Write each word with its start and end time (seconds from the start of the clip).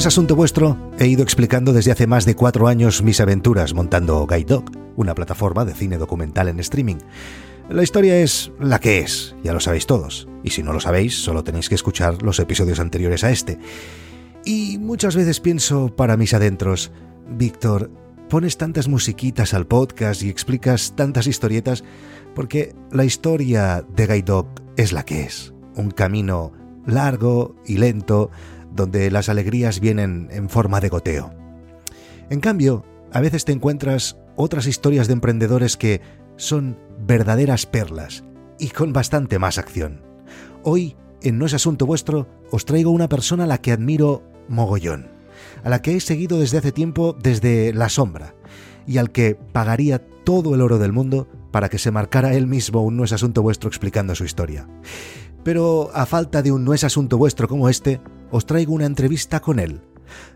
Es 0.00 0.06
asunto 0.06 0.34
vuestro, 0.34 0.78
he 0.98 1.08
ido 1.08 1.22
explicando 1.22 1.74
desde 1.74 1.92
hace 1.92 2.06
más 2.06 2.24
de 2.24 2.34
cuatro 2.34 2.68
años 2.68 3.02
mis 3.02 3.20
aventuras 3.20 3.74
montando 3.74 4.26
Guide 4.26 4.62
una 4.96 5.14
plataforma 5.14 5.66
de 5.66 5.74
cine 5.74 5.98
documental 5.98 6.48
en 6.48 6.58
streaming. 6.58 6.96
La 7.68 7.82
historia 7.82 8.18
es 8.18 8.50
la 8.58 8.78
que 8.78 9.00
es, 9.00 9.36
ya 9.44 9.52
lo 9.52 9.60
sabéis 9.60 9.84
todos, 9.84 10.26
y 10.42 10.52
si 10.52 10.62
no 10.62 10.72
lo 10.72 10.80
sabéis, 10.80 11.22
solo 11.22 11.44
tenéis 11.44 11.68
que 11.68 11.74
escuchar 11.74 12.22
los 12.22 12.40
episodios 12.40 12.80
anteriores 12.80 13.24
a 13.24 13.30
este. 13.30 13.58
Y 14.42 14.78
muchas 14.78 15.16
veces 15.16 15.38
pienso 15.38 15.94
para 15.94 16.16
mis 16.16 16.32
adentros, 16.32 16.92
Víctor, 17.28 17.90
pones 18.30 18.56
tantas 18.56 18.88
musiquitas 18.88 19.52
al 19.52 19.66
podcast 19.66 20.22
y 20.22 20.30
explicas 20.30 20.94
tantas 20.96 21.26
historietas 21.26 21.84
porque 22.34 22.74
la 22.90 23.04
historia 23.04 23.84
de 23.94 24.06
Guide 24.06 24.46
es 24.78 24.94
la 24.94 25.04
que 25.04 25.24
es, 25.24 25.52
un 25.76 25.90
camino 25.90 26.52
largo 26.86 27.54
y 27.66 27.76
lento 27.76 28.30
donde 28.74 29.10
las 29.10 29.28
alegrías 29.28 29.80
vienen 29.80 30.28
en 30.30 30.48
forma 30.48 30.80
de 30.80 30.88
goteo. 30.88 31.32
En 32.30 32.40
cambio, 32.40 32.84
a 33.12 33.20
veces 33.20 33.44
te 33.44 33.52
encuentras 33.52 34.16
otras 34.36 34.66
historias 34.66 35.06
de 35.06 35.14
emprendedores 35.14 35.76
que 35.76 36.00
son 36.36 36.78
verdaderas 37.06 37.66
perlas 37.66 38.24
y 38.58 38.68
con 38.68 38.92
bastante 38.92 39.38
más 39.38 39.58
acción. 39.58 40.02
Hoy, 40.62 40.96
en 41.22 41.38
No 41.38 41.46
es 41.46 41.54
Asunto 41.54 41.86
Vuestro, 41.86 42.28
os 42.50 42.64
traigo 42.64 42.90
una 42.90 43.08
persona 43.08 43.44
a 43.44 43.46
la 43.46 43.58
que 43.58 43.72
admiro 43.72 44.22
mogollón, 44.48 45.10
a 45.64 45.70
la 45.70 45.82
que 45.82 45.96
he 45.96 46.00
seguido 46.00 46.38
desde 46.38 46.58
hace 46.58 46.72
tiempo 46.72 47.16
desde 47.20 47.72
la 47.72 47.88
sombra, 47.88 48.34
y 48.86 48.98
al 48.98 49.10
que 49.10 49.34
pagaría 49.34 49.98
todo 50.24 50.54
el 50.54 50.60
oro 50.60 50.78
del 50.78 50.92
mundo 50.92 51.28
para 51.50 51.68
que 51.68 51.78
se 51.78 51.90
marcara 51.90 52.34
él 52.34 52.46
mismo 52.46 52.82
un 52.82 52.96
No 52.96 53.04
es 53.04 53.12
Asunto 53.12 53.42
Vuestro 53.42 53.68
explicando 53.68 54.14
su 54.14 54.24
historia. 54.24 54.68
Pero 55.42 55.90
a 55.94 56.06
falta 56.06 56.42
de 56.42 56.52
un 56.52 56.64
No 56.64 56.74
es 56.74 56.84
Asunto 56.84 57.18
Vuestro 57.18 57.48
como 57.48 57.68
este, 57.68 58.00
os 58.30 58.46
traigo 58.46 58.72
una 58.74 58.86
entrevista 58.86 59.40
con 59.40 59.58
él. 59.58 59.80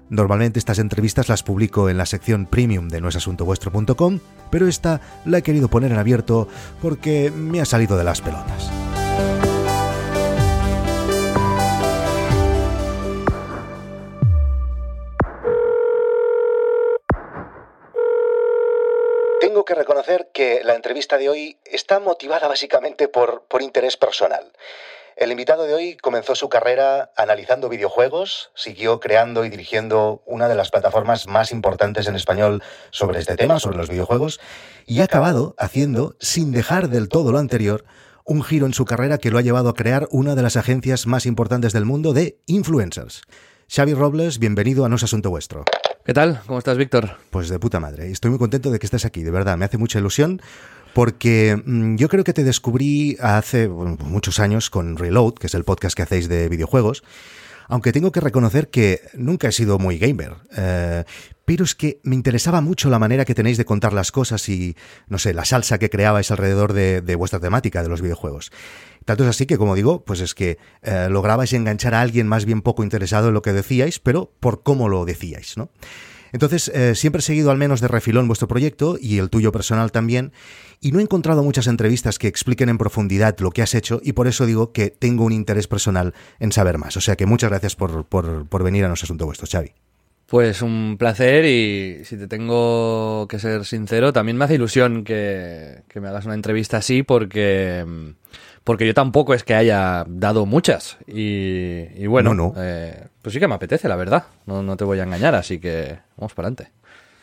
Normalmente 0.09 0.59
estas 0.59 0.79
entrevistas 0.79 1.29
las 1.29 1.43
publico 1.43 1.89
en 1.89 1.99
la 1.99 2.07
sección 2.07 2.47
premium 2.47 2.89
de 2.89 3.01
noesasuntovuestro.com, 3.01 4.21
pero 4.51 4.69
esta 4.69 5.01
la 5.25 5.39
he 5.39 5.43
querido 5.43 5.69
poner 5.69 5.93
en 5.93 5.99
abierto 5.99 6.47
porque 6.83 7.31
me 7.31 7.61
ha 7.61 7.65
salido 7.65 7.97
de 7.97 8.05
las 8.05 8.21
pelotas. 8.21 8.71
Tengo 19.41 19.65
que 19.65 19.75
reconocer 19.75 20.31
que 20.33 20.63
la 20.65 20.75
entrevista 20.75 21.19
de 21.19 21.29
hoy 21.29 21.59
está 21.65 22.01
motivada 22.01 22.49
básicamente 22.49 23.09
por, 23.09 23.45
por 23.45 23.63
interés 23.63 23.97
personal. 23.97 24.53
El 25.17 25.31
invitado 25.31 25.63
de 25.63 25.75
hoy 25.75 25.97
comenzó 25.97 26.35
su 26.35 26.49
carrera 26.49 27.13
analizando 27.17 27.69
videojuegos, 27.69 28.51
siguió 28.57 28.99
creando 28.99 29.45
y 29.45 29.49
dirigiendo 29.49 30.25
una 30.27 30.49
de 30.49 30.57
las 30.57 30.71
plataformas 30.71 31.29
más 31.29 31.53
importantes 31.53 32.09
en 32.09 32.17
español 32.17 32.65
sobre 32.91 33.21
este 33.21 33.37
tema, 33.37 33.61
sobre 33.61 33.77
los 33.77 33.89
videojuegos, 33.89 34.41
y 34.87 35.01
ha 35.01 35.05
acabado 35.05 35.55
haciendo, 35.57 36.17
sin 36.19 36.51
dejar 36.51 36.89
del 36.89 37.09
todo 37.09 37.31
lo 37.31 37.39
anterior, 37.39 37.85
un 38.25 38.43
giro 38.43 38.67
en 38.67 38.75
su 38.75 38.87
carrera 38.87 39.19
que 39.19 39.31
lo 39.31 39.39
ha 39.39 39.43
llevado 39.43 39.69
a 39.69 39.75
crear 39.75 40.09
una 40.11 40.35
de 40.35 40.43
las 40.43 40.57
agencias 40.57 41.07
más 41.07 41.27
importantes 41.27 41.73
del 41.73 41.85
mundo 41.85 42.13
de 42.13 42.41
influencers. 42.47 43.23
Xavi 43.69 43.95
Robles, 43.95 44.41
bienvenido 44.41 44.85
a 44.85 44.89
No 44.89 44.97
es 44.97 45.05
Asunto 45.05 45.31
Vuestro. 45.31 45.65
¿Qué 46.05 46.13
tal? 46.13 46.43
¿Cómo 46.47 46.59
estás, 46.59 46.77
Víctor? 46.77 47.17
Pues 47.31 47.49
de 47.49 47.59
puta 47.59 47.81
madre. 47.81 48.11
Estoy 48.11 48.31
muy 48.31 48.39
contento 48.39 48.71
de 48.71 48.79
que 48.79 48.87
estés 48.87 49.05
aquí, 49.05 49.23
de 49.23 49.31
verdad. 49.31 49.57
Me 49.57 49.65
hace 49.65 49.79
mucha 49.79 49.99
ilusión 49.99 50.43
porque 50.95 51.61
mm, 51.63 51.97
yo 51.97 52.09
creo 52.09 52.25
que 52.25 52.33
te 52.33 52.45
descubrí 52.45 53.19
hace 53.21 53.69
muchos 53.69 54.41
años 54.41 54.71
con 54.71 54.97
Reload, 54.97 55.35
que 55.35 55.49
es 55.49 55.55
el 55.55 55.65
podcast 55.65 55.95
que 55.97 56.03
hacéis 56.03 56.29
de 56.29 56.49
videojuegos, 56.49 57.03
aunque 57.69 57.93
tengo 57.93 58.13
que 58.13 58.21
reconocer 58.21 58.69
que 58.69 59.01
nunca 59.15 59.49
he 59.49 59.53
sido 59.53 59.79
muy 59.79 59.99
gamer. 59.99 60.37
Eh, 60.57 61.05
pero 61.45 61.65
es 61.65 61.75
que 61.75 62.01
me 62.05 62.15
interesaba 62.15 62.61
mucho 62.61 62.89
la 62.89 62.99
manera 62.99 63.25
que 63.25 63.35
tenéis 63.35 63.59
de 63.59 63.65
contar 63.65 63.93
las 63.93 64.13
cosas 64.13 64.49
y, 64.49 64.77
no 65.09 65.19
sé, 65.19 65.35
la 65.35 65.45
salsa 65.45 65.79
que 65.79 65.91
creabais 65.91 66.31
alrededor 66.31 66.73
de, 66.73 67.17
vuestra 67.17 67.41
temática 67.41 67.83
de 67.83 67.89
los 67.89 68.01
videojuegos. 68.01 68.51
Tanto 69.05 69.25
es 69.25 69.31
así 69.31 69.45
que, 69.45 69.59
como 69.59 69.75
digo, 69.75 70.05
pues 70.05 70.21
es 70.21 70.35
que 70.35 70.59
eh, 70.83 71.09
lograbais 71.11 71.53
enganchar 71.53 71.95
a 71.95 72.01
alguien 72.01 72.29
más 72.29 72.47
bien 72.47 72.63
poco 72.63 72.83
interesado 72.83 73.29
en 73.29 73.35
lo 73.35 73.43
que 73.43 73.53
decíais, 73.53 73.99
pero 73.99 74.33
por 74.41 74.63
cómo 74.63 74.89
lo 74.89 75.05
decíais, 75.05 75.59
¿no? 75.59 75.71
Entonces, 76.35 76.67
eh, 76.75 76.97
siempre 76.97 77.21
he 77.21 77.23
seguido 77.23 77.53
al 77.53 77.59
menos 77.59 77.81
de 77.81 77.87
refilón 77.87 78.27
vuestro 78.27 78.49
proyecto 78.49 78.99
y 79.01 79.19
el 79.19 79.31
tuyo 79.31 79.53
personal 79.53 79.93
también, 79.93 80.33
y 80.81 80.91
no 80.91 80.99
he 80.99 81.03
encontrado 81.03 81.45
muchas 81.45 81.69
entrevistas 81.69 82.19
que 82.19 82.27
expliquen 82.27 82.69
en 82.69 82.77
profundidad 82.77 83.39
lo 83.39 83.53
que 83.53 83.63
has 83.63 83.73
hecho, 83.77 84.01
y 84.03 84.15
por 84.15 84.27
eso 84.27 84.45
digo 84.45 84.73
que 84.73 84.91
tengo 84.91 85.25
un 85.25 85.31
interés 85.31 85.69
personal 85.69 86.13
en 86.41 86.51
saber 86.51 86.77
más. 86.77 86.97
O 86.97 87.01
sea 87.01 87.15
que 87.15 87.25
muchas 87.25 87.51
gracias 87.51 87.77
por, 87.77 88.05
por, 88.07 88.65
venir 88.65 88.85
a 88.85 88.89
nuestro 88.89 89.07
asunto 89.07 89.27
vuestro, 89.27 89.47
Xavi. 89.47 89.71
Pues 90.27 90.61
un 90.61 90.97
placer 90.99 91.45
y 91.45 92.05
si 92.05 92.17
te 92.17 92.27
tengo 92.27 93.29
que 93.29 93.39
ser 93.39 93.65
sincero, 93.65 94.13
también 94.13 94.37
me 94.37 94.47
hace 94.47 94.57
ilusión 94.57 95.05
que, 95.05 95.83
que 95.87 96.01
me 96.01 96.09
hagas 96.09 96.25
una 96.25 96.35
entrevista 96.35 96.79
así 96.79 97.05
porque 97.05 97.85
porque 98.65 98.87
yo 98.87 98.95
tampoco 98.95 99.35
es 99.35 99.45
que 99.45 99.55
haya 99.55 100.05
dado 100.09 100.47
muchas. 100.47 100.97
Y, 101.07 102.07
bueno, 102.07 102.55
eh, 102.57 103.09
pues 103.21 103.35
sí 103.35 103.39
que 103.39 103.47
me 103.47 103.55
apetece, 103.55 103.89
la 103.89 103.97
verdad. 103.97 104.25
No, 104.47 104.63
no, 104.63 104.77
te 104.77 104.85
voy 104.85 104.99
a 104.99 105.05
engañar, 105.05 105.35
así 105.35 105.61
que 105.61 105.99
vamos 106.17 106.33
para 106.33 106.49
adelante. 106.49 106.73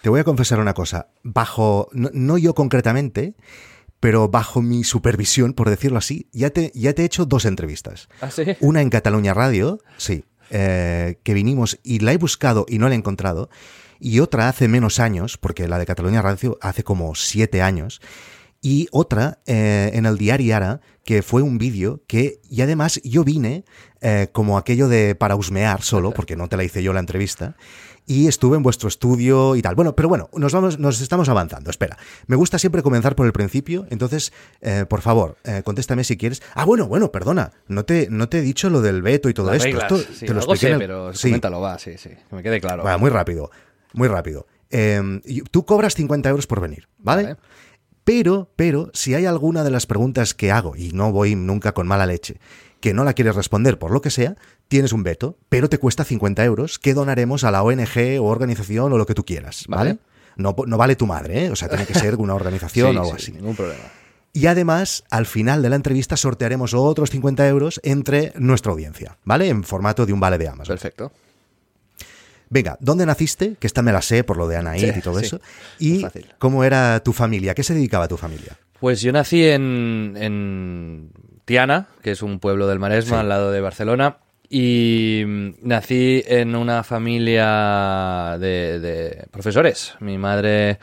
Te 0.01 0.09
voy 0.09 0.19
a 0.19 0.24
confesar 0.24 0.59
una 0.59 0.74
cosa. 0.74 1.07
Bajo, 1.24 1.90
no, 1.94 2.38
yo 2.38 2.53
concretamente, 2.53 3.34
pero 4.00 4.30
bajo 4.30 4.62
mi 4.62 4.84
supervisión, 4.84 5.53
por 5.53 5.69
decirlo 5.69 5.97
así, 5.97 6.28
ya 6.31 6.51
te, 6.51 6.72
ya 6.75 6.94
te 6.94 7.01
he 7.01 7.06
hecho 7.06 7.25
dos 7.25 7.46
entrevistas. 7.46 8.07
¿Ah, 8.22 8.30
sí? 8.30 8.44
Una 8.59 8.81
en 8.81 8.90
Cataluña 8.90 9.34
Radio, 9.34 9.80
sí, 9.97 10.25
eh, 10.51 11.19
que 11.24 11.34
vinimos 11.34 11.80
y 11.84 12.00
la 12.00 12.13
he 12.13 12.18
buscado 12.18 12.66
y 12.68 12.78
no 12.78 12.88
la 12.88 12.94
he 12.94 12.97
encontrado. 12.97 13.50
Y 14.00 14.19
otra 14.19 14.47
hace 14.50 14.68
menos 14.68 15.00
años, 15.00 15.38
porque 15.38 15.68
la 15.68 15.78
de 15.78 15.85
Cataluña 15.85 16.22
Radio 16.24 16.57
hace 16.62 16.84
como 16.84 17.13
siete 17.13 17.62
años 17.62 18.01
y 18.61 18.88
otra 18.91 19.39
eh, 19.47 19.89
en 19.94 20.05
el 20.05 20.17
diario 20.17 20.55
Ara, 20.55 20.81
que 21.03 21.23
fue 21.23 21.41
un 21.41 21.57
vídeo 21.57 22.03
que, 22.07 22.39
y 22.47 22.61
además 22.61 23.01
yo 23.03 23.23
vine 23.23 23.66
eh, 24.01 24.27
como 24.31 24.57
aquello 24.57 24.88
de 24.88 25.16
para 25.16 25.35
husmear 25.35 25.81
solo, 25.81 26.11
porque 26.11 26.35
no 26.35 26.47
te 26.47 26.57
la 26.57 26.63
hice 26.63 26.83
yo 26.83 26.94
la 26.94 27.00
entrevista, 27.00 27.55
y 28.05 28.27
estuve 28.27 28.57
en 28.57 28.63
vuestro 28.63 28.88
estudio 28.88 29.55
y 29.55 29.63
tal. 29.63 29.73
Bueno, 29.73 29.95
pero 29.95 30.09
bueno, 30.09 30.29
nos 30.33 30.53
vamos, 30.53 30.77
nos 30.77 31.01
estamos 31.01 31.27
avanzando. 31.29 31.71
Espera, 31.71 31.97
me 32.27 32.35
gusta 32.35 32.59
siempre 32.59 32.83
comenzar 32.83 33.16
por 33.16 33.25
el 33.25 33.33
principio, 33.33 33.88
entonces, 33.89 34.31
eh, 34.61 34.85
por 34.88 35.01
favor, 35.01 35.38
contéstame 35.63 36.03
si 36.03 36.17
quieres. 36.17 36.44
Ah, 36.53 36.66
bueno, 36.66 36.88
bueno, 36.88 37.11
perdona, 37.11 37.51
no 37.67 37.83
te, 37.83 38.09
no 38.11 38.29
te 38.29 38.39
he 38.39 38.41
dicho 38.41 38.69
lo 38.69 38.81
del 38.81 39.01
veto 39.01 39.27
y 39.27 39.33
todo 39.33 39.53
esto. 39.53 39.97
sí, 39.97 40.25
te 40.25 40.33
lo 40.33 40.39
expliqué, 40.39 40.75
pero 40.77 41.13
sí. 41.13 41.29
coméntalo, 41.29 41.61
va, 41.61 41.79
sí, 41.79 41.97
sí, 41.97 42.09
que 42.09 42.35
me 42.35 42.44
quede 42.44 42.61
claro. 42.61 42.83
Va, 42.83 42.97
muy 43.00 43.09
rápido, 43.09 43.50
muy 43.94 44.07
rápido. 44.07 44.45
Em, 44.71 45.21
tú 45.51 45.66
cobras 45.66 45.95
50 45.95 46.29
euros 46.29 46.47
por 46.47 46.61
venir, 46.61 46.88
¿vale? 46.97 47.35
Pero, 48.13 48.49
pero, 48.57 48.91
si 48.94 49.16
hay 49.16 49.25
alguna 49.25 49.63
de 49.63 49.72
las 49.72 49.85
preguntas 49.85 50.33
que 50.33 50.51
hago, 50.51 50.75
y 50.75 50.91
no 50.91 51.13
voy 51.13 51.33
nunca 51.33 51.72
con 51.72 51.88
mala 51.88 52.05
leche, 52.05 52.41
que 52.81 52.94
no 52.94 53.05
la 53.05 53.13
quieres 53.13 53.38
responder 53.38 53.79
por 53.79 53.91
lo 53.91 54.01
que 54.01 54.09
sea, 54.09 54.35
tienes 54.67 54.91
un 54.91 55.01
veto, 55.01 55.38
pero 55.47 55.69
te 55.69 55.77
cuesta 55.77 56.03
50 56.03 56.44
euros 56.44 56.77
que 56.77 56.94
donaremos 56.94 57.45
a 57.45 57.51
la 57.51 57.63
ONG 57.63 58.19
o 58.19 58.25
organización 58.25 58.91
o 58.91 58.97
lo 58.97 59.05
que 59.05 59.13
tú 59.13 59.23
quieras, 59.23 59.63
¿vale? 59.69 60.00
No, 60.35 60.53
no, 60.67 60.77
vale 60.77 60.97
tu 60.97 61.07
madre, 61.07 61.45
¿eh? 61.45 61.51
O 61.51 61.55
sea, 61.55 61.69
tiene 61.69 61.85
que 61.85 61.94
ser 61.94 62.17
una 62.17 62.35
organización 62.35 62.97
o 62.97 63.00
algo 63.00 63.13
así. 63.13 63.31
Ningún 63.31 63.55
problema. 63.55 63.83
Y 64.33 64.47
además, 64.47 65.05
al 65.09 65.25
final 65.25 65.61
de 65.61 65.69
la 65.69 65.77
entrevista 65.77 66.17
sortearemos 66.17 66.73
otros 66.73 67.11
50 67.11 67.47
euros 67.47 67.79
entre 67.81 68.33
nuestra 68.35 68.73
audiencia, 68.73 69.19
¿vale? 69.23 69.47
En 69.47 69.63
formato 69.63 70.05
de 70.05 70.11
un 70.11 70.19
vale 70.19 70.38
de 70.38 70.50
Amazon. 70.50 70.73
Perfecto. 70.73 71.13
Venga, 72.51 72.77
¿dónde 72.81 73.06
naciste? 73.06 73.56
Que 73.57 73.65
esta 73.65 73.81
me 73.81 73.94
la 73.94 74.01
sé 74.01 74.25
por 74.25 74.36
lo 74.36 74.45
de 74.48 74.57
Anaid 74.57 74.98
y 74.98 75.01
todo 75.01 75.19
eso. 75.19 75.39
Y 75.80 76.06
cómo 76.38 76.65
era 76.65 77.01
tu 77.01 77.13
familia, 77.13 77.56
¿qué 77.56 77.63
se 77.63 77.74
dedicaba 77.74 78.06
a 78.06 78.07
tu 78.09 78.18
familia? 78.18 78.57
Pues 78.81 79.01
yo 79.01 79.13
nací 79.13 79.45
en, 79.48 81.12
Tiana, 81.45 81.88
que 82.01 82.12
es 82.12 82.21
un 82.21 82.39
pueblo 82.39 82.68
del 82.68 82.77
Maresma, 82.77 83.21
al 83.21 83.30
lado 83.30 83.51
de 83.51 83.62
Barcelona. 83.62 84.18
Y 84.50 85.24
nací 85.62 86.24
en 86.27 86.57
una 86.57 86.83
familia 86.83 88.38
de, 88.38 89.27
profesores. 89.31 89.94
Mi 90.01 90.18
madre 90.18 90.80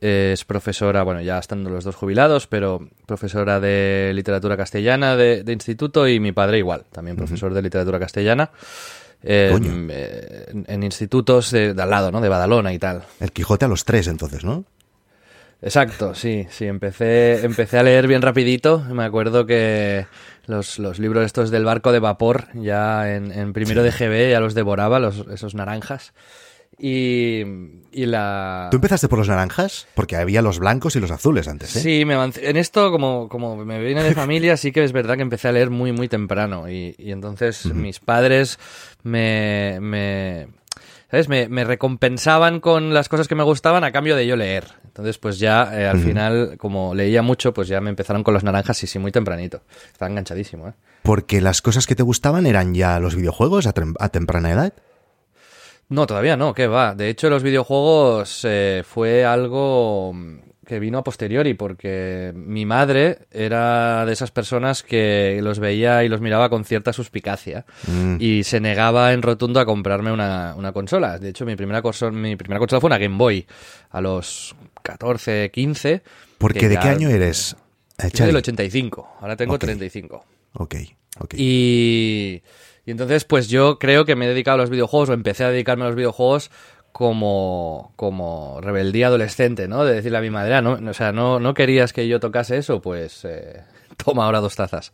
es 0.00 0.44
profesora, 0.44 1.02
bueno, 1.02 1.22
ya 1.22 1.40
estando 1.40 1.70
los 1.70 1.82
dos 1.82 1.96
jubilados, 1.96 2.46
pero 2.46 2.88
profesora 3.06 3.58
de 3.58 4.12
literatura 4.14 4.56
castellana 4.56 5.16
de, 5.16 5.42
instituto 5.48 6.06
y 6.06 6.20
mi 6.20 6.30
padre 6.30 6.58
igual, 6.58 6.84
también 6.92 7.16
profesor 7.16 7.52
de 7.52 7.62
literatura 7.62 7.98
castellana. 7.98 8.52
Eh, 9.22 10.46
en, 10.66 10.82
institutos 10.82 11.50
de, 11.50 11.74
al 11.78 11.90
lado, 11.90 12.10
¿no? 12.10 12.20
De 12.20 12.28
Badalona 12.28 12.72
y 12.72 12.78
tal. 12.78 13.02
El 13.20 13.32
Quijote 13.32 13.66
a 13.66 13.68
los 13.68 13.84
tres, 13.84 14.06
entonces, 14.06 14.44
¿no? 14.44 14.64
Exacto, 15.62 16.14
sí, 16.14 16.46
sí, 16.48 16.64
empecé, 16.64 17.44
empecé 17.44 17.78
a 17.78 17.82
leer 17.82 18.06
bien 18.06 18.22
rapidito. 18.22 18.78
Me 18.80 19.04
acuerdo 19.04 19.44
que 19.44 20.06
los, 20.46 20.78
libros 20.98 21.26
estos 21.26 21.50
del 21.50 21.66
barco 21.66 21.92
de 21.92 21.98
vapor, 21.98 22.46
ya 22.54 23.14
en, 23.14 23.52
primero 23.52 23.82
de 23.82 23.90
GB, 23.90 24.30
ya 24.30 24.40
los 24.40 24.54
devoraba, 24.54 24.98
los, 24.98 25.26
esos 25.32 25.54
naranjas. 25.54 26.14
Y, 26.80 27.42
y 27.92 28.06
la... 28.06 28.68
¿Tú 28.70 28.78
empezaste 28.78 29.08
por 29.08 29.18
los 29.18 29.28
naranjas? 29.28 29.86
Porque 29.94 30.16
había 30.16 30.40
los 30.40 30.58
blancos 30.58 30.96
y 30.96 31.00
los 31.00 31.10
azules 31.10 31.46
antes, 31.46 31.76
¿eh? 31.76 31.80
Sí, 31.80 32.04
me 32.06 32.14
en 32.14 32.56
esto, 32.56 32.90
como, 32.90 33.28
como 33.28 33.56
me 33.64 33.78
viene 33.80 34.02
de 34.02 34.14
familia, 34.14 34.56
sí 34.56 34.72
que 34.72 34.82
es 34.82 34.92
verdad 34.92 35.16
que 35.16 35.22
empecé 35.22 35.48
a 35.48 35.52
leer 35.52 35.68
muy, 35.68 35.92
muy 35.92 36.08
temprano. 36.08 36.70
Y, 36.70 36.94
y 36.98 37.12
entonces 37.12 37.66
mis 37.66 38.00
padres 38.00 38.58
me, 39.02 39.78
me, 39.82 40.48
¿sabes? 41.10 41.28
Me, 41.28 41.48
me 41.48 41.64
recompensaban 41.64 42.60
con 42.60 42.94
las 42.94 43.10
cosas 43.10 43.28
que 43.28 43.34
me 43.34 43.42
gustaban 43.42 43.84
a 43.84 43.92
cambio 43.92 44.16
de 44.16 44.26
yo 44.26 44.36
leer. 44.36 44.64
Entonces, 44.86 45.18
pues 45.18 45.38
ya 45.38 45.70
eh, 45.78 45.86
al 45.86 46.00
final, 46.00 46.56
como 46.58 46.94
leía 46.94 47.22
mucho, 47.22 47.54
pues 47.54 47.68
ya 47.68 47.80
me 47.80 47.90
empezaron 47.90 48.24
con 48.24 48.34
los 48.34 48.42
naranjas, 48.42 48.76
sí, 48.76 48.86
sí, 48.86 48.98
muy 48.98 49.12
tempranito. 49.12 49.62
Estaba 49.92 50.10
enganchadísimo, 50.10 50.68
¿eh? 50.68 50.72
Porque 51.02 51.40
las 51.40 51.62
cosas 51.62 51.86
que 51.86 51.94
te 51.94 52.02
gustaban 52.02 52.46
eran 52.46 52.74
ya 52.74 52.98
los 53.00 53.14
videojuegos 53.14 53.66
a 53.66 54.08
temprana 54.08 54.50
edad. 54.50 54.72
No, 55.90 56.06
todavía 56.06 56.36
no, 56.36 56.54
¿qué 56.54 56.66
va? 56.66 56.94
De 56.94 57.08
hecho, 57.10 57.28
los 57.28 57.42
videojuegos 57.42 58.40
eh, 58.48 58.82
fue 58.86 59.24
algo 59.24 60.14
que 60.66 60.78
vino 60.78 60.98
a 60.98 61.02
posteriori, 61.04 61.54
porque 61.54 62.32
mi 62.34 62.64
madre 62.64 63.26
era 63.32 64.06
de 64.06 64.12
esas 64.12 64.30
personas 64.30 64.84
que 64.84 65.40
los 65.42 65.58
veía 65.58 66.04
y 66.04 66.08
los 66.08 66.20
miraba 66.20 66.48
con 66.48 66.64
cierta 66.64 66.92
suspicacia 66.92 67.64
Mm. 67.88 68.16
y 68.20 68.44
se 68.44 68.60
negaba 68.60 69.12
en 69.12 69.20
rotundo 69.22 69.58
a 69.58 69.66
comprarme 69.66 70.12
una, 70.12 70.54
una 70.56 70.70
consola. 70.72 71.18
De 71.18 71.30
hecho, 71.30 71.44
mi 71.44 71.56
primera, 71.56 71.82
consola, 71.82 72.12
mi 72.12 72.36
primera 72.36 72.60
consola 72.60 72.80
fue 72.80 72.86
una 72.88 72.98
Game 72.98 73.16
Boy 73.16 73.44
a 73.90 74.00
los 74.00 74.54
14, 74.82 75.50
15. 75.52 76.02
Porque 76.38 76.60
que 76.60 76.68
¿de 76.68 76.78
qué 76.78 76.86
año 76.88 77.08
eres? 77.10 77.56
Yo 77.98 78.08
soy 78.18 78.26
del 78.28 78.36
85, 78.36 79.16
ahora 79.20 79.36
tengo 79.36 79.54
Ok. 79.54 79.60
35. 79.60 80.24
Ok, 80.54 80.74
ok. 81.18 81.34
Y, 81.36 82.42
y 82.90 82.92
entonces, 82.92 83.24
pues 83.24 83.48
yo 83.48 83.78
creo 83.78 84.04
que 84.04 84.16
me 84.16 84.24
he 84.24 84.28
dedicado 84.28 84.56
a 84.56 84.60
los 84.62 84.68
videojuegos, 84.68 85.10
o 85.10 85.12
empecé 85.12 85.44
a 85.44 85.50
dedicarme 85.50 85.84
a 85.84 85.86
los 85.86 85.94
videojuegos 85.94 86.50
como, 86.90 87.92
como 87.94 88.60
rebeldía 88.60 89.06
adolescente, 89.06 89.68
¿no? 89.68 89.84
De 89.84 89.94
decirle 89.94 90.18
a 90.18 90.20
mi 90.20 90.30
madre, 90.30 90.54
"Ah, 90.54 90.60
no, 90.60 90.72
o 90.90 90.92
sea, 90.92 91.12
no, 91.12 91.38
no 91.38 91.54
querías 91.54 91.92
que 91.92 92.08
yo 92.08 92.18
tocase 92.18 92.56
eso, 92.56 92.80
pues 92.82 93.24
eh, 93.24 93.62
toma 94.04 94.24
ahora 94.24 94.40
dos 94.40 94.56
tazas. 94.56 94.92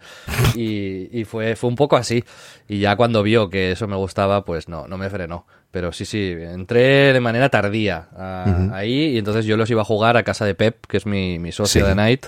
Y, 0.54 1.08
y 1.18 1.24
fue, 1.24 1.56
fue 1.56 1.68
un 1.70 1.76
poco 1.76 1.96
así. 1.96 2.24
Y 2.68 2.80
ya 2.80 2.96
cuando 2.96 3.22
vio 3.22 3.50
que 3.50 3.72
eso 3.72 3.86
me 3.86 3.96
gustaba, 3.96 4.44
pues 4.44 4.68
no, 4.68 4.86
no 4.88 4.98
me 4.98 5.10
frenó. 5.10 5.46
Pero 5.70 5.92
sí, 5.92 6.06
sí, 6.06 6.32
entré 6.38 7.12
de 7.12 7.20
manera 7.20 7.50
tardía 7.50 8.08
a- 8.16 8.70
ahí 8.72 9.08
y 9.14 9.18
entonces 9.18 9.44
yo 9.44 9.56
los 9.58 9.68
iba 9.68 9.82
a 9.82 9.84
jugar 9.84 10.16
a 10.16 10.22
casa 10.22 10.46
de 10.46 10.54
Pep, 10.54 10.86
que 10.86 10.96
es 10.96 11.04
mi, 11.04 11.38
mi 11.38 11.52
socio 11.52 11.82
Sí. 11.82 11.86
de 11.88 11.94
Night 11.94 12.26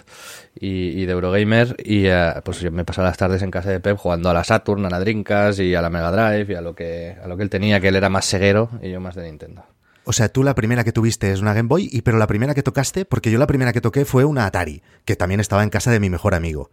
y, 0.60 1.00
y 1.00 1.06
de 1.06 1.12
Eurogamer. 1.12 1.74
Y 1.82 2.06
eh, 2.06 2.34
pues 2.44 2.60
yo 2.60 2.70
me 2.70 2.84
pasaba 2.84 3.08
las 3.08 3.16
tardes 3.16 3.40
en 3.42 3.50
casa 3.50 3.70
de 3.70 3.80
Pep 3.80 3.96
jugando 3.96 4.28
a 4.28 4.34
la 4.34 4.44
Saturn, 4.44 4.84
a 4.84 4.90
la 4.90 5.00
Dreamcast 5.00 5.60
y 5.60 5.74
a 5.74 5.80
la 5.80 5.88
Mega 5.88 6.10
Drive 6.12 6.52
y 6.52 6.56
a 6.56 6.60
lo 6.60 6.74
que, 6.74 7.16
a 7.22 7.26
lo 7.26 7.36
que 7.38 7.42
él 7.44 7.48
tenía, 7.50 7.80
que 7.80 7.88
él 7.88 7.96
era 7.96 8.10
más 8.10 8.26
ceguero 8.28 8.68
y 8.82 8.90
yo 8.90 9.00
más 9.00 9.14
de 9.14 9.22
Nintendo. 9.22 9.64
O 10.08 10.14
sea, 10.14 10.30
tú 10.30 10.42
la 10.42 10.54
primera 10.54 10.84
que 10.84 10.92
tuviste 10.92 11.30
es 11.32 11.42
una 11.42 11.52
Game 11.52 11.68
Boy, 11.68 11.86
y 11.92 12.00
pero 12.00 12.16
la 12.16 12.26
primera 12.26 12.54
que 12.54 12.62
tocaste, 12.62 13.04
porque 13.04 13.30
yo 13.30 13.38
la 13.38 13.46
primera 13.46 13.74
que 13.74 13.82
toqué 13.82 14.06
fue 14.06 14.24
una 14.24 14.46
Atari, 14.46 14.80
que 15.04 15.16
también 15.16 15.38
estaba 15.38 15.62
en 15.62 15.68
casa 15.68 15.90
de 15.90 16.00
mi 16.00 16.08
mejor 16.08 16.34
amigo. 16.34 16.70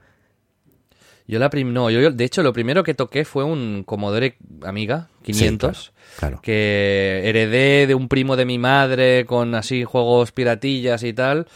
Yo 1.28 1.38
la 1.38 1.50
prim 1.50 1.74
no, 1.74 1.90
yo, 1.90 2.00
yo, 2.00 2.12
de 2.12 2.24
hecho 2.24 2.44
lo 2.44 2.54
primero 2.54 2.84
que 2.84 2.94
toqué 2.94 3.26
fue 3.26 3.44
un 3.44 3.84
Commodore 3.84 4.38
Amiga 4.64 5.10
500. 5.24 5.78
Sí, 5.78 5.92
claro. 6.18 6.40
que 6.42 7.24
heredé 7.26 7.88
de 7.88 7.96
un 7.96 8.08
primo 8.08 8.38
de 8.38 8.46
mi 8.46 8.58
madre 8.58 9.26
con 9.26 9.54
así 9.54 9.84
juegos 9.84 10.32
piratillas 10.32 11.04
y 11.04 11.12
tal. 11.12 11.48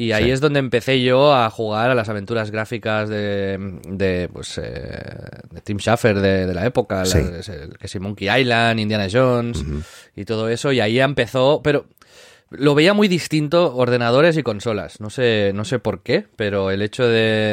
Y 0.00 0.12
ahí 0.12 0.26
Sí. 0.26 0.30
es 0.30 0.40
donde 0.40 0.60
empecé 0.60 1.02
yo 1.02 1.34
a 1.34 1.50
jugar 1.50 1.90
a 1.90 1.94
las 1.96 2.08
aventuras 2.08 2.52
gráficas 2.52 3.08
de, 3.08 3.80
de 3.88 4.28
pues, 4.32 4.56
eh, 4.58 5.02
de 5.50 5.60
Tim 5.60 5.78
Schafer 5.78 6.20
de, 6.20 6.46
de 6.46 6.54
la 6.54 6.64
época, 6.64 7.04
Sí. 7.04 7.18
las- 7.20 7.50
que 7.80 7.88
si 7.88 7.98
Monkey 7.98 8.28
Island, 8.40 8.78
Indiana 8.78 9.08
Jones 9.10 9.64
y 10.14 10.24
todo 10.24 10.48
eso. 10.48 10.70
Y 10.70 10.78
ahí 10.78 11.00
empezó, 11.00 11.62
pero 11.64 11.86
lo 12.50 12.76
veía 12.76 12.94
muy 12.94 13.08
distinto 13.08 13.74
ordenadores 13.76 14.36
y 14.36 14.44
consolas. 14.44 15.00
No 15.00 15.10
sé, 15.10 15.50
no 15.52 15.64
sé 15.64 15.80
por 15.80 16.04
qué, 16.04 16.26
pero 16.36 16.70
el 16.70 16.80
hecho 16.82 17.02
de, 17.08 17.10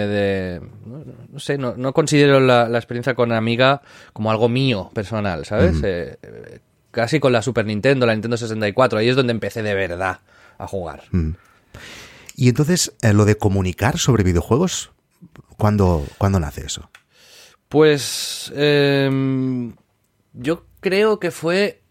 de- 0.08 0.62
no, 0.86 1.04
no 1.34 1.40
sé, 1.40 1.58
no, 1.58 1.74
no 1.76 1.94
considero 1.94 2.40
la, 2.40 2.70
la 2.70 2.78
experiencia 2.78 3.16
con 3.16 3.32
Amiga 3.32 3.82
como 4.14 4.30
algo 4.30 4.50
mío 4.50 4.92
personal, 4.94 5.46
¿sabes? 5.46 5.82
Eh, 5.84 6.18
eh, 6.22 6.60
casi 6.92 7.20
con 7.20 7.34
la 7.34 7.42
Super 7.42 7.66
Nintendo, 7.66 8.06
la 8.06 8.14
Nintendo 8.14 8.38
64, 8.38 9.00
ahí 9.00 9.10
es 9.10 9.16
donde 9.16 9.32
empecé 9.32 9.64
de 9.64 9.74
verdad 9.74 10.20
a 10.60 10.68
jugar. 10.68 11.02
Y 12.36 12.50
entonces, 12.50 12.94
eh, 13.02 13.14
lo 13.14 13.26
de 13.26 13.38
comunicar 13.38 13.98
sobre 13.98 14.24
videojuegos, 14.24 14.92
¿cuándo, 15.58 16.06
¿cuándo 16.18 16.40
nace 16.40 16.66
eso? 16.66 16.90
Pues 17.70 18.52
em, 18.56 19.74
yo 20.34 20.66
creo 20.82 21.20
que 21.20 21.32
fue 21.32 21.82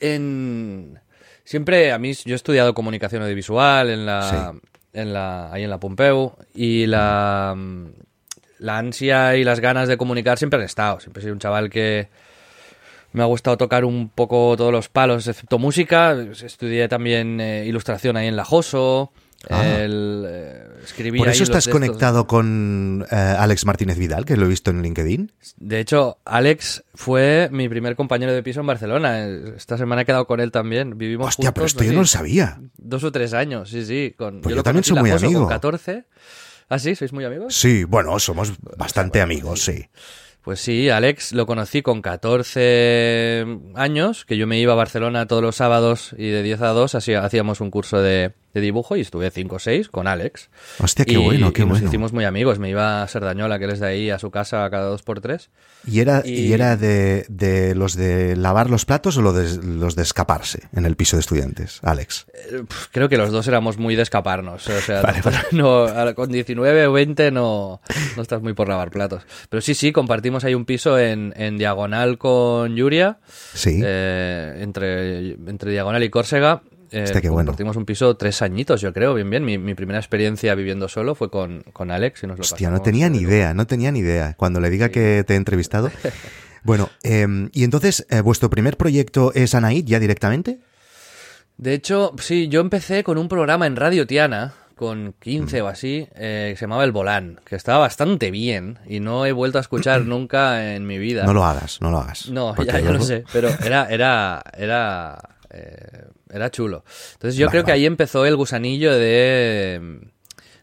en 0.00 1.00
siempre 1.44 1.92
a 1.92 1.98
mí 1.98 2.12
yo 2.12 2.34
he 2.34 2.36
estudiado 2.36 2.74
comunicación 2.74 3.22
audiovisual 3.22 3.90
en 3.90 4.06
la 4.06 4.54
en 4.92 5.12
la 5.12 5.52
ahí 5.52 5.64
en 5.64 5.70
la 5.70 5.80
Pompeu 5.80 6.34
y 6.54 6.86
la 6.86 7.56
la 8.58 8.78
ansia 8.78 9.36
y 9.36 9.44
las 9.44 9.60
ganas 9.60 9.88
de 9.88 9.96
comunicar 9.96 10.38
siempre 10.38 10.58
han 10.58 10.64
estado. 10.64 11.00
Siempre 11.00 11.20
he 11.20 11.22
sido 11.22 11.34
un 11.34 11.40
chaval 11.40 11.70
que 11.70 12.08
me 13.12 13.22
ha 13.22 13.26
gustado 13.26 13.56
tocar 13.56 13.84
un 13.84 14.08
poco 14.08 14.56
todos 14.56 14.72
los 14.72 14.88
palos, 14.88 15.26
excepto 15.26 15.58
música. 15.58 16.12
Estudié 16.12 16.88
también 16.88 17.40
eh, 17.40 17.64
ilustración 17.66 18.16
ahí 18.16 18.26
en 18.26 18.36
la 18.36 18.44
Joso. 18.44 19.12
Ah. 19.48 19.78
El, 19.78 20.24
eh, 20.28 20.68
escribí 20.82 21.18
Por 21.18 21.28
eso 21.28 21.44
estás 21.44 21.68
conectado 21.68 22.26
con 22.26 23.06
eh, 23.10 23.14
Alex 23.14 23.66
Martínez 23.66 23.96
Vidal, 23.96 24.24
que 24.24 24.36
lo 24.36 24.46
he 24.46 24.48
visto 24.48 24.70
en 24.70 24.82
LinkedIn. 24.82 25.32
De 25.56 25.80
hecho, 25.80 26.18
Alex 26.24 26.84
fue 26.94 27.48
mi 27.52 27.68
primer 27.68 27.94
compañero 27.94 28.32
de 28.32 28.42
piso 28.42 28.60
en 28.60 28.66
Barcelona. 28.66 29.26
Esta 29.56 29.78
semana 29.78 30.02
he 30.02 30.04
quedado 30.04 30.26
con 30.26 30.40
él 30.40 30.50
también. 30.50 30.98
Vivimos 30.98 31.28
Hostia, 31.28 31.54
pero 31.54 31.66
esto 31.66 31.84
yo 31.84 31.90
sí, 31.90 31.94
no 31.94 32.02
lo 32.02 32.06
sabía. 32.06 32.60
Dos 32.76 33.04
o 33.04 33.12
tres 33.12 33.32
años, 33.32 33.70
sí, 33.70 33.84
sí. 33.84 34.14
Con, 34.16 34.40
Pues 34.40 34.54
yo 34.54 34.62
también 34.62 34.84
soy 34.84 34.98
muy 34.98 35.10
amigo. 35.10 35.40
Con 35.40 35.48
14. 35.48 36.04
¿Ah, 36.68 36.78
sí? 36.78 36.94
¿Sois 36.94 37.12
muy 37.12 37.24
amigos? 37.24 37.54
Sí, 37.54 37.84
bueno, 37.84 38.18
somos 38.18 38.52
bastante 38.76 39.20
amigos, 39.20 39.64
sí. 39.64 39.86
Pues 40.42 40.60
sí, 40.60 40.88
Alex 40.88 41.32
lo 41.32 41.46
conocí 41.46 41.82
con 41.82 42.00
14 42.00 43.44
años, 43.74 44.24
que 44.24 44.36
yo 44.36 44.46
me 44.46 44.58
iba 44.58 44.72
a 44.72 44.76
Barcelona 44.76 45.26
todos 45.26 45.42
los 45.42 45.56
sábados 45.56 46.14
y 46.16 46.28
de 46.28 46.42
10 46.42 46.62
a 46.62 46.68
2 46.68 46.94
así, 46.94 47.12
hacíamos 47.12 47.60
un 47.60 47.70
curso 47.70 48.00
de, 48.00 48.32
de 48.54 48.60
dibujo 48.60 48.96
y 48.96 49.00
estuve 49.02 49.30
5 49.30 49.56
o 49.56 49.58
6 49.58 49.88
con 49.88 50.06
Alex. 50.06 50.48
Hostia, 50.80 51.04
qué 51.04 51.12
Y- 51.14 51.16
bueno, 51.24 51.52
qué 51.52 51.62
y 51.62 51.64
nos 51.64 51.72
bueno. 51.78 51.86
hicimos 51.88 52.12
muy 52.12 52.24
amigos. 52.24 52.58
Me 52.58 52.70
iba 52.70 53.02
a 53.02 53.08
Serdañola, 53.08 53.58
que 53.58 53.66
él 53.66 53.72
es 53.72 53.80
de 53.80 53.86
ahí, 53.86 54.10
a 54.10 54.18
su 54.18 54.30
casa 54.30 54.68
cada 54.70 54.84
dos 54.86 55.02
por 55.02 55.20
tres. 55.20 55.50
¿Y 55.86 56.00
era, 56.00 56.22
y... 56.24 56.32
y- 56.32 56.52
era 56.52 56.76
de, 56.76 57.24
de 57.28 57.74
los 57.74 57.94
de 57.94 58.36
lavar 58.36 58.70
los 58.70 58.84
platos 58.84 59.16
o 59.18 59.22
lo 59.22 59.32
de- 59.32 59.62
los 59.62 59.94
de 59.96 60.02
escaparse 60.02 60.62
en 60.74 60.86
el 60.86 60.96
piso 60.96 61.16
de 61.16 61.20
estudiantes, 61.20 61.78
Alex? 61.82 62.26
Eh, 62.34 62.62
Creo 62.92 63.08
que 63.08 63.16
los 63.18 63.30
dos 63.30 63.46
éramos 63.48 63.78
muy 63.78 63.94
de 63.96 64.02
escaparnos. 64.02 64.66
O 64.68 64.80
sea, 64.80 65.02
Vale, 65.08 65.20
vale. 65.22 65.38
no, 65.52 65.86
con 66.14 66.30
19 66.32 66.86
o 66.86 66.92
20 66.92 67.30
no, 67.30 67.80
no 68.16 68.22
estás 68.22 68.42
muy 68.42 68.54
por 68.54 68.68
lavar 68.68 68.90
platos. 68.90 69.22
Pero 69.48 69.60
sí, 69.60 69.74
sí, 69.74 69.92
compartimos 69.92 70.44
ahí 70.44 70.54
un 70.54 70.64
piso 70.64 70.98
en, 70.98 71.32
en 71.36 71.58
diagonal 71.58 72.18
con 72.18 72.74
Yuria, 72.74 73.18
Sí. 73.54 73.80
eh, 73.84 74.56
entre, 74.60 75.32
entre 75.32 75.70
diagonal 75.70 76.02
y 76.02 76.10
Córcega. 76.10 76.62
Eh, 76.90 77.04
Hostia, 77.04 77.20
qué 77.20 77.28
bueno. 77.28 77.48
compartimos 77.48 77.76
un 77.76 77.84
piso 77.84 78.16
tres 78.16 78.40
añitos, 78.42 78.80
yo 78.80 78.92
creo, 78.92 79.14
bien, 79.14 79.28
bien. 79.28 79.44
Mi, 79.44 79.58
mi 79.58 79.74
primera 79.74 79.98
experiencia 79.98 80.54
viviendo 80.54 80.88
solo 80.88 81.14
fue 81.14 81.30
con, 81.30 81.62
con 81.72 81.90
Alex 81.90 82.22
y 82.22 82.26
nos 82.26 82.38
lo 82.38 82.42
Hostia, 82.42 82.70
no 82.70 82.80
tenía 82.80 83.08
ni 83.08 83.18
de 83.18 83.24
idea, 83.24 83.54
no 83.54 83.66
tenía 83.66 83.92
ni 83.92 84.00
idea. 84.00 84.34
Cuando 84.36 84.60
le 84.60 84.70
diga 84.70 84.88
que 84.88 85.24
te 85.26 85.34
he 85.34 85.36
entrevistado. 85.36 85.90
Bueno, 86.64 86.90
eh, 87.02 87.26
y 87.52 87.64
entonces, 87.64 88.04
eh, 88.10 88.20
¿vuestro 88.20 88.50
primer 88.50 88.76
proyecto 88.76 89.32
es 89.32 89.54
Anaid 89.54 89.86
ya 89.86 90.00
directamente? 90.00 90.58
De 91.56 91.72
hecho, 91.72 92.14
sí, 92.18 92.48
yo 92.48 92.60
empecé 92.60 93.02
con 93.04 93.16
un 93.16 93.28
programa 93.28 93.66
en 93.66 93.76
Radio 93.76 94.06
Tiana, 94.06 94.54
con 94.74 95.14
15 95.18 95.62
o 95.62 95.68
así, 95.68 96.08
eh, 96.14 96.50
que 96.50 96.56
se 96.56 96.62
llamaba 96.62 96.84
El 96.84 96.92
Volán, 96.92 97.40
que 97.44 97.56
estaba 97.56 97.78
bastante 97.78 98.30
bien 98.30 98.78
y 98.86 99.00
no 99.00 99.26
he 99.26 99.32
vuelto 99.32 99.58
a 99.58 99.60
escuchar 99.60 100.02
nunca 100.06 100.74
en 100.74 100.86
mi 100.86 100.98
vida. 100.98 101.24
No 101.24 101.34
lo 101.34 101.44
hagas, 101.44 101.80
no 101.80 101.90
lo 101.90 101.98
hagas. 101.98 102.28
No, 102.30 102.54
ya, 102.64 102.80
ya 102.80 102.92
lo 102.92 103.00
sé, 103.00 103.24
pero 103.32 103.48
era, 103.64 103.86
era, 103.90 104.42
era, 104.56 105.18
eh, 105.50 106.04
era 106.32 106.50
chulo. 106.50 106.84
Entonces 107.14 107.36
yo 107.36 107.46
Vale, 107.46 107.52
creo 107.52 107.64
que 107.64 107.72
ahí 107.72 107.86
empezó 107.86 108.24
el 108.26 108.36
gusanillo 108.36 108.92
de, 108.94 110.00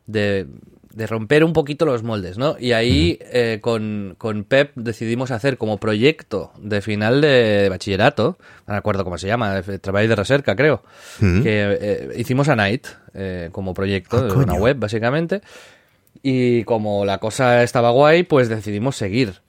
de, 0.05 0.47
de 0.93 1.07
romper 1.07 1.43
un 1.43 1.53
poquito 1.53 1.85
los 1.85 2.03
moldes, 2.03 2.37
¿no? 2.37 2.55
Y 2.59 2.71
ahí 2.71 3.19
eh, 3.21 3.59
con, 3.61 4.15
con 4.17 4.43
Pep 4.45 4.71
decidimos 4.75 5.31
hacer 5.31 5.57
como 5.57 5.77
proyecto 5.77 6.51
de 6.57 6.81
final 6.81 7.21
de 7.21 7.67
bachillerato, 7.69 8.37
no 8.67 8.73
me 8.73 8.77
acuerdo 8.77 9.03
cómo 9.03 9.17
se 9.17 9.27
llama, 9.27 9.61
de 9.61 9.79
trabajo 9.79 10.07
de 10.07 10.15
recerca, 10.15 10.55
creo, 10.55 10.83
que 11.19 11.77
eh, 11.81 12.09
hicimos 12.17 12.47
a 12.49 12.55
Night 12.55 12.87
eh, 13.13 13.49
como 13.51 13.73
proyecto, 13.73 14.17
Ah, 14.17 14.21
de 14.23 14.33
una 14.33 14.53
web 14.55 14.77
básicamente. 14.77 15.41
Y 16.23 16.63
como 16.63 17.05
la 17.05 17.17
cosa 17.19 17.61
estaba 17.61 17.91
guay, 17.91 18.23
pues 18.23 18.49
decidimos 18.49 18.95
seguir. 18.95 19.41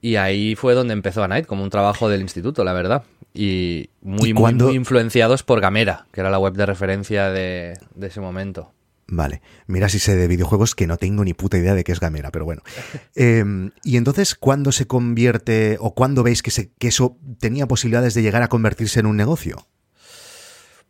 Y 0.00 0.16
ahí 0.16 0.54
fue 0.54 0.74
donde 0.74 0.92
empezó 0.92 1.22
a 1.22 1.28
Night, 1.28 1.46
como 1.46 1.62
un 1.62 1.70
trabajo 1.70 2.08
del 2.08 2.20
instituto, 2.20 2.64
la 2.64 2.72
verdad. 2.72 3.04
Y 3.34 3.90
muy, 4.00 4.30
¿Y 4.30 4.34
muy, 4.34 4.74
influenciados 4.74 5.42
por 5.42 5.60
Gamera, 5.60 6.06
que 6.12 6.20
era 6.20 6.30
la 6.30 6.38
web 6.38 6.54
de 6.54 6.66
referencia 6.66 7.30
de, 7.30 7.78
de 7.94 8.06
ese 8.06 8.20
momento. 8.20 8.72
Vale, 9.10 9.40
mira 9.66 9.88
si 9.88 9.98
sé 9.98 10.16
de 10.16 10.28
videojuegos 10.28 10.74
que 10.74 10.86
no 10.86 10.98
tengo 10.98 11.24
ni 11.24 11.32
puta 11.32 11.56
idea 11.56 11.74
de 11.74 11.82
qué 11.82 11.92
es 11.92 12.00
Gamera, 12.00 12.30
pero 12.30 12.44
bueno. 12.44 12.62
Eh, 13.20 13.44
y 13.82 13.96
entonces, 13.96 14.36
¿cuándo 14.36 14.70
se 14.70 14.86
convierte 14.86 15.76
o 15.80 15.92
cuándo 15.92 16.22
veis 16.22 16.42
que, 16.42 16.52
se, 16.52 16.70
que 16.78 16.88
eso 16.88 17.16
tenía 17.40 17.66
posibilidades 17.66 18.14
de 18.14 18.22
llegar 18.22 18.42
a 18.42 18.48
convertirse 18.48 19.00
en 19.00 19.06
un 19.06 19.16
negocio? 19.16 19.66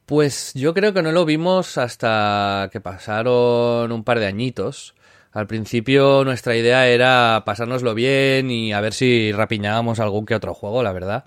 Pues 0.05 0.53
yo 0.55 0.75
creo 0.75 0.93
que 0.93 1.03
no 1.03 1.13
lo 1.13 1.25
vimos 1.25 1.79
hasta 1.79 2.69
que 2.73 2.81
pasaron 2.81 3.93
un 3.93 4.05
par 4.05 4.19
de 4.19 4.27
añitos. 4.27 4.95
Al 5.33 5.47
principio 5.47 6.25
nuestra 6.25 6.57
idea 6.57 6.87
era 6.89 7.43
pasárnoslo 7.45 7.95
bien 7.95 8.51
y 8.51 8.73
a 8.73 8.81
ver 8.81 8.95
si 8.95 9.31
rapiñábamos 9.33 10.01
algún 10.01 10.25
que 10.25 10.35
otro 10.35 10.55
juego, 10.55 10.83
la 10.83 10.93
verdad. 10.93 11.25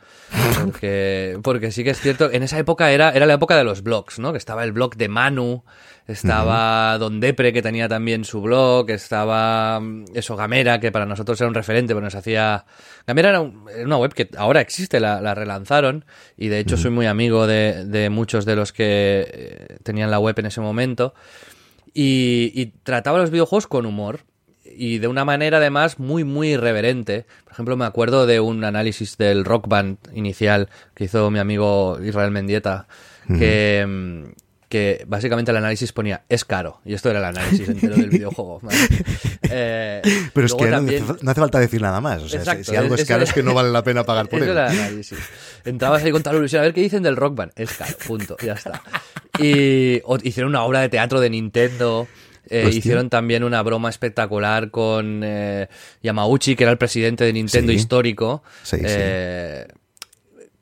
Porque, 0.63 1.37
porque 1.43 1.71
sí 1.71 1.83
que 1.83 1.91
es 1.91 1.99
cierto, 1.99 2.31
en 2.31 2.43
esa 2.43 2.57
época 2.57 2.91
era, 2.91 3.11
era 3.11 3.25
la 3.25 3.33
época 3.33 3.55
de 3.55 3.63
los 3.63 3.83
blogs, 3.83 4.19
¿no? 4.19 4.31
Que 4.31 4.39
estaba 4.39 4.63
el 4.63 4.71
blog 4.71 4.95
de 4.95 5.07
Manu, 5.07 5.63
estaba 6.07 6.97
Don 6.97 7.19
Depre, 7.19 7.53
que 7.53 7.61
tenía 7.61 7.87
también 7.87 8.25
su 8.25 8.41
blog, 8.41 8.89
estaba 8.89 9.79
mm, 9.79 10.05
eso, 10.15 10.35
Gamera, 10.35 10.79
que 10.79 10.91
para 10.91 11.05
nosotros 11.05 11.39
era 11.39 11.47
un 11.47 11.53
referente, 11.53 11.93
pero 11.93 12.03
nos 12.03 12.15
hacía... 12.15 12.65
Gamera 13.05 13.29
era, 13.29 13.41
una 13.41 13.97
web 13.97 14.13
que 14.13 14.29
ahora 14.37 14.61
existe, 14.61 14.99
la, 14.99 15.35
relanzaron, 15.35 16.05
y 16.37 16.47
de 16.47 16.59
hecho 16.59 16.77
soy 16.77 16.91
muy 16.91 17.05
amigo 17.05 17.47
de, 17.47 17.85
de 17.85 18.09
muchos 18.09 18.45
de 18.45 18.55
los 18.55 18.73
que 18.73 19.27
eh, 19.31 19.77
tenían 19.83 20.11
la 20.11 20.19
web 20.19 20.37
en 20.39 20.47
ese 20.47 20.61
momento. 20.61 21.13
Y, 21.93 22.73
trataba 22.83 23.19
los 23.19 23.31
videojuegos 23.31 23.67
con 23.67 23.85
humor 23.85 24.21
y 24.63 24.99
de 24.99 25.07
una 25.07 25.25
manera 25.25 25.57
además 25.57 25.99
muy 25.99 26.23
muy 26.23 26.53
irreverente. 26.53 27.25
Por 27.43 27.53
ejemplo, 27.53 27.75
me 27.77 27.85
acuerdo 27.85 28.25
de 28.25 28.39
un 28.39 28.63
análisis 28.63 29.17
del 29.17 29.43
Rock 29.43 29.67
Band 29.67 29.97
inicial 30.13 30.69
que 30.95 31.05
hizo 31.05 31.29
mi 31.29 31.39
amigo 31.39 31.99
Israel 32.01 32.31
Mendieta, 32.31 32.87
que, 33.27 34.33
que 34.71 35.03
básicamente 35.05 35.51
el 35.51 35.57
análisis 35.57 35.91
ponía 35.91 36.23
es 36.29 36.45
caro 36.45 36.79
y 36.85 36.93
esto 36.93 37.09
era 37.09 37.19
el 37.19 37.25
análisis 37.25 37.67
entero 37.67 37.97
del 37.97 38.09
videojuego 38.09 38.61
eh, 39.49 40.01
pero 40.33 40.47
es 40.47 40.53
que 40.55 40.69
no, 40.69 41.31
hace 41.31 41.41
falta 41.41 41.59
decir 41.59 41.81
nada 41.81 41.99
más 41.99 42.23
o 42.23 42.29
sea, 42.29 42.63
si, 42.63 42.75
algo 42.75 42.95
es, 42.95 43.03
caro 43.05 43.23
es 43.23 43.33
que 43.33 43.43
no 43.43 43.53
vale 43.53 43.69
la 43.69 43.83
pena 43.83 44.05
pagar 44.05 44.29
por 44.29 44.39
eso 44.41 44.51
él 44.51 44.57
era 44.57 44.71
el 44.71 44.79
análisis. 44.79 45.19
Entrabas 45.65 46.03
ahí 46.03 46.11
con 46.11 46.23
tal 46.23 46.37
ilusión 46.37 46.61
a 46.61 46.63
ver 46.63 46.73
qué 46.73 46.81
dicen 46.81 47.03
del 47.03 47.17
rock 47.17 47.35
band. 47.35 47.51
Es 47.55 47.73
caro 47.73 47.95
punto 48.07 48.37
ya 48.41 48.53
está. 48.53 48.81
Y 49.39 50.01
hicieron 50.23 50.49
una 50.49 50.63
obra 50.63 50.79
de 50.79 50.89
teatro 50.89 51.19
de 51.19 51.29
Nintendo 51.29 52.07
eh, 52.49 52.69
hicieron 52.73 53.09
también 53.09 53.43
una 53.43 53.61
broma 53.61 53.89
espectacular 53.89 54.71
con 54.71 55.21
eh, 55.23 55.67
Yamauchi, 56.01 56.55
que 56.55 56.63
era 56.63 56.71
el 56.71 56.77
presidente 56.77 57.23
de 57.23 57.33
Nintendo 57.33 57.71
histórico. 57.71 58.43
Sí, 58.63 58.77
eh, 58.83 59.67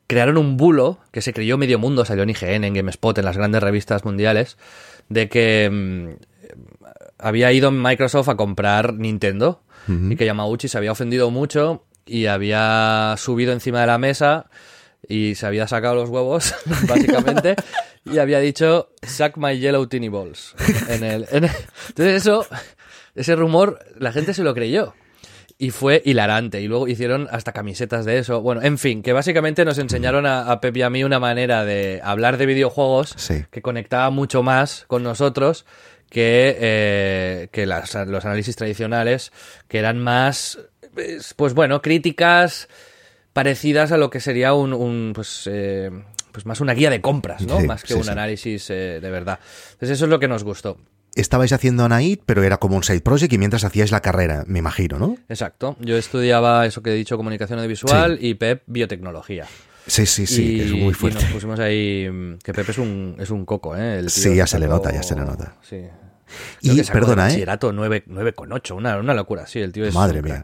crearon 0.09 0.37
un 0.37 0.57
bulo 0.57 0.97
que 1.11 1.21
se 1.21 1.33
creyó 1.33 1.59
medio 1.59 1.77
mundo, 1.77 2.03
salió 2.03 2.23
en 2.23 2.31
IGN, 2.31 2.63
en 2.63 2.73
GameSpot, 2.73 3.15
en 3.15 3.25
las 3.25 3.37
grandes 3.37 3.61
revistas 3.61 4.05
mundiales, 4.05 4.57
de 5.07 5.29
que 5.29 5.69
mm, 5.71 6.09
había 7.19 7.51
ido 7.51 7.69
Microsoft 7.69 8.27
a 8.27 8.35
comprar 8.35 8.95
Nintendo 8.95 9.61
y 9.87 10.15
que 10.15 10.25
Yamauchi 10.25 10.67
se 10.67 10.77
había 10.77 10.91
ofendido 10.91 11.31
mucho 11.31 11.85
y 12.05 12.25
había 12.25 13.15
subido 13.17 13.53
encima 13.53 13.81
de 13.81 13.87
la 13.87 13.97
mesa 13.97 14.49
y 15.07 15.35
se 15.35 15.45
había 15.45 15.67
sacado 15.67 15.95
los 15.95 16.09
huevos, 16.09 16.55
básicamente, 16.87 17.55
y 18.05 18.17
había 18.17 18.39
dicho, 18.39 18.89
suck 19.03 19.37
my 19.37 19.59
yellow 19.59 19.85
teeny 19.87 20.09
balls. 20.09 20.55
En 20.89 21.03
el, 21.03 21.27
Entonces 21.31 22.15
eso, 22.15 22.45
ese 23.15 23.35
rumor, 23.35 23.79
la 23.97 24.11
gente 24.11 24.33
se 24.33 24.43
lo 24.43 24.55
creyó 24.55 24.95
y 25.61 25.71
fue 25.71 26.01
hilarante. 26.05 26.61
Y 26.61 26.67
luego 26.67 26.87
hicieron 26.87 27.27
hasta 27.31 27.51
camisetas 27.51 28.05
de 28.05 28.17
eso. 28.17 28.41
Bueno, 28.41 28.63
en 28.63 28.77
fin, 28.77 29.03
que 29.03 29.11
básicamente 29.11 29.65
nos 29.65 29.77
enseñaron 29.77 30.25
a, 30.25 30.59
Pep 30.61 30.77
y 30.77 30.81
a 30.81 30.89
mí 30.89 31.03
una 31.03 31.19
manera 31.19 31.65
de 31.65 31.99
hablar 32.01 32.37
de 32.37 32.45
videojuegos 32.45 33.15
que 33.51 33.61
conectaba 33.61 34.09
mucho 34.09 34.41
más 34.41 34.85
con 34.87 35.03
nosotros 35.03 35.65
que, 36.09 36.57
eh, 36.59 37.49
que 37.51 37.67
los 37.67 38.25
análisis 38.25 38.55
tradicionales, 38.55 39.33
que 39.67 39.79
eran 39.79 39.99
más, 39.99 40.59
pues, 40.93 41.33
pues 41.35 41.53
bueno, 41.53 41.81
críticas 41.81 42.69
parecidas 43.33 43.91
a 43.91 43.97
lo 43.97 44.09
que 44.09 44.21
sería 44.21 44.53
un, 44.53 45.11
pues, 45.13 45.43
eh, 45.51 45.91
pues 46.31 46.45
más 46.45 46.61
una 46.61 46.73
guía 46.73 46.89
de 46.89 47.01
compras, 47.01 47.41
¿no? 47.45 47.59
más 47.59 47.83
que 47.83 47.95
un 47.95 48.07
análisis 48.07 48.69
eh, 48.69 48.99
de 49.01 49.11
verdad. 49.11 49.39
Entonces 49.73 49.97
eso 49.97 50.05
es 50.05 50.09
lo 50.09 50.19
que 50.19 50.29
nos 50.29 50.45
gustó 50.45 50.77
estabais 51.15 51.53
haciendo 51.53 51.85
Anaid, 51.85 52.19
pero 52.25 52.43
era 52.43 52.57
como 52.57 52.75
un 52.75 52.83
side 52.83 53.01
project 53.01 53.33
y 53.33 53.37
mientras 53.37 53.63
hacíais 53.63 53.91
la 53.91 54.01
carrera, 54.01 54.43
me 54.47 54.59
imagino, 54.59 54.99
¿no? 54.99 55.17
Exacto. 55.27 55.75
Yo 55.79 55.97
estudiaba 55.97 56.65
eso 56.65 56.81
que 56.81 56.91
he 56.91 56.95
dicho, 56.95 57.17
comunicación 57.17 57.59
audiovisual 57.59 58.17
y 58.21 58.35
Pep, 58.35 58.63
biotecnología. 58.67 59.47
Sí, 59.87 60.05
sí, 60.05 60.27
sí, 60.27 60.61
es 60.61 60.71
muy 60.71 60.93
fuerte. 60.93 61.19
Y 61.19 61.23
nos 61.23 61.33
pusimos 61.33 61.59
ahí, 61.59 62.37
que 62.43 62.53
Pep 62.53 62.69
es 62.69 62.77
un, 62.77 63.15
es 63.19 63.29
un 63.31 63.45
coco, 63.45 63.75
¿eh? 63.75 64.03
sí, 64.07 64.35
ya 64.35 64.45
se 64.45 64.59
le 64.59 64.67
nota, 64.67 64.93
ya 64.93 65.03
se 65.03 65.15
le 65.15 65.21
nota. 65.21 65.55
Sí. 65.61 65.81
y, 66.61 66.83
perdona, 66.83 67.33
¿eh? 67.33 67.45
9,8, 67.45 68.75
una, 68.75 68.97
una 68.97 69.13
locura, 69.13 69.47
sí, 69.47 69.59
el 69.59 69.71
tío 69.71 69.85
es 69.85 69.93
Madre 69.93 70.21
mía. 70.21 70.43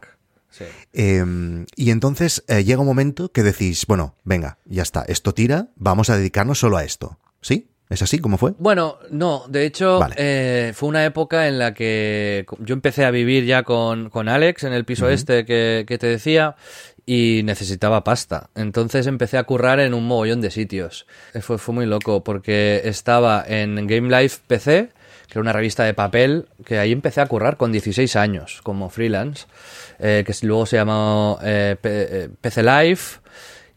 Sí. 0.50 0.64
Em, 0.94 1.66
y 1.76 1.90
entonces 1.90 2.42
eh, 2.48 2.64
llega 2.64 2.80
un 2.80 2.86
momento 2.86 3.30
que 3.30 3.42
decís, 3.42 3.84
bueno, 3.86 4.16
venga, 4.24 4.58
ya 4.64 4.82
está, 4.82 5.02
esto 5.02 5.34
tira, 5.34 5.68
vamos 5.76 6.08
a 6.08 6.16
dedicarnos 6.16 6.58
solo 6.58 6.78
a 6.78 6.84
esto, 6.84 7.18
¿sí? 7.42 7.68
¿Es 7.88 8.02
así 8.02 8.18
como 8.18 8.36
fue? 8.36 8.52
Bueno, 8.58 8.98
no, 9.10 9.44
de 9.48 9.64
hecho 9.64 10.00
eh, 10.16 10.72
fue 10.74 10.88
una 10.88 11.04
época 11.04 11.46
en 11.46 11.58
la 11.58 11.72
que 11.72 12.44
yo 12.58 12.74
empecé 12.74 13.04
a 13.04 13.12
vivir 13.12 13.44
ya 13.44 13.62
con, 13.62 14.10
Alex 14.28 14.64
en 14.64 14.72
el 14.72 14.84
piso 14.84 15.08
este 15.08 15.44
que, 15.44 15.84
te 15.86 16.06
decía 16.06 16.56
y 17.04 17.42
necesitaba 17.44 18.02
pasta. 18.02 18.50
Entonces 18.56 19.06
empecé 19.06 19.38
a 19.38 19.44
currar 19.44 19.78
en 19.78 19.94
un 19.94 20.04
mogollón 20.06 20.40
de 20.40 20.50
sitios. 20.50 21.06
Fue, 21.40 21.58
fue 21.58 21.74
muy 21.74 21.86
loco 21.86 22.24
porque 22.24 22.82
estaba 22.84 23.44
en 23.46 23.86
Game 23.86 24.08
Life 24.10 24.40
PC, 24.48 24.90
que 25.28 25.32
era 25.32 25.40
una 25.40 25.52
revista 25.52 25.84
de 25.84 25.94
papel, 25.94 26.48
que 26.64 26.80
ahí 26.80 26.90
empecé 26.90 27.20
a 27.20 27.26
currar 27.26 27.56
con 27.56 27.70
16 27.70 28.16
años 28.16 28.60
como 28.64 28.90
freelance, 28.90 29.46
eh, 30.00 30.24
que 30.26 30.34
luego 30.44 30.66
se 30.66 30.76
llamó 30.76 31.38
eh, 31.40 31.76
PC 32.40 32.64
Life 32.64 33.20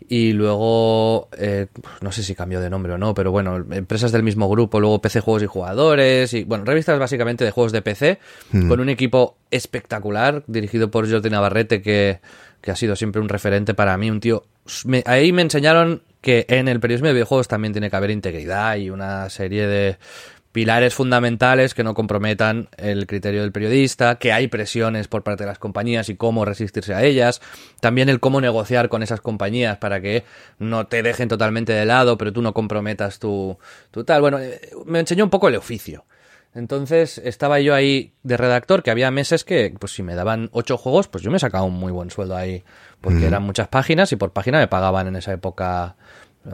y 0.08 0.34
luego 0.34 1.30
eh, 1.38 1.68
no 2.02 2.12
sé 2.12 2.24
si 2.24 2.36
cambió 2.36 2.62
de 2.62 2.70
nombre 2.70 2.94
o 2.94 2.98
no, 2.98 3.14
pero 3.14 3.32
bueno, 3.32 3.58
empresas 3.72 4.12
del 4.12 4.24
mismo 4.24 4.50
grupo, 4.50 4.80
luego 4.80 5.02
PC 5.02 5.20
Juegos 5.22 5.44
y 5.44 5.48
Jugadores 5.48 6.34
y 6.34 6.44
bueno, 6.44 6.66
revistas 6.66 7.00
básicamente 7.00 7.44
de 7.44 7.52
juegos 7.52 7.72
de 7.72 7.82
PC 7.82 8.20
hmm. 8.52 8.70
con 8.70 8.80
un 8.80 8.90
equipo 8.90 9.38
espectacular 9.52 10.44
dirigido 10.48 10.90
por 10.90 11.10
Jordi 11.10 11.30
Navarrete 11.30 11.82
que, 11.82 12.20
que 12.62 12.72
ha 12.72 12.76
sido 12.76 12.96
siempre 12.96 13.22
un 13.22 13.30
referente 13.30 13.74
para 13.74 13.98
mí, 13.98 14.10
un 14.10 14.20
tío 14.20 14.44
ahí 15.06 15.32
me 15.32 15.42
enseñaron 15.42 16.02
que 16.22 16.46
en 16.50 16.68
el 16.68 16.80
periodismo 16.80 17.08
de 17.08 17.14
videojuegos 17.14 17.48
también 17.48 17.74
tiene 17.74 17.90
que 17.90 17.96
haber 17.96 18.12
integridad 18.12 18.76
y 18.76 18.90
una 18.90 19.30
serie 19.30 19.68
de 19.68 19.98
pilares 20.52 20.96
fundamentales 20.96 21.74
que 21.74 21.84
no 21.84 21.94
comprometan 21.94 22.70
el 22.78 23.06
criterio 23.08 23.42
del 23.42 23.52
periodista, 23.52 24.16
que 24.16 24.34
hay 24.34 24.48
presiones 24.48 25.08
por 25.08 25.24
parte 25.24 25.44
de 25.44 25.50
las 25.50 25.60
compañías 25.60 26.10
y 26.10 26.16
cómo 26.16 26.46
resistirse 26.46 26.94
a 26.94 27.04
ellas, 27.04 27.42
también 27.82 28.10
el 28.10 28.20
cómo 28.20 28.42
negociar 28.42 28.90
con 28.90 29.04
esas 29.04 29.22
compañías 29.22 29.78
para 29.78 30.02
que 30.02 30.24
no 30.58 30.88
te 30.88 31.04
dejen 31.04 31.30
totalmente 31.30 31.74
de 31.74 31.86
lado, 31.86 32.18
pero 32.18 32.34
tú 32.34 32.42
no 32.42 32.54
comprometas 32.54 33.20
tu, 33.20 33.58
tu 33.92 34.04
tal. 34.04 34.22
Bueno, 34.22 34.40
me 34.86 35.00
enseñó 35.00 35.24
un 35.24 35.30
poco 35.30 35.48
el 35.48 35.56
oficio. 35.56 36.06
Entonces 36.56 37.20
estaba 37.20 37.60
yo 37.60 37.76
ahí 37.76 38.14
de 38.24 38.36
redactor, 38.36 38.82
que 38.82 38.90
había 38.90 39.12
meses 39.12 39.44
que, 39.44 39.74
pues 39.80 39.94
si 39.94 40.02
me 40.02 40.16
daban 40.16 40.50
ocho 40.52 40.78
juegos, 40.78 41.08
pues 41.08 41.24
yo 41.24 41.30
me 41.30 41.38
sacaba 41.38 41.64
un 41.64 41.76
muy 41.76 41.92
buen 41.92 42.10
sueldo 42.10 42.36
ahí, 42.36 42.64
porque 43.02 43.28
eran 43.28 43.44
muchas 43.44 43.68
páginas 43.68 44.12
y 44.12 44.16
por 44.16 44.34
página 44.34 44.58
me 44.58 44.68
pagaban 44.68 45.08
en 45.08 45.16
esa 45.16 45.32
época 45.32 45.96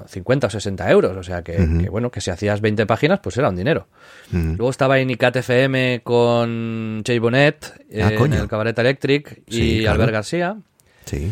50 0.08 0.48
o 0.48 0.50
60 0.50 0.92
euros, 0.92 1.16
o 1.16 1.24
sea 1.24 1.44
que, 1.44 1.58
bueno, 1.90 2.10
que 2.12 2.22
si 2.22 2.32
hacías 2.32 2.62
20 2.62 2.86
páginas, 2.86 3.20
pues 3.22 3.38
era 3.38 3.50
un 3.50 3.56
dinero. 3.56 3.88
Luego 4.32 4.70
estaba 4.70 5.00
en 5.00 5.10
ICAT 5.10 5.38
FM 5.38 6.02
con 6.04 7.04
Jay 7.06 7.20
Bonnet, 7.20 7.74
ah, 8.02 8.12
en 8.12 8.34
el 8.34 8.48
Cabaret 8.48 8.78
Electric 8.78 9.44
y 9.48 9.86
Albert 9.86 10.12
García. 10.12 10.58
Sí. 11.06 11.32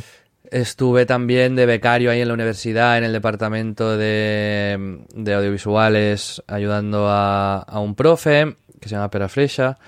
Estuve 0.51 1.07
también 1.07 1.55
de 1.55 1.65
becario 1.65 2.11
ahí 2.11 2.21
en 2.21 2.27
la 2.27 2.35
universidad, 2.35 2.97
en 2.99 3.03
el 3.03 3.11
departamento 3.11 3.97
de, 3.97 4.99
audiovisuales, 5.17 6.43
ayudando 6.47 7.07
a, 7.09 7.57
a, 7.57 7.79
un 7.79 7.95
profe 7.95 8.55
que 8.79 8.87
se 8.87 8.95
llama 8.95 9.09
Pera 9.09 9.29
Flecha. 9.29 9.79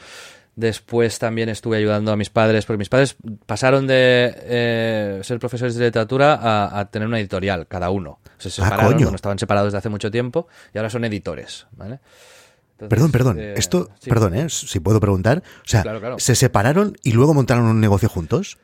Después 0.55 1.19
también 1.19 1.49
estuve 1.49 1.77
ayudando 1.77 2.11
a 2.13 2.15
mis 2.15 2.29
padres, 2.29 2.65
porque 2.65 2.77
mis 2.77 2.87
padres 2.87 3.17
pasaron 3.45 3.87
de 3.87 4.33
eh, 4.43 5.19
ser 5.21 5.37
profesores 5.37 5.75
de 5.75 5.85
literatura 5.85 6.39
a, 6.79 6.85
tener 6.89 7.07
una 7.07 7.19
editorial, 7.19 7.67
cada 7.67 7.89
uno. 7.89 8.19
Se 8.37 8.47
ah, 8.47 8.51
separaron, 8.51 9.15
estaban 9.15 9.37
separados 9.37 9.67
desde 9.67 9.79
hace 9.79 9.89
mucho 9.89 10.09
tiempo 10.09 10.47
y 10.73 10.77
ahora 10.77 10.89
son 10.89 11.03
editores. 11.03 11.67
¿vale? 11.71 11.99
perdón, 12.77 13.11
perdón. 13.11 13.39
Eh, 13.39 13.53
Esto, 13.57 13.89
perdón, 14.07 14.35
¿eh? 14.35 14.49
si 14.49 14.79
puedo 14.79 14.99
preguntar. 14.99 15.43
O 15.65 15.67
sea, 15.67 15.83
¿se 16.17 16.35
separaron 16.35 16.95
y 17.03 17.11
luego 17.11 17.33
montaron 17.33 17.65
un 17.65 17.81
negocio 17.81 18.07
juntos? 18.07 18.57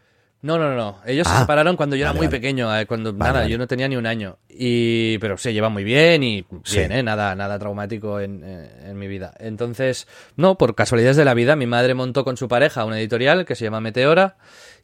No, 0.43 0.57
no, 0.57 0.75
no. 0.75 0.97
Ellos 1.05 1.27
se 1.27 1.33
ah, 1.33 1.39
separaron 1.41 1.75
cuando 1.75 1.95
yo 1.95 2.03
era 2.03 2.13
muy 2.13 2.27
pequeño, 2.27 2.75
eh, 2.75 2.87
cuando 2.87 3.13
nada, 3.13 3.47
yo 3.47 3.59
no 3.59 3.67
tenía 3.67 3.87
ni 3.87 3.95
un 3.95 4.07
año. 4.07 4.39
Y 4.49 5.19
pero 5.19 5.37
se 5.37 5.53
llevan 5.53 5.71
muy 5.71 5.83
bien 5.83 6.23
y 6.23 6.45
bien, 6.71 6.91
¿eh? 6.91 7.03
nada, 7.03 7.35
nada 7.35 7.59
traumático 7.59 8.19
en, 8.19 8.41
eh, 8.43 8.89
en, 8.89 8.97
mi 8.97 9.07
vida. 9.07 9.33
Entonces, 9.39 10.07
no, 10.37 10.57
por 10.57 10.73
casualidades 10.73 11.17
de 11.17 11.25
la 11.25 11.35
vida, 11.35 11.55
mi 11.55 11.67
madre 11.67 11.93
montó 11.93 12.23
con 12.23 12.37
su 12.37 12.47
pareja 12.47 12.85
una 12.85 12.99
editorial 12.99 13.45
que 13.45 13.55
se 13.55 13.65
llama 13.65 13.81
Meteora 13.81 14.37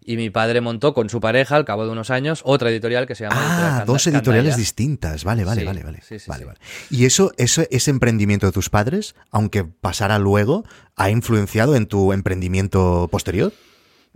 y 0.06 0.16
mi 0.16 0.30
padre 0.30 0.62
montó 0.62 0.94
con 0.94 1.10
su 1.10 1.20
pareja 1.20 1.56
al 1.56 1.66
cabo 1.66 1.86
de 1.86 1.92
unos 1.92 2.12
años 2.12 2.42
otra 2.46 2.70
editorial 2.70 3.08
que 3.08 3.16
se 3.16 3.24
llama 3.24 3.36
Ah, 3.40 3.84
dos 3.86 4.06
editoriales 4.08 4.58
distintas. 4.58 5.24
Vale, 5.24 5.44
vale, 5.44 5.66
vale, 5.66 5.84
vale. 5.84 6.02
vale, 6.28 6.46
vale. 6.46 6.60
Y 6.92 7.06
eso, 7.06 7.34
eso, 7.38 7.64
ese 7.72 7.92
emprendimiento 7.92 8.46
de 8.46 8.52
tus 8.52 8.70
padres, 8.70 9.16
aunque 9.32 9.64
pasara 9.64 10.20
luego, 10.20 10.64
ha 10.96 11.10
influenciado 11.10 11.76
en 11.76 11.88
tu 11.88 12.14
emprendimiento 12.14 13.10
posterior. 13.12 13.52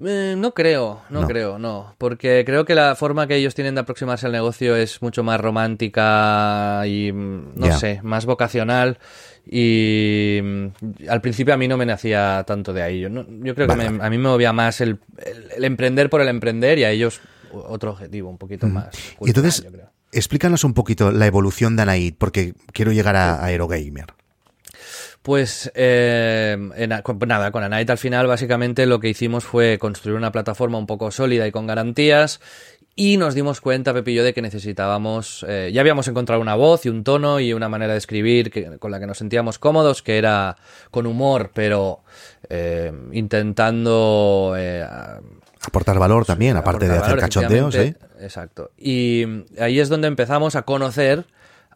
Eh, 0.03 0.36
no 0.38 0.53
creo, 0.53 1.01
no, 1.10 1.22
No. 1.22 1.27
creo, 1.27 1.60
no. 1.60 1.93
Porque 1.98 2.43
creo 2.46 2.65
que 2.65 2.74
la 2.75 2.96
forma 2.96 3.27
que 3.27 3.36
ellos 3.36 3.53
tienen 3.53 3.75
de 3.75 3.81
aproximarse 3.81 4.25
al 4.25 4.31
negocio 4.31 4.75
es 4.75 5.01
mucho 5.01 5.24
más 5.24 5.39
romántica 5.39 6.81
y, 6.88 7.12
mm, 7.12 7.53
no 7.55 7.77
sé, 7.77 8.00
más 8.03 8.25
vocacional. 8.25 8.98
Y 9.46 10.39
mm, 10.41 10.67
al 11.10 11.22
principio 11.22 11.53
a 11.53 11.58
mí 11.58 11.67
no 11.67 11.77
me 11.77 11.86
nacía 11.86 12.43
tanto 12.48 12.74
de 12.74 12.81
ahí. 12.84 13.00
Yo, 13.01 13.10
no- 13.10 13.25
yo 13.43 13.53
creo 13.55 13.67
Vale, 13.67 13.84
que 13.86 13.89
me- 13.91 14.03
a 14.03 14.10
mí 14.10 14.17
me 14.17 14.29
movía 14.29 14.53
más 14.53 14.81
el, 14.81 15.00
el- 15.25 15.51
el 15.58 15.63
emprender 15.65 16.10
por 16.10 16.22
el 16.22 16.27
emprender 16.29 16.79
y 16.79 16.84
a 16.84 16.89
ellos 16.91 17.20
otro 17.51 17.91
objetivo 17.91 18.29
un 18.29 18.38
poquito 18.38 18.67
más. 18.67 18.89
Y 19.20 19.27
entonces, 19.29 19.63
yo 19.63 19.72
creo. 19.72 19.89
explícanos 20.12 20.63
un 20.63 20.74
poquito 20.74 21.12
la 21.12 21.25
evolución 21.27 21.75
de 21.75 21.81
Anaid, 21.84 22.15
porque 22.17 22.53
quiero 22.74 22.91
llegar 22.91 23.15
a, 23.15 23.36
a 23.36 23.46
Aerogamer. 23.46 24.08
Pues 25.22 25.72
eh, 25.75 26.58
en 26.75 27.01
con- 27.04 27.20
nada, 27.28 27.51
con 27.51 27.63
Anite 27.63 27.92
al 27.92 27.98
final 28.00 28.25
básicamente 28.28 28.86
lo 28.88 29.00
que 29.00 29.10
hicimos 29.10 29.44
fue 29.44 29.78
construir 29.78 30.18
una 30.18 30.32
plataforma 30.32 30.78
un 30.80 30.88
poco 30.88 31.12
sólida 31.12 31.46
y 31.48 31.51
con 31.51 31.68
garantías 31.68 32.42
y 32.96 33.18
nos 33.18 33.36
dimos 33.36 33.62
cuenta, 33.62 33.94
yo, 34.04 34.24
de 34.24 34.34
que 34.34 34.42
necesitábamos, 34.42 35.46
eh, 35.48 35.70
ya 35.74 35.80
habíamos 35.82 36.08
encontrado 36.08 36.42
una 36.42 36.56
voz 36.56 36.86
y 36.86 36.90
un 36.90 37.04
tono 37.04 37.40
y 37.40 37.54
una 37.54 37.70
manera 37.70 37.94
de 37.94 38.00
escribir 38.00 38.51
que- 38.51 38.80
con 38.80 38.92
la 38.92 39.00
que 39.00 39.08
nos 39.08 39.18
sentíamos 39.20 39.60
cómodos, 39.60 40.01
que 40.01 40.18
era 40.18 40.58
con 40.90 41.06
humor, 41.06 41.51
pero 41.54 42.01
eh, 42.50 42.92
intentando 43.12 44.56
eh, 44.58 44.86
Aportar 45.63 46.00
valor 46.00 46.25
también, 46.25 46.58
aparte 46.58 46.86
de 46.88 46.94
hacer 46.94 47.01
valor, 47.04 47.20
cachondeos, 47.20 47.75
¿eh? 47.75 47.96
Exacto. 48.20 48.72
Y 48.78 49.24
mm, 49.28 49.44
ahí 49.62 49.80
es 49.80 49.90
donde 49.90 50.08
empezamos 50.08 50.56
a 50.56 50.63
conocer 50.63 51.25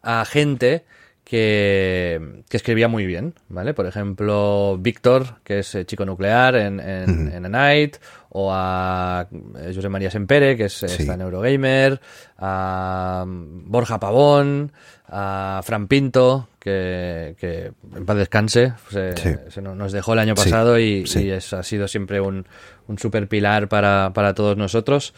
a 0.02 0.24
gente 0.24 0.84
que, 1.30 2.42
que 2.48 2.56
escribía 2.56 2.86
muy 2.86 3.04
bien, 3.04 3.34
¿vale? 3.48 3.74
Por 3.74 3.86
ejemplo, 3.86 4.78
Víctor, 4.78 5.40
que 5.42 5.58
es 5.58 5.74
eh, 5.74 5.84
chico 5.84 6.04
nuclear 6.06 6.54
en, 6.54 6.78
en, 6.78 7.32
en 7.34 7.44
A 7.46 7.48
Night, 7.48 7.96
o 8.28 8.50
a 8.52 9.26
eh, 9.58 9.72
José 9.74 9.88
María 9.88 10.08
Sempere, 10.10 10.56
que 10.56 10.66
es, 10.66 10.74
Sí. 10.74 10.86
está 10.86 11.14
en 11.14 11.22
Eurogamer, 11.22 12.00
a 12.38 13.24
mm, 13.26 13.68
Borja 13.70 13.98
Pavón, 13.98 14.70
a 15.08 15.60
Fran 15.64 15.88
Pinto, 15.88 16.48
que, 16.60 17.34
que 17.40 17.72
en 17.96 18.06
paz 18.06 18.16
descanse, 18.18 18.74
se, 18.90 19.16
Sí. 19.16 19.34
se 19.48 19.62
nos 19.62 19.90
dejó 19.90 20.12
el 20.12 20.20
año 20.20 20.34
pasado 20.36 20.78
y, 20.78 21.06
sí. 21.08 21.24
y 21.24 21.30
es, 21.30 21.52
ha 21.52 21.62
sido 21.64 21.88
siempre 21.88 22.20
un, 22.20 22.46
un 22.86 22.98
super 23.00 23.26
pilar 23.26 23.68
para, 23.68 24.12
para 24.14 24.32
todos 24.34 24.56
nosotros. 24.56 25.12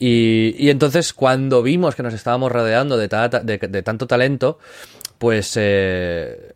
Y, 0.00 0.54
y 0.58 0.70
entonces 0.70 1.12
cuando 1.12 1.62
vimos 1.62 1.94
que 1.94 2.02
nos 2.02 2.14
estábamos 2.14 2.50
rodeando 2.50 2.96
de, 2.96 3.08
ta- 3.08 3.28
de- 3.28 3.58
de 3.58 3.82
tanto 3.84 4.06
talento, 4.08 4.58
pues 5.24 5.54
eh, 5.56 6.52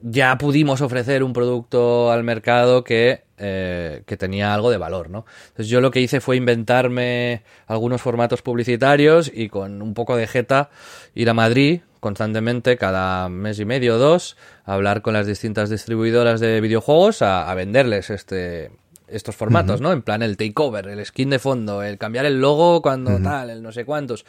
ya 0.00 0.38
pudimos 0.38 0.80
ofrecer 0.80 1.22
un 1.22 1.34
producto 1.34 2.10
al 2.10 2.24
mercado 2.24 2.82
que, 2.82 3.24
eh, 3.36 4.04
que 4.06 4.16
tenía 4.16 4.54
algo 4.54 4.70
de 4.70 4.78
valor, 4.78 5.10
¿no? 5.10 5.26
Entonces 5.48 5.68
yo 5.68 5.82
lo 5.82 5.90
que 5.90 6.00
hice 6.00 6.22
fue 6.22 6.36
inventarme 6.36 7.42
algunos 7.66 8.00
formatos 8.00 8.40
publicitarios 8.40 9.30
y 9.30 9.50
con 9.50 9.82
un 9.82 9.92
poco 9.92 10.16
de 10.16 10.26
jeta 10.26 10.70
ir 11.14 11.28
a 11.28 11.34
Madrid 11.34 11.82
constantemente, 12.00 12.78
cada 12.78 13.28
mes 13.28 13.60
y 13.60 13.66
medio 13.66 13.96
o 13.96 13.98
dos, 13.98 14.38
a 14.64 14.72
hablar 14.72 15.02
con 15.02 15.12
las 15.12 15.26
distintas 15.26 15.68
distribuidoras 15.68 16.40
de 16.40 16.62
videojuegos 16.62 17.20
a, 17.20 17.50
a 17.50 17.54
venderles 17.54 18.08
este 18.08 18.70
estos 19.08 19.36
formatos, 19.36 19.80
¿no? 19.80 19.92
En 19.92 20.02
plan 20.02 20.22
el 20.22 20.36
takeover, 20.36 20.88
el 20.88 21.04
skin 21.04 21.30
de 21.30 21.38
fondo, 21.38 21.82
el 21.82 21.98
cambiar 21.98 22.26
el 22.26 22.40
logo 22.40 22.82
cuando 22.82 23.18
tal, 23.20 23.50
el 23.50 23.62
no 23.62 23.72
sé 23.72 23.84
cuántos. 23.84 24.24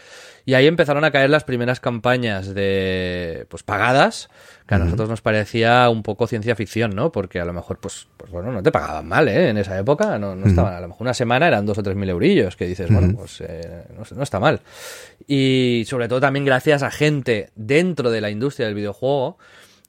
Y 0.46 0.53
ahí 0.53 0.67
empezaron 0.67 1.03
a 1.03 1.12
caer 1.12 1.29
las 1.29 1.43
primeras 1.43 1.79
campañas 1.79 2.53
de 2.53 3.46
pues 3.50 3.63
pagadas, 3.63 4.29
que 4.67 4.75
a 4.75 4.77
nosotros 4.77 5.10
nos 5.10 5.22
parecía 5.22 5.89
un 5.89 6.03
poco 6.03 6.27
ciencia 6.27 6.55
ficción, 6.55 6.96
¿no? 6.96 7.12
Porque 7.12 7.39
a 7.39 7.46
lo 7.46 7.53
mejor, 7.53 7.79
pues, 7.79 8.07
pues 8.17 8.31
bueno, 8.31 8.51
no 8.51 8.62
te 8.62 8.72
pagaban 8.72 9.07
mal, 9.07 9.27
¿eh? 9.29 9.50
En 9.50 9.57
esa 9.57 9.77
época, 9.79 10.19
no, 10.19 10.36
no 10.36 10.46
estaban, 10.46 10.74
a 10.74 10.81
lo 10.81 10.89
mejor 10.89 11.03
una 11.03 11.13
semana 11.13 11.48
eran 11.48 11.65
dos 11.65 11.77
o 11.77 11.84
tres 11.84 11.96
mil 11.96 12.10
eurillos, 12.10 12.55
que 12.55 12.67
dices, 12.67 12.91
bueno, 12.91 13.15
pues 13.15 13.41
eh, 13.41 13.86
no, 13.96 14.03
no 14.15 14.24
está 14.24 14.39
mal. 14.39 14.62
Y 15.25 15.86
sobre 15.88 16.07
todo 16.07 16.19
también 16.19 16.46
gracias 16.46 16.84
a 16.84 16.91
gente 16.91 17.50
dentro 17.55 18.12
de 18.12 18.22
la 18.22 18.29
industria 18.29 18.67
del 18.67 18.75
videojuego 18.75 19.38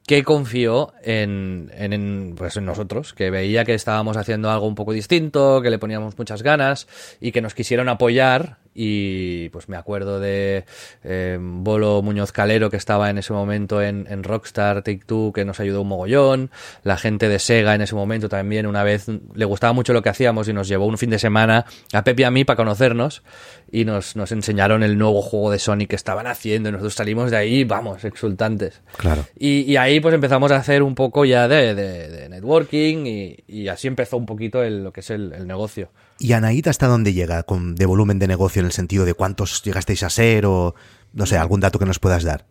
que 0.09 0.25
confió 0.25 0.95
en, 1.03 1.71
en, 1.77 1.93
en, 1.93 2.35
pues 2.35 2.57
en 2.57 2.65
nosotros, 2.65 3.13
que 3.13 3.29
veía 3.29 3.67
que 3.67 3.75
estábamos 3.75 4.17
haciendo 4.17 4.51
algo 4.51 4.67
un 4.67 4.75
poco 4.75 4.93
distinto, 4.93 5.61
que 5.61 5.69
le 5.69 5.79
poníamos 5.79 6.17
muchas 6.17 6.43
ganas 6.43 6.89
y 7.21 7.31
que 7.31 7.43
nos 7.43 7.53
quisieron 7.53 7.91
apoyar. 7.91 8.57
Y 8.81 9.49
pues 9.49 9.69
me 9.69 9.77
acuerdo 9.77 10.21
de 10.21 10.65
eh, 11.03 11.37
Bolo 11.41 12.01
Muñoz 12.01 12.33
Calero, 12.33 12.71
que 12.71 12.77
estaba 12.77 13.11
en 13.11 13.19
ese 13.19 13.33
momento 13.33 13.83
en, 13.83 14.07
en 14.09 14.23
Rockstar, 14.23 14.77
Take 14.77 15.03
Two, 15.05 15.33
que 15.35 15.45
nos 15.45 15.59
ayudó 15.61 15.83
un 15.83 15.89
mogollón. 15.89 16.51
La 16.85 16.97
gente 16.97 17.29
de 17.29 17.39
Sega 17.41 17.75
en 17.75 17.83
ese 17.83 17.97
momento 17.97 18.29
también, 18.29 18.67
una 18.67 18.85
vez 18.85 19.07
le 19.35 19.45
gustaba 19.45 19.73
mucho 19.73 19.93
lo 19.93 20.01
que 20.01 20.11
hacíamos 20.11 20.49
y 20.49 20.53
nos 20.53 20.69
llevó 20.69 20.87
un 20.87 20.97
fin 20.97 21.11
de 21.11 21.19
semana 21.19 21.67
a 21.93 22.05
Pepe 22.05 22.23
y 22.23 22.25
a 22.25 22.31
mí 22.31 22.45
para 22.45 22.57
conocernos 22.57 23.23
y 23.71 23.85
nos, 23.85 24.17
nos 24.17 24.33
enseñaron 24.33 24.83
el 24.83 24.97
nuevo 24.99 25.21
juego 25.23 25.51
de 25.51 25.59
Sonic 25.59 25.91
que 25.91 25.97
estaban 25.97 26.27
haciendo 26.27 26.69
y 26.69 26.73
nosotros 26.73 26.95
salimos 26.95 27.31
de 27.31 27.37
ahí, 27.37 27.65
vamos, 27.65 28.05
exultantes. 28.05 28.81
Claro. 28.97 29.27
Y, 29.39 29.61
y 29.71 29.77
ahí 29.77 30.01
pues 30.01 30.15
empezamos 30.15 30.51
a 30.53 30.57
hacer 30.57 30.83
un 30.83 30.95
poco 30.95 31.25
ya 31.25 31.49
de, 31.49 31.75
de- 31.75 32.09
de 32.09 32.29
networking 32.29 33.07
y, 33.07 33.37
y 33.47 33.69
así 33.69 33.87
empezó 33.89 34.17
un 34.17 34.27
poquito 34.27 34.63
el- 34.63 34.85
lo 34.85 34.93
que 34.93 35.01
es 35.01 35.11
el, 35.11 35.33
el 35.33 35.47
negocio. 35.47 35.91
¿Y 36.19 36.33
Anaid 36.33 36.67
hasta 36.69 36.87
dónde 36.87 37.13
llega 37.13 37.43
con, 37.45 37.75
de 37.77 37.87
volumen 37.87 38.19
de 38.19 38.27
negocio 38.27 38.61
en 38.61 38.67
el 38.67 38.73
sentido 38.73 39.05
de 39.05 39.15
cuántos 39.15 39.63
llegasteis 39.63 40.03
a 40.03 40.11
ser 40.11 40.47
o, 40.47 40.75
no 41.13 41.27
sé, 41.27 41.37
algún 41.37 41.61
dato 41.61 41.79
que 41.79 41.85
nos 41.87 41.99
puedas 41.99 42.25
dar? 42.25 42.47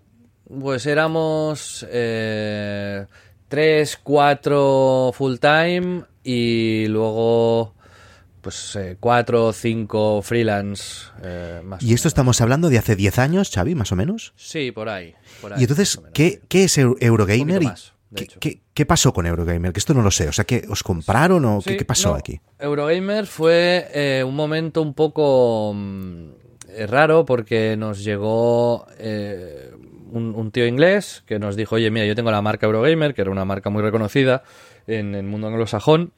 Pues 0.62 0.86
éramos 0.86 1.86
eh, 1.92 3.06
tres, 3.50 4.00
cuatro 4.02 5.12
full 5.14 5.36
time 5.40 6.04
y 6.24 6.86
luego 6.88 7.74
pues 8.48 8.78
eh, 8.78 8.96
cuatro 8.98 9.48
o 9.48 9.52
cinco 9.52 10.22
freelance 10.22 11.08
eh, 11.22 11.60
más. 11.66 11.84
Y 11.84 11.94
esto 11.94 12.08
estamos 12.08 12.40
hablando 12.40 12.70
de 12.70 12.78
hace 12.78 12.96
10 12.96 13.20
años, 13.20 13.52
Xavi, 13.54 13.76
más 13.76 13.92
o 13.92 13.98
menos. 13.98 14.32
Sí, 14.38 14.72
por 14.72 14.88
ahí. 14.88 15.14
por 15.42 15.52
ahí, 15.52 15.60
Y 15.60 15.64
entonces, 15.64 16.00
¿qué, 16.14 16.40
es 16.50 16.78
Eu- 16.78 16.96
Eurogamer? 17.02 17.58
Un 17.60 17.64
más, 17.66 17.92
de 18.10 18.16
qué, 18.16 18.24
hecho. 18.24 18.40
qué- 18.40 18.62
qué 18.74 18.86
pasó 18.86 19.12
con 19.12 19.26
Eurogamer? 19.26 19.74
Que 19.74 19.80
esto 19.80 19.94
no 19.94 20.02
lo 20.02 20.12
sé. 20.12 20.30
O 20.30 20.32
sea, 20.32 20.46
¿que 20.46 20.66
¿os 20.70 20.82
compraron 20.82 21.44
o 21.44 21.60
qué, 21.62 21.72
Sí, 21.72 21.78
qué 21.80 21.84
pasó 21.84 22.12
no, 22.12 22.16
aquí? 22.16 22.40
Eurogamer 22.58 23.28
fue 23.28 23.90
eh, 23.94 24.24
un 24.26 24.34
momento 24.34 24.82
un 24.82 24.94
poco 24.94 25.74
mm, 25.76 26.30
eh, 26.70 26.88
raro 26.88 27.26
porque 27.26 27.76
nos 27.76 28.02
llegó 28.02 28.86
un, 30.10 30.34
un 30.36 30.52
tío 30.52 30.66
inglés 30.66 31.22
que 31.26 31.38
nos 31.38 31.58
dijo, 31.58 31.76
oye, 31.76 31.92
mira, 31.92 32.06
yo 32.06 32.16
tengo 32.16 32.32
la 32.32 32.42
marca 32.42 32.66
Eurogamer, 32.66 33.14
que 33.14 33.24
era 33.24 33.32
una 33.32 33.44
marca 33.44 33.70
muy 33.70 33.82
reconocida 33.82 34.44
en 34.88 35.16
el 35.16 35.26
mundo 35.26 35.48
anglosajón. 35.48 36.14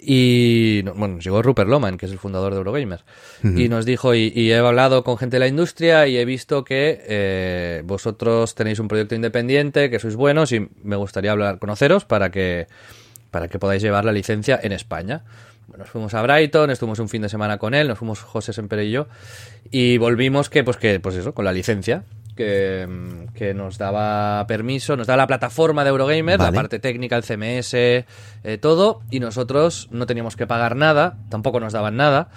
Y 0.00 0.82
no- 0.84 0.94
bueno, 0.94 1.16
nos 1.16 1.24
llegó 1.24 1.42
Rupert 1.42 1.68
Loman, 1.68 1.96
que 1.98 2.06
es 2.06 2.12
el 2.12 2.18
fundador 2.18 2.52
de 2.52 2.58
Eurogamer, 2.58 3.00
y 3.44 3.68
nos 3.68 3.84
dijo, 3.84 4.14
y, 4.14 4.32
y 4.34 4.50
he 4.52 4.56
hablado 4.58 5.02
con 5.04 5.18
gente 5.18 5.36
de 5.36 5.40
la 5.40 5.48
industria 5.48 6.06
y 6.06 6.16
he 6.16 6.24
visto 6.24 6.64
que 6.64 7.00
eh, 7.08 7.82
vosotros 7.84 8.54
tenéis 8.54 8.78
un 8.78 8.88
proyecto 8.88 9.14
independiente, 9.14 9.90
que 9.90 9.98
sois 9.98 10.14
buenos 10.16 10.52
y 10.52 10.68
me 10.82 10.96
gustaría 10.96 11.32
hablar, 11.32 11.58
conoceros 11.58 12.04
para 12.04 12.30
que, 12.30 12.66
para 13.30 13.48
que 13.48 13.58
podáis 13.58 13.82
llevar 13.82 14.04
la 14.04 14.12
licencia 14.12 14.58
en 14.62 14.72
España. 14.72 15.24
Bueno, 15.68 15.84
nos 15.84 15.90
fuimos 15.90 16.12
a 16.14 16.22
Brighton, 16.22 16.70
estuvimos 16.70 16.98
un 16.98 17.08
fin 17.08 17.22
de 17.22 17.28
semana 17.28 17.58
con 17.58 17.72
él, 17.74 17.88
nos 17.88 17.98
fuimos 17.98 18.20
José 18.20 18.52
Semper 18.52 18.80
y 18.80 18.90
yo, 18.90 19.06
y 19.70 19.96
volvimos 19.98 20.50
que, 20.50 20.64
pues 20.64 20.76
que, 20.76 21.00
pues 21.00 21.14
eso, 21.16 21.32
con 21.34 21.44
la 21.44 21.52
licencia, 21.52 22.04
que, 22.42 22.86
mm, 22.86 23.34
que 23.34 23.54
nos 23.54 23.78
daba 23.78 24.44
permiso, 24.46 24.96
nos 24.96 25.06
daba 25.06 25.18
la 25.18 25.26
plataforma 25.26 25.84
de 25.84 25.90
Eurogamer, 25.90 26.38
Vale. 26.38 26.50
la 26.50 26.54
parte 26.54 26.78
técnica, 26.78 27.16
el 27.16 27.22
CMS, 27.22 27.74
eh, 27.74 28.58
todo, 28.60 29.00
y 29.10 29.20
nosotros 29.20 29.88
no 29.90 30.06
teníamos 30.06 30.36
que 30.36 30.46
pagar 30.46 30.76
nada, 30.76 31.18
tampoco 31.28 31.60
nos 31.60 31.72
daban 31.72 31.96
nada, 31.96 32.30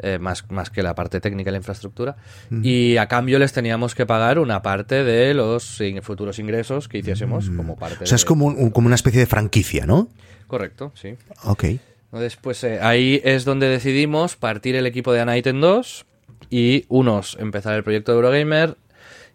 eh, 0.00 0.18
más, 0.18 0.50
más 0.50 0.70
que 0.70 0.82
la 0.82 0.94
parte 0.94 1.20
técnica 1.20 1.50
y 1.50 1.52
la 1.52 1.58
infraestructura, 1.58 2.16
y 2.62 2.96
a 2.96 3.06
cambio 3.06 3.38
les 3.38 3.52
teníamos 3.52 3.94
que 3.94 4.06
pagar 4.06 4.38
una 4.40 4.60
parte 4.62 5.04
de 5.04 5.34
los 5.34 5.80
futuros 6.02 6.38
ingresos 6.40 6.88
que 6.88 6.98
hiciésemos 6.98 7.48
como 7.50 7.76
parte 7.76 8.04
O 8.04 8.06
sea, 8.06 8.16
es 8.16 8.22
de- 8.22 8.26
como, 8.28 8.46
un- 8.46 8.70
como 8.70 8.86
una 8.86 8.96
especie 8.96 9.20
de 9.20 9.26
franquicia, 9.26 9.86
¿no? 9.86 10.08
Correcto, 10.48 10.92
sí. 10.94 11.14
Ok. 11.44 11.64
Entonces, 12.12 12.36
pues 12.40 12.62
eh, 12.64 12.78
ahí 12.82 13.20
es 13.24 13.44
donde 13.44 13.68
decidimos 13.68 14.36
partir 14.36 14.76
el 14.76 14.86
equipo 14.86 15.12
de 15.12 15.20
Anite 15.20 15.50
en 15.50 15.60
dos 15.60 16.06
y 16.50 16.84
unos 16.88 17.36
empezar 17.40 17.74
el 17.74 17.82
proyecto 17.82 18.12
de 18.12 18.16
Eurogamer 18.18 18.76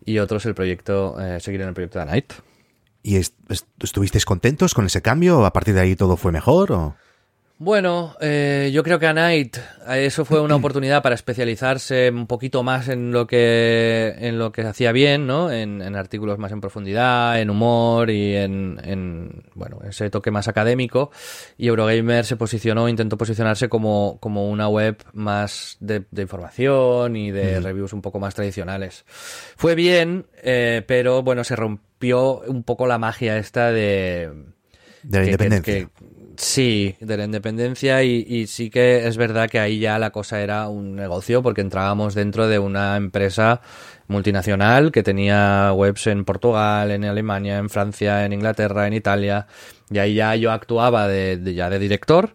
y 0.05 0.19
otros 0.19 0.45
el 0.45 0.55
proyecto, 0.55 1.19
eh, 1.19 1.39
seguir 1.39 1.61
en 1.61 1.69
el 1.69 1.73
proyecto 1.73 1.99
de 1.99 2.09
Anite. 2.11 2.35
¿Y 3.03 3.15
est- 3.17 3.35
est- 3.49 3.67
estuvisteis 3.81 4.25
contentos 4.25 4.73
con 4.73 4.85
ese 4.85 5.01
cambio? 5.01 5.45
¿A 5.45 5.53
partir 5.53 5.73
de 5.73 5.81
ahí 5.81 5.95
todo 5.95 6.17
fue 6.17 6.31
mejor? 6.31 6.71
O? 6.71 6.95
Bueno, 7.61 8.15
eh, 8.21 8.69
yo 8.71 8.83
creo 8.83 8.99
que 8.99 9.07
a 9.07 9.11
Night 9.11 9.57
eso 9.89 10.23
fue 10.23 10.39
una 10.39 10.55
oportunidad 10.55 11.03
para 11.03 11.15
especializarse 11.15 12.09
un 12.09 12.25
poquito 12.25 12.63
más 12.63 12.87
en 12.87 13.11
lo 13.11 13.27
que 13.27 14.15
en 14.17 14.39
lo 14.39 14.53
que 14.53 14.61
hacía 14.61 14.93
bien, 14.93 15.27
¿no? 15.27 15.51
En, 15.51 15.81
en 15.81 15.97
artículos 15.97 16.37
más 16.39 16.53
en 16.53 16.61
profundidad, 16.61 17.41
en 17.41 17.49
humor 17.49 18.11
y 18.11 18.33
en, 18.37 18.79
en, 18.85 19.43
bueno 19.55 19.79
ese 19.85 20.09
toque 20.09 20.31
más 20.31 20.47
académico. 20.47 21.11
Y 21.57 21.67
Eurogamer 21.67 22.23
se 22.23 22.37
posicionó, 22.37 22.87
intentó 22.87 23.17
posicionarse 23.17 23.67
como, 23.67 24.19
como 24.21 24.49
una 24.49 24.69
web 24.69 24.95
más 25.11 25.75
de, 25.81 26.05
de 26.11 26.21
información 26.21 27.17
y 27.17 27.31
de 27.31 27.59
reviews 27.59 27.91
un 27.91 28.01
poco 28.01 28.21
más 28.21 28.35
tradicionales. 28.35 29.03
Fue 29.57 29.75
bien, 29.75 30.27
eh, 30.43 30.81
pero 30.87 31.23
bueno 31.23 31.43
se 31.43 31.57
rompió 31.57 32.39
un 32.39 32.63
poco 32.63 32.87
la 32.87 32.97
magia 32.99 33.37
esta 33.37 33.73
de 33.73 34.31
De 35.03 35.17
la 35.19 35.25
que- 35.25 35.31
independencia. 35.31 35.73
que- 35.73 36.18
Sí, 36.41 36.95
de 37.01 37.17
la 37.17 37.25
independencia 37.25 38.01
y, 38.01 38.25
y, 38.25 38.47
sí 38.47 38.69
que 38.69 39.05
es 39.05 39.17
verdad 39.17 39.49
que 39.49 39.59
ahí 39.59 39.77
ya 39.79 39.99
la 39.99 40.11
cosa 40.11 40.39
era 40.41 40.69
un 40.69 40.95
negocio 40.95 41.43
porque 41.43 41.59
entrábamos 41.59 42.15
dentro 42.15 42.47
de 42.47 42.59
una 42.59 42.95
empresa 42.95 43.59
multinacional 44.07 44.93
que 44.93 45.03
tenía 45.03 45.73
webs 45.73 46.07
en 46.07 46.23
Portugal, 46.23 46.91
en 46.91 47.03
Alemania, 47.03 47.57
en 47.57 47.69
Francia, 47.69 48.23
en 48.23 48.31
Inglaterra, 48.31 48.87
en 48.87 48.93
Italia. 48.93 49.47
Y 49.89 49.97
ahí 49.97 50.13
ya 50.15 50.33
yo 50.37 50.53
actuaba 50.53 51.09
de, 51.09 51.35
de 51.35 51.55
ya 51.55 51.69
de 51.69 51.77
director 51.77 52.33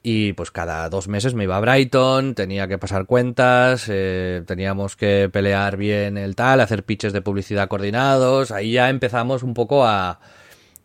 y 0.00 0.32
pues 0.34 0.52
cada 0.52 0.88
dos 0.88 1.08
meses 1.08 1.34
me 1.34 1.42
iba 1.42 1.56
a 1.56 1.60
Brighton, 1.60 2.36
tenía 2.36 2.68
que 2.68 2.78
pasar 2.78 3.06
cuentas, 3.06 3.86
eh, 3.88 4.44
teníamos 4.46 4.94
que 4.94 5.28
pelear 5.28 5.76
bien 5.76 6.18
el 6.18 6.36
tal, 6.36 6.60
hacer 6.60 6.84
pitches 6.84 7.12
de 7.12 7.20
publicidad 7.20 7.66
coordinados, 7.66 8.52
ahí 8.52 8.72
ya 8.72 8.88
empezamos 8.90 9.42
un 9.42 9.54
poco 9.54 9.84
a, 9.84 10.20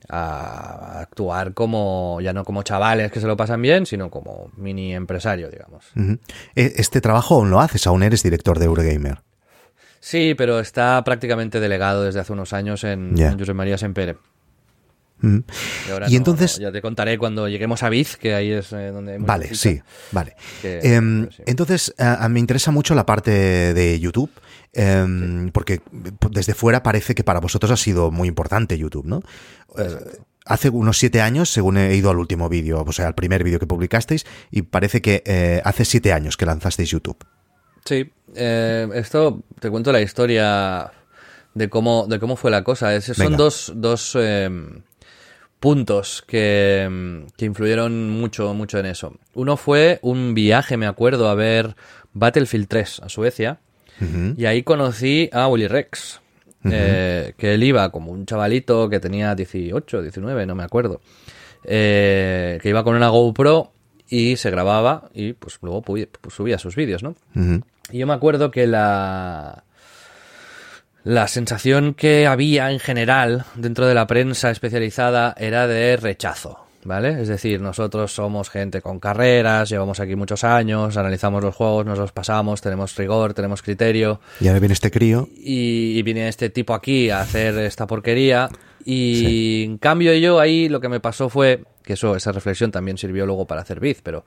a 0.10 1.00
actuar 1.00 1.54
como, 1.54 2.20
ya 2.22 2.34
no 2.34 2.44
como 2.44 2.64
chavales 2.64 3.12
que 3.12 3.20
se 3.20 3.28
lo 3.28 3.38
pasan 3.38 3.62
bien, 3.62 3.86
sino 3.86 4.10
como 4.10 4.52
mini 4.58 4.94
empresario, 4.94 5.50
digamos. 5.50 5.86
Uh 5.96 6.00
-huh. 6.00 6.20
¿Este 6.56 7.02
trabajo 7.02 7.36
aún 7.36 7.50
lo 7.50 7.60
haces? 7.60 7.88
¿Aún 7.88 8.04
eres 8.04 8.24
director 8.24 8.60
de 8.60 8.66
Eurogamer? 8.66 9.22
Sí, 10.00 10.36
pero 10.38 10.60
está 10.60 11.04
prácticamente 11.04 11.60
delegado 11.60 12.04
desde 12.04 12.20
hace 12.20 12.32
unos 12.32 12.54
años 12.54 12.84
en, 12.84 13.16
yeah. 13.16 13.32
en 13.32 13.40
José 13.40 13.54
María 13.54 13.78
Sempere. 13.78 14.18
Mm. 15.20 15.38
Y, 15.38 15.90
y 15.90 16.12
no, 16.12 16.18
entonces. 16.18 16.58
Ya 16.58 16.72
te 16.72 16.82
contaré 16.82 17.18
cuando 17.18 17.48
lleguemos 17.48 17.84
a 17.84 17.90
Biz, 17.90 18.18
que 18.18 18.34
ahí 18.34 18.52
es 18.52 18.72
eh, 18.74 18.92
donde. 18.92 19.18
Vale, 19.18 19.56
sí, 19.56 19.82
vale. 20.12 20.36
Que, 20.62 20.80
eh, 20.84 21.28
sí. 21.36 21.44
Entonces, 21.46 21.96
uh, 21.98 22.30
me 22.30 22.40
interesa 22.40 22.72
mucho 22.72 22.96
la 22.96 23.06
parte 23.06 23.32
de 23.74 24.00
YouTube, 24.00 24.32
eh, 24.74 25.06
sí. 25.08 25.52
porque 25.52 25.82
desde 26.30 26.54
fuera 26.54 26.84
parece 26.84 27.16
que 27.16 27.24
para 27.24 27.40
vosotros 27.40 27.72
ha 27.72 27.78
sido 27.78 28.12
muy 28.12 28.28
importante 28.28 28.78
YouTube, 28.78 29.06
¿no? 29.06 29.22
hace 30.46 30.70
unos 30.70 30.98
siete 30.98 31.22
años, 31.22 31.50
según 31.50 31.78
he 31.78 31.96
ido 31.96 32.10
al 32.10 32.20
último 32.20 32.48
vídeo, 32.48 32.84
o 32.86 32.92
sea, 32.94 33.08
al 33.08 33.16
primer 33.16 33.44
vídeo 33.44 33.60
que 33.60 33.68
publicasteis, 33.68 34.26
y 34.52 34.62
parece 34.62 35.02
que 35.02 35.24
eh, 35.26 35.62
hace 35.66 35.84
siete 35.86 36.14
años 36.14 36.38
que 36.38 36.46
lanzasteis 36.46 36.92
YouTube. 36.92 37.18
Sí, 37.84 38.12
eh, 38.36 38.88
esto 38.94 39.44
te 39.60 39.70
cuento 39.70 39.92
la 39.92 40.02
historia 40.02 40.92
de 41.54 41.70
cómo, 41.70 42.06
de 42.08 42.20
cómo 42.20 42.36
fue 42.36 42.52
la 42.52 42.64
cosa. 42.64 42.96
Es, 42.96 43.06
son 43.06 43.16
Venga. 43.18 43.38
dos, 43.38 43.74
dos 43.76 44.16
eh, 44.20 44.50
puntos 45.66 46.24
que, 46.28 47.26
que, 47.36 47.46
influyeron 47.46 48.12
mucho, 48.12 48.54
mucho 48.54 48.78
en 48.78 48.86
eso. 48.86 49.16
Uno 49.34 49.58
fue 49.58 49.98
un 50.04 50.36
viaje, 50.36 50.78
me 50.78 50.86
acuerdo, 50.86 51.28
a 51.28 51.34
ver 51.34 51.76
Battlefield 52.14 52.68
3 52.68 53.00
a 53.00 53.10
Suecia. 53.10 53.58
Uh 54.00 54.04
-huh. 54.06 54.36
Y 54.38 54.46
ahí 54.46 54.62
conocí 54.62 55.28
a 55.34 55.48
Willy 55.48 55.68
Rex. 55.68 56.22
Uh 56.64 56.68
-huh. 56.68 56.72
eh, 56.72 57.34
que 57.36 57.56
él 57.56 57.64
iba 57.64 57.90
como 57.90 58.12
un 58.12 58.28
chavalito 58.28 58.90
que 58.90 59.00
tenía 59.00 59.34
18, 59.34 60.04
19, 60.04 60.46
no 60.46 60.54
me 60.54 60.64
acuerdo. 60.64 61.02
Eh, 61.64 62.60
que 62.62 62.70
iba 62.70 62.84
con 62.84 62.96
una 62.96 63.10
GoPro 63.10 63.72
y 64.08 64.36
se 64.36 64.52
grababa 64.52 65.10
y 65.16 65.34
pues 65.34 65.58
luego 65.64 65.82
pues, 65.82 66.08
subía 66.30 66.60
sus 66.60 66.76
vídeos, 66.76 67.02
¿no? 67.02 67.16
Uh 67.34 67.40
-huh. 67.40 67.64
Y 67.92 67.98
yo 67.98 68.06
me 68.06 68.14
acuerdo 68.14 68.52
que 68.52 68.68
la 68.68 69.64
la 71.06 71.28
sensación 71.28 71.94
que 71.94 72.26
había 72.26 72.72
en 72.72 72.80
general 72.80 73.46
dentro 73.54 73.86
de 73.86 73.94
la 73.94 74.08
prensa 74.08 74.50
especializada 74.50 75.36
era 75.38 75.68
de 75.68 75.98
rechazo, 75.98 76.66
¿vale? 76.84 77.22
Es 77.22 77.28
decir, 77.28 77.62
nosotros 77.62 78.12
somos 78.12 78.50
gente 78.50 78.82
con 78.82 79.00
carreras, 79.00 79.70
llevamos 79.70 80.00
aquí 80.00 80.16
muchos 80.16 80.44
años, 80.44 80.98
analizamos 80.98 81.44
los 81.44 81.54
juegos, 81.54 81.86
nos 81.86 82.00
los 82.00 82.12
pasamos, 82.12 82.60
tenemos 82.60 82.96
rigor, 82.96 83.36
tenemos 83.36 83.62
criterio. 83.62 84.20
Y 84.42 84.48
ahora 84.48 84.60
viene 84.60 84.74
este 84.74 84.90
crío. 84.90 85.30
Y, 85.38 85.94
y 85.96 86.02
viene 86.02 86.28
este 86.28 86.50
tipo 86.50 86.74
aquí 86.74 87.12
a 87.12 87.22
hacer 87.22 87.56
esta 87.60 87.86
porquería. 87.86 88.50
Y 88.84 89.16
sí. 89.16 89.64
en 89.64 89.78
cambio 89.78 90.12
yo 90.16 90.40
ahí 90.40 90.70
lo 90.70 90.82
que 90.82 90.90
me 90.90 91.00
pasó 91.00 91.30
fue 91.30 91.66
que 91.86 91.94
eso, 91.94 92.16
esa 92.16 92.32
reflexión 92.32 92.72
también 92.72 92.98
sirvió 92.98 93.26
luego 93.26 93.46
para 93.46 93.62
hacer 93.62 93.80
Biz, 93.80 94.02
pero 94.02 94.26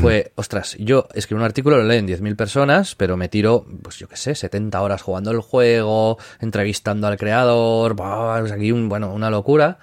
fue, 0.00 0.32
ostras, 0.34 0.76
yo 0.78 1.08
escribo 1.14 1.40
un 1.40 1.44
artículo, 1.46 1.78
lo 1.78 1.84
leen 1.84 2.06
10.000 2.06 2.36
personas, 2.36 2.94
pero 2.94 3.16
me 3.16 3.28
tiro, 3.28 3.66
pues 3.82 3.96
yo 3.98 4.08
qué 4.08 4.16
sé, 4.16 4.34
70 4.34 4.80
horas 4.80 5.02
jugando 5.02 5.30
el 5.30 5.40
juego, 5.40 6.18
entrevistando 6.40 7.06
al 7.06 7.16
creador, 7.16 7.96
pues 7.96 8.52
aquí 8.52 8.72
un, 8.72 8.88
bueno, 8.88 9.12
una 9.12 9.30
locura. 9.30 9.78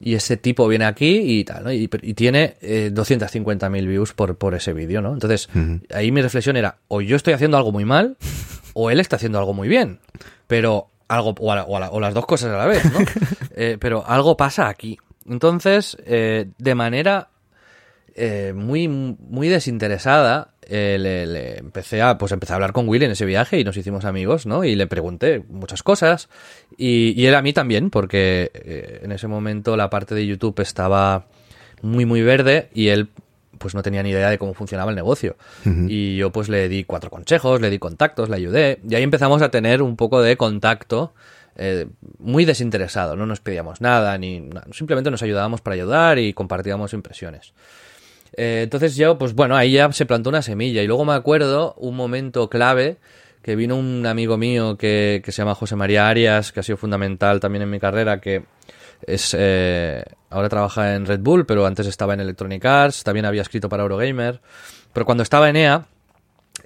Y 0.00 0.14
ese 0.14 0.36
tipo 0.36 0.68
viene 0.68 0.84
aquí 0.84 1.40
y 1.40 1.44
tal, 1.44 1.64
¿no? 1.64 1.72
Y, 1.72 1.90
y 2.02 2.14
tiene 2.14 2.54
eh, 2.60 2.92
250.000 2.94 3.86
views 3.88 4.12
por, 4.12 4.36
por 4.36 4.54
ese 4.54 4.72
vídeo, 4.72 5.00
¿no? 5.02 5.12
Entonces, 5.12 5.48
uh 5.54 5.58
-huh. 5.58 5.80
ahí 5.92 6.12
mi 6.12 6.22
reflexión 6.22 6.56
era, 6.56 6.76
o 6.86 7.00
yo 7.00 7.16
estoy 7.16 7.34
haciendo 7.34 7.56
algo 7.56 7.72
muy 7.72 7.84
mal, 7.84 8.16
o 8.74 8.90
él 8.90 9.00
está 9.00 9.16
haciendo 9.16 9.40
algo 9.40 9.54
muy 9.54 9.66
bien. 9.66 9.98
Pero 10.46 10.90
algo, 11.08 11.34
o, 11.40 11.52
a, 11.52 11.64
o, 11.64 11.76
a, 11.76 11.90
o 11.90 11.98
las 11.98 12.14
dos 12.14 12.26
cosas 12.26 12.52
a 12.52 12.58
la 12.58 12.66
vez, 12.66 12.84
¿no? 12.92 13.00
eh, 13.56 13.76
pero 13.80 14.04
algo 14.06 14.36
pasa 14.36 14.68
aquí. 14.68 14.98
Entonces, 15.28 15.96
eh, 16.06 16.46
de 16.58 16.74
manera 16.74 17.28
eh, 18.14 18.52
muy, 18.52 18.88
muy 18.88 19.48
desinteresada, 19.48 20.50
eh, 20.62 20.98
le, 20.98 21.24
le, 21.24 21.58
empecé 21.58 22.02
a, 22.02 22.18
pues 22.18 22.32
empecé 22.32 22.52
a 22.52 22.56
hablar 22.56 22.72
con 22.72 22.88
Will 22.88 23.04
en 23.04 23.12
ese 23.12 23.24
viaje 23.24 23.60
y 23.60 23.64
nos 23.64 23.76
hicimos 23.76 24.04
amigos, 24.04 24.44
¿no? 24.44 24.64
Y 24.64 24.74
le 24.74 24.86
pregunté 24.86 25.44
muchas 25.48 25.82
cosas 25.82 26.28
y, 26.76 27.14
y 27.18 27.26
él 27.26 27.34
a 27.36 27.42
mí 27.42 27.52
también, 27.52 27.90
porque 27.90 28.50
eh, 28.52 29.00
en 29.04 29.12
ese 29.12 29.28
momento 29.28 29.76
la 29.76 29.88
parte 29.88 30.14
de 30.14 30.26
YouTube 30.26 30.60
estaba 30.60 31.26
muy, 31.80 32.06
muy 32.06 32.22
verde 32.22 32.70
y 32.74 32.88
él 32.88 33.08
pues 33.56 33.74
no 33.74 33.82
tenía 33.82 34.02
ni 34.02 34.10
idea 34.10 34.30
de 34.30 34.38
cómo 34.38 34.52
funcionaba 34.52 34.90
el 34.90 34.96
negocio. 34.96 35.36
Uh 35.64 35.68
-huh. 35.68 35.86
Y 35.88 36.16
yo 36.16 36.32
pues 36.32 36.48
le 36.48 36.68
di 36.68 36.84
cuatro 36.84 37.10
consejos, 37.10 37.60
le 37.60 37.70
di 37.70 37.78
contactos, 37.78 38.28
le 38.28 38.36
ayudé 38.36 38.80
y 38.88 38.94
ahí 38.94 39.02
empezamos 39.04 39.42
a 39.42 39.50
tener 39.50 39.80
un 39.80 39.96
poco 39.96 40.20
de 40.22 40.36
contacto 40.36 41.14
eh, 41.58 41.86
muy 42.18 42.44
desinteresado, 42.44 43.16
no 43.16 43.26
nos 43.26 43.40
pedíamos 43.40 43.80
nada, 43.80 44.16
ni 44.16 44.48
simplemente 44.72 45.10
nos 45.10 45.22
ayudábamos 45.22 45.60
para 45.60 45.74
ayudar 45.74 46.18
y 46.18 46.32
compartíamos 46.32 46.92
impresiones. 46.92 47.52
Eh, 48.36 48.60
entonces 48.62 48.96
yo, 48.96 49.18
pues 49.18 49.34
bueno, 49.34 49.56
ahí 49.56 49.72
ya 49.72 49.90
se 49.92 50.06
plantó 50.06 50.30
una 50.30 50.42
semilla 50.42 50.82
y 50.82 50.86
luego 50.86 51.04
me 51.04 51.14
acuerdo 51.14 51.74
un 51.76 51.96
momento 51.96 52.48
clave 52.48 52.98
que 53.42 53.56
vino 53.56 53.76
un 53.76 54.06
amigo 54.06 54.36
mío 54.36 54.76
que, 54.76 55.20
que 55.24 55.32
se 55.32 55.42
llama 55.42 55.54
José 55.54 55.74
María 55.76 56.08
Arias, 56.08 56.52
que 56.52 56.60
ha 56.60 56.62
sido 56.62 56.76
fundamental 56.76 57.40
también 57.40 57.62
en 57.62 57.70
mi 57.70 57.80
carrera, 57.80 58.20
que 58.20 58.44
es 59.06 59.34
eh, 59.38 60.02
ahora 60.30 60.48
trabaja 60.48 60.94
en 60.94 61.06
Red 61.06 61.20
Bull, 61.20 61.46
pero 61.46 61.66
antes 61.66 61.86
estaba 61.86 62.14
en 62.14 62.20
Electronic 62.20 62.64
Arts, 62.64 63.04
también 63.04 63.26
había 63.26 63.42
escrito 63.42 63.68
para 63.68 63.82
Eurogamer, 63.82 64.40
pero 64.92 65.06
cuando 65.06 65.22
estaba 65.22 65.48
en 65.48 65.56
EA 65.56 65.86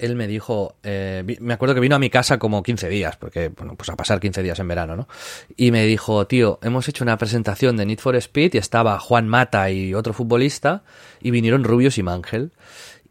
él 0.02 0.16
me 0.16 0.26
dijo, 0.26 0.74
eh, 0.82 1.22
me 1.40 1.54
acuerdo 1.54 1.74
que 1.74 1.80
vino 1.80 1.94
a 1.94 1.98
mi 2.00 2.10
casa 2.10 2.38
como 2.38 2.62
15 2.62 2.88
días, 2.88 3.16
porque, 3.16 3.48
bueno, 3.48 3.76
pues 3.76 3.88
a 3.88 3.96
pasar 3.96 4.18
15 4.18 4.42
días 4.42 4.58
en 4.58 4.66
verano, 4.66 4.96
¿no? 4.96 5.08
Y 5.56 5.70
me 5.70 5.84
dijo, 5.86 6.26
tío, 6.26 6.58
hemos 6.62 6.88
hecho 6.88 7.04
una 7.04 7.16
presentación 7.16 7.76
de 7.76 7.86
Need 7.86 8.00
for 8.00 8.16
Speed 8.16 8.54
y 8.54 8.58
estaba 8.58 8.98
Juan 8.98 9.28
Mata 9.28 9.70
y 9.70 9.94
otro 9.94 10.12
futbolista, 10.12 10.82
y 11.20 11.30
vinieron 11.30 11.62
Rubios 11.62 11.98
y 11.98 12.02
Mangel 12.02 12.50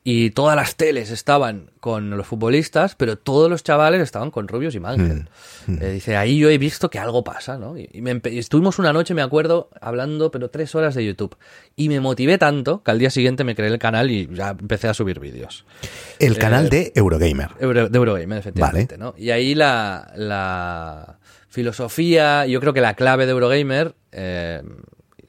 y 0.03 0.31
todas 0.31 0.55
las 0.55 0.75
teles 0.77 1.11
estaban 1.11 1.69
con 1.79 2.09
los 2.09 2.25
futbolistas, 2.25 2.95
pero 2.95 3.17
todos 3.19 3.51
los 3.51 3.63
chavales 3.63 4.01
estaban 4.01 4.31
con 4.31 4.47
Rubios 4.47 4.73
y 4.73 4.79
Mangel. 4.79 5.27
Mm, 5.67 5.73
mm. 5.73 5.77
Eh, 5.81 5.91
dice, 5.91 6.17
ahí 6.17 6.39
yo 6.39 6.49
he 6.49 6.57
visto 6.57 6.89
que 6.89 6.97
algo 6.97 7.23
pasa, 7.23 7.59
¿no? 7.59 7.77
Y, 7.77 7.87
y 7.93 8.01
me, 8.01 8.19
estuvimos 8.23 8.79
una 8.79 8.93
noche, 8.93 9.13
me 9.13 9.21
acuerdo, 9.21 9.69
hablando, 9.79 10.31
pero 10.31 10.49
tres 10.49 10.73
horas 10.73 10.95
de 10.95 11.05
YouTube. 11.05 11.37
Y 11.75 11.87
me 11.89 11.99
motivé 11.99 12.39
tanto 12.39 12.81
que 12.81 12.89
al 12.89 12.97
día 12.97 13.11
siguiente 13.11 13.43
me 13.43 13.55
creé 13.55 13.69
el 13.69 13.77
canal 13.77 14.09
y 14.09 14.27
ya 14.33 14.49
empecé 14.49 14.87
a 14.87 14.95
subir 14.95 15.19
vídeos. 15.19 15.65
El 16.17 16.33
eh, 16.33 16.37
canal 16.37 16.69
de 16.69 16.91
Eurogamer. 16.95 17.49
Euro, 17.59 17.87
de 17.87 17.97
Eurogamer, 17.97 18.39
efectivamente, 18.39 18.97
vale. 18.97 19.11
¿no? 19.11 19.23
Y 19.23 19.29
ahí 19.29 19.53
la, 19.53 20.11
la 20.15 21.19
filosofía, 21.47 22.47
yo 22.47 22.59
creo 22.59 22.73
que 22.73 22.81
la 22.81 22.95
clave 22.95 23.27
de 23.27 23.33
Eurogamer... 23.33 23.93
Eh, 24.11 24.63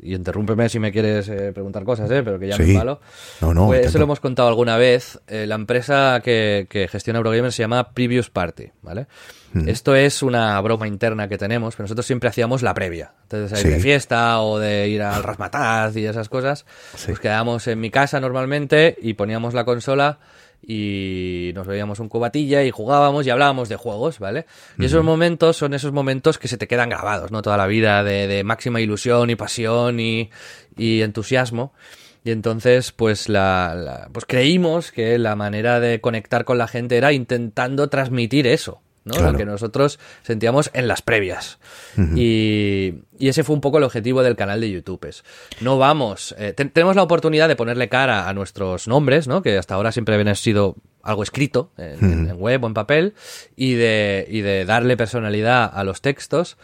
y 0.02 0.14
interrúmpeme 0.14 0.68
si 0.68 0.78
me 0.78 0.90
quieres 0.90 1.28
eh, 1.28 1.52
preguntar 1.52 1.84
cosas, 1.84 2.10
¿eh? 2.10 2.22
pero 2.22 2.38
que 2.38 2.48
ya 2.48 2.56
sí. 2.56 2.62
me 2.64 2.74
malo. 2.74 3.00
No, 3.40 3.54
no. 3.54 3.66
Pues 3.66 3.86
eso 3.86 3.98
lo 3.98 4.04
hemos 4.04 4.20
contado 4.20 4.48
alguna 4.48 4.76
vez. 4.76 5.20
Eh, 5.28 5.46
la 5.46 5.54
empresa 5.54 6.20
que, 6.22 6.66
que, 6.68 6.88
gestiona 6.88 7.18
Eurogamer 7.18 7.52
se 7.52 7.62
llama 7.62 7.92
Previous 7.92 8.28
Party, 8.28 8.70
¿vale? 8.82 9.06
Mm. 9.52 9.68
Esto 9.68 9.94
es 9.94 10.22
una 10.22 10.60
broma 10.60 10.88
interna 10.88 11.28
que 11.28 11.38
tenemos, 11.38 11.76
pero 11.76 11.84
nosotros 11.84 12.06
siempre 12.06 12.28
hacíamos 12.28 12.62
la 12.62 12.74
previa. 12.74 13.12
Entonces, 13.24 13.60
sí. 13.60 13.68
de 13.68 13.78
fiesta 13.78 14.40
o 14.40 14.58
de 14.58 14.88
ir 14.88 15.02
al 15.02 15.22
Rasmataz 15.22 15.96
y 15.96 16.04
esas 16.04 16.28
cosas, 16.28 16.66
sí. 16.96 17.06
pues 17.06 17.20
quedábamos 17.20 17.66
en 17.68 17.80
mi 17.80 17.90
casa 17.90 18.18
normalmente 18.20 18.96
y 19.00 19.14
poníamos 19.14 19.54
la 19.54 19.64
consola 19.64 20.18
y 20.64 21.50
nos 21.54 21.66
bebíamos 21.66 21.98
un 21.98 22.08
cubatilla 22.08 22.62
y 22.62 22.70
jugábamos 22.70 23.26
y 23.26 23.30
hablábamos 23.30 23.68
de 23.68 23.76
juegos, 23.76 24.18
¿vale? 24.18 24.46
Y 24.78 24.84
esos 24.84 25.00
uh 25.00 25.02
-huh. 25.02 25.06
momentos 25.06 25.56
son 25.56 25.74
esos 25.74 25.92
momentos 25.92 26.38
que 26.38 26.48
se 26.48 26.56
te 26.56 26.68
quedan 26.68 26.90
grabados, 26.90 27.32
¿no? 27.32 27.42
Toda 27.42 27.56
la 27.56 27.66
vida 27.66 28.04
de, 28.04 28.28
de 28.28 28.44
máxima 28.44 28.80
ilusión 28.80 29.30
y 29.30 29.36
pasión 29.36 29.98
y, 29.98 30.30
y 30.76 31.02
entusiasmo. 31.02 31.72
Y 32.24 32.30
entonces, 32.30 32.92
pues, 32.92 33.28
la, 33.28 33.74
la, 33.74 34.08
pues 34.12 34.24
creímos 34.26 34.92
que 34.92 35.18
la 35.18 35.34
manera 35.34 35.80
de 35.80 36.00
conectar 36.00 36.44
con 36.44 36.56
la 36.56 36.68
gente 36.68 36.96
era 36.96 37.12
intentando 37.12 37.88
transmitir 37.88 38.46
eso, 38.46 38.80
¿no? 39.04 39.14
Claro. 39.14 39.32
Lo 39.32 39.38
que 39.38 39.44
nosotros 39.44 39.98
sentíamos 40.22 40.70
en 40.74 40.88
las 40.88 41.02
previas. 41.02 41.58
Uh 41.96 42.00
-huh. 42.00 42.18
y, 42.18 42.94
y, 43.18 43.28
ese 43.28 43.44
fue 43.44 43.54
un 43.54 43.60
poco 43.60 43.78
el 43.78 43.84
objetivo 43.84 44.22
del 44.22 44.36
canal 44.36 44.60
de 44.60 44.70
YouTube. 44.70 45.04
Es, 45.06 45.24
no 45.60 45.78
vamos, 45.78 46.34
eh, 46.38 46.52
te 46.52 46.64
tenemos 46.64 46.96
la 46.96 47.02
oportunidad 47.02 47.48
de 47.48 47.56
ponerle 47.56 47.88
cara 47.88 48.28
a 48.28 48.34
nuestros 48.34 48.88
nombres, 48.88 49.28
¿no? 49.28 49.42
Que 49.42 49.58
hasta 49.58 49.74
ahora 49.74 49.92
siempre 49.92 50.14
habían 50.14 50.34
sido 50.36 50.76
algo 51.02 51.22
escrito 51.22 51.72
en, 51.76 51.96
uh 51.96 51.98
-huh. 51.98 52.30
en 52.30 52.36
web 52.40 52.62
o 52.64 52.66
en 52.68 52.74
papel 52.74 53.14
y 53.56 53.74
de, 53.74 54.26
y 54.28 54.40
de 54.40 54.64
darle 54.64 54.96
personalidad 54.96 55.70
a 55.72 55.82
los 55.84 56.00
textos 56.00 56.56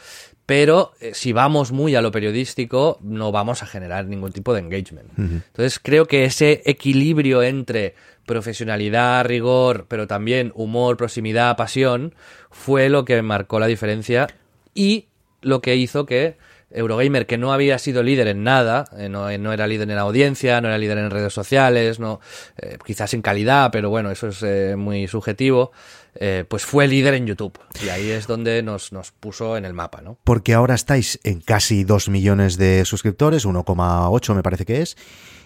pero 0.48 0.92
eh, 0.98 1.12
si 1.12 1.34
vamos 1.34 1.72
muy 1.72 1.94
a 1.94 2.00
lo 2.00 2.10
periodístico, 2.10 2.96
no 3.02 3.30
vamos 3.32 3.62
a 3.62 3.66
generar 3.66 4.06
ningún 4.06 4.32
tipo 4.32 4.54
de 4.54 4.60
engagement. 4.60 5.10
Entonces 5.18 5.78
creo 5.78 6.06
que 6.06 6.24
ese 6.24 6.62
equilibrio 6.64 7.42
entre 7.42 7.94
profesionalidad, 8.24 9.26
rigor, 9.26 9.84
pero 9.88 10.06
también 10.06 10.52
humor, 10.54 10.96
proximidad, 10.96 11.54
pasión, 11.58 12.14
fue 12.50 12.88
lo 12.88 13.04
que 13.04 13.20
marcó 13.20 13.60
la 13.60 13.66
diferencia 13.66 14.26
y 14.72 15.08
lo 15.42 15.60
que 15.60 15.76
hizo 15.76 16.06
que 16.06 16.38
Eurogamer, 16.70 17.26
que 17.26 17.38
no 17.38 17.52
había 17.52 17.78
sido 17.78 18.02
líder 18.02 18.28
en 18.28 18.42
nada, 18.42 18.84
eh, 18.96 19.08
no, 19.08 19.30
no, 19.38 19.52
era 19.52 19.66
líder 19.66 19.88
en 19.88 19.96
la 19.96 20.02
audiencia, 20.02 20.60
no 20.60 20.68
era 20.68 20.78
líder 20.78 20.98
en 20.98 21.10
redes 21.10 21.32
sociales, 21.32 21.98
no, 21.98 22.20
eh, 22.56 22.78
quizás 22.86 23.12
en 23.14 23.20
calidad, 23.22 23.70
pero 23.70 23.88
bueno, 23.90 24.10
eso 24.10 24.28
es 24.28 24.42
eh, 24.42 24.76
muy 24.76 25.08
subjetivo. 25.08 25.72
Eh, 26.14 26.44
pues 26.48 26.64
fue 26.64 26.88
líder 26.88 27.14
en 27.14 27.26
YouTube. 27.26 27.58
Y 27.84 27.88
ahí 27.90 28.10
es 28.10 28.26
donde 28.26 28.62
nos, 28.62 28.92
nos, 28.92 29.12
puso 29.12 29.56
en 29.56 29.64
el 29.64 29.74
mapa, 29.74 30.00
¿no? 30.00 30.18
Porque 30.24 30.54
ahora 30.54 30.74
estáis 30.74 31.20
en 31.22 31.40
casi 31.40 31.84
2 31.84 32.08
millones 32.08 32.56
de 32.56 32.84
suscriptores, 32.84 33.46
1,8 33.46 34.34
me 34.34 34.42
parece 34.42 34.64
que 34.64 34.82
es, 34.82 34.96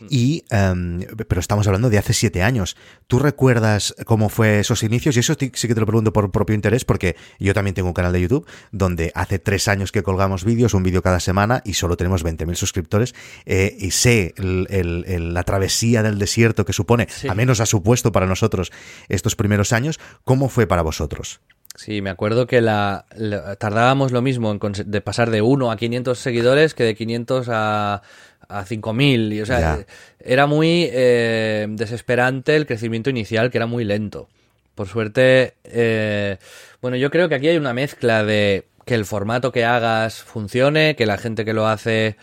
y, 0.09 0.45
um, 0.51 1.01
pero 1.29 1.41
estamos 1.41 1.67
hablando 1.67 1.91
de 1.91 1.99
hace 1.99 2.13
7 2.13 2.43
años. 2.43 2.77
¿Tú 3.07 3.19
recuerdas 3.19 3.95
cómo 4.05 4.29
fue 4.29 4.61
esos 4.61 4.83
inicios? 4.83 5.17
Y 5.17 5.21
eso 5.21 5.35
sí 5.39 5.51
que 5.51 5.75
te 5.75 5.81
lo 5.81 5.87
pregunto 5.87 6.13
por 6.13 6.31
propio 6.31 6.55
interés, 6.55 6.85
porque 6.85 7.17
yo 7.39 7.55
también 7.55 7.75
tengo 7.75 7.89
un 7.89 7.95
canal 7.95 8.13
de 8.13 8.21
YouTube 8.21 8.47
donde 8.71 9.13
hace 9.15 9.39
3 9.39 9.69
años 9.69 9.93
que 9.93 10.03
colgamos 10.03 10.45
vídeos, 10.45 10.75
un 10.75 10.83
vídeo 10.83 11.03
cada 11.03 11.21
semana, 11.21 11.63
y 11.65 11.75
solo 11.75 11.97
tenemos 11.97 12.25
20.000 12.25 12.55
suscriptores, 12.55 13.15
eh, 13.47 13.77
y 13.79 13.91
sé 13.91 14.35
el, 14.37 14.67
el, 14.71 15.05
el, 15.07 15.35
la 15.35 15.43
travesía 15.45 16.03
del 16.03 16.19
desierto 16.19 16.65
que 16.65 16.73
supone, 16.73 17.07
sí. 17.11 17.29
a 17.29 17.35
menos 17.35 17.61
ha 17.61 17.67
supuesto 17.67 18.13
para 18.13 18.27
nosotros 18.27 18.73
estos 19.09 19.37
primeros 19.37 19.73
años, 19.73 20.01
¿cómo 20.25 20.49
fue 20.53 20.67
para 20.67 20.83
vosotros? 20.83 21.41
Sí, 21.75 22.03
me 22.03 22.11
acuerdo 22.11 22.47
que 22.47 22.61
la, 22.61 23.07
la 23.17 23.57
tardábamos 23.57 24.13
lo 24.13 24.23
mismo 24.23 24.53
en 24.53 24.61
de 24.87 25.01
pasar 25.01 25.31
de 25.31 25.43
1 25.43 25.71
a 25.71 25.77
500 25.77 26.19
seguidores 26.19 26.75
que 26.75 26.85
de 26.85 26.95
500 26.95 27.49
a, 27.51 28.03
a 28.49 28.65
5.000. 28.65 29.33
Y, 29.33 29.41
o 29.41 29.47
sea, 29.47 29.61
ya. 29.61 29.87
era 30.21 30.47
muy 30.47 30.89
eh, 30.93 31.67
desesperante 31.71 32.55
el 32.57 32.67
crecimiento 32.67 33.11
inicial, 33.11 33.51
que 33.51 33.59
era 33.59 33.67
muy 33.67 33.85
lento. 33.85 34.29
Por 34.75 34.89
suerte, 34.89 35.55
eh, 35.65 36.39
bueno, 36.81 36.97
yo 36.97 37.11
creo 37.11 37.29
que 37.29 37.35
aquí 37.35 37.49
hay 37.49 37.57
una 37.57 37.75
mezcla 37.75 38.25
de 38.25 38.65
que 38.85 38.95
el 38.95 39.05
formato 39.05 39.53
que 39.53 39.65
hagas 39.65 40.23
funcione, 40.23 40.97
que 40.97 41.07
la 41.07 41.19
gente 41.19 41.45
que 41.45 41.53
lo 41.53 41.67
hace 41.67 42.17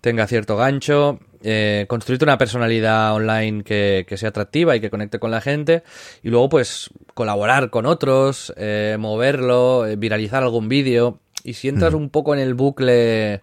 tenga 0.00 0.26
cierto 0.26 0.56
gancho, 0.56 1.20
eh, 1.42 1.86
construirte 1.88 2.24
una 2.24 2.38
personalidad 2.38 3.14
online 3.14 3.62
que, 3.62 4.04
que, 4.08 4.16
sea 4.16 4.30
atractiva 4.30 4.76
y 4.76 4.80
que 4.80 4.90
conecte 4.90 5.18
con 5.18 5.30
la 5.30 5.40
gente 5.40 5.82
y 6.22 6.30
luego 6.30 6.48
pues 6.48 6.90
colaborar 7.14 7.70
con 7.70 7.86
otros, 7.86 8.52
eh, 8.56 8.96
moverlo, 8.98 9.86
eh, 9.86 9.96
viralizar 9.96 10.42
algún 10.42 10.68
vídeo 10.68 11.20
y 11.44 11.54
si 11.54 11.68
entras 11.68 11.92
mm. 11.92 11.96
un 11.96 12.10
poco 12.10 12.34
en 12.34 12.40
el 12.40 12.54
bucle 12.54 13.42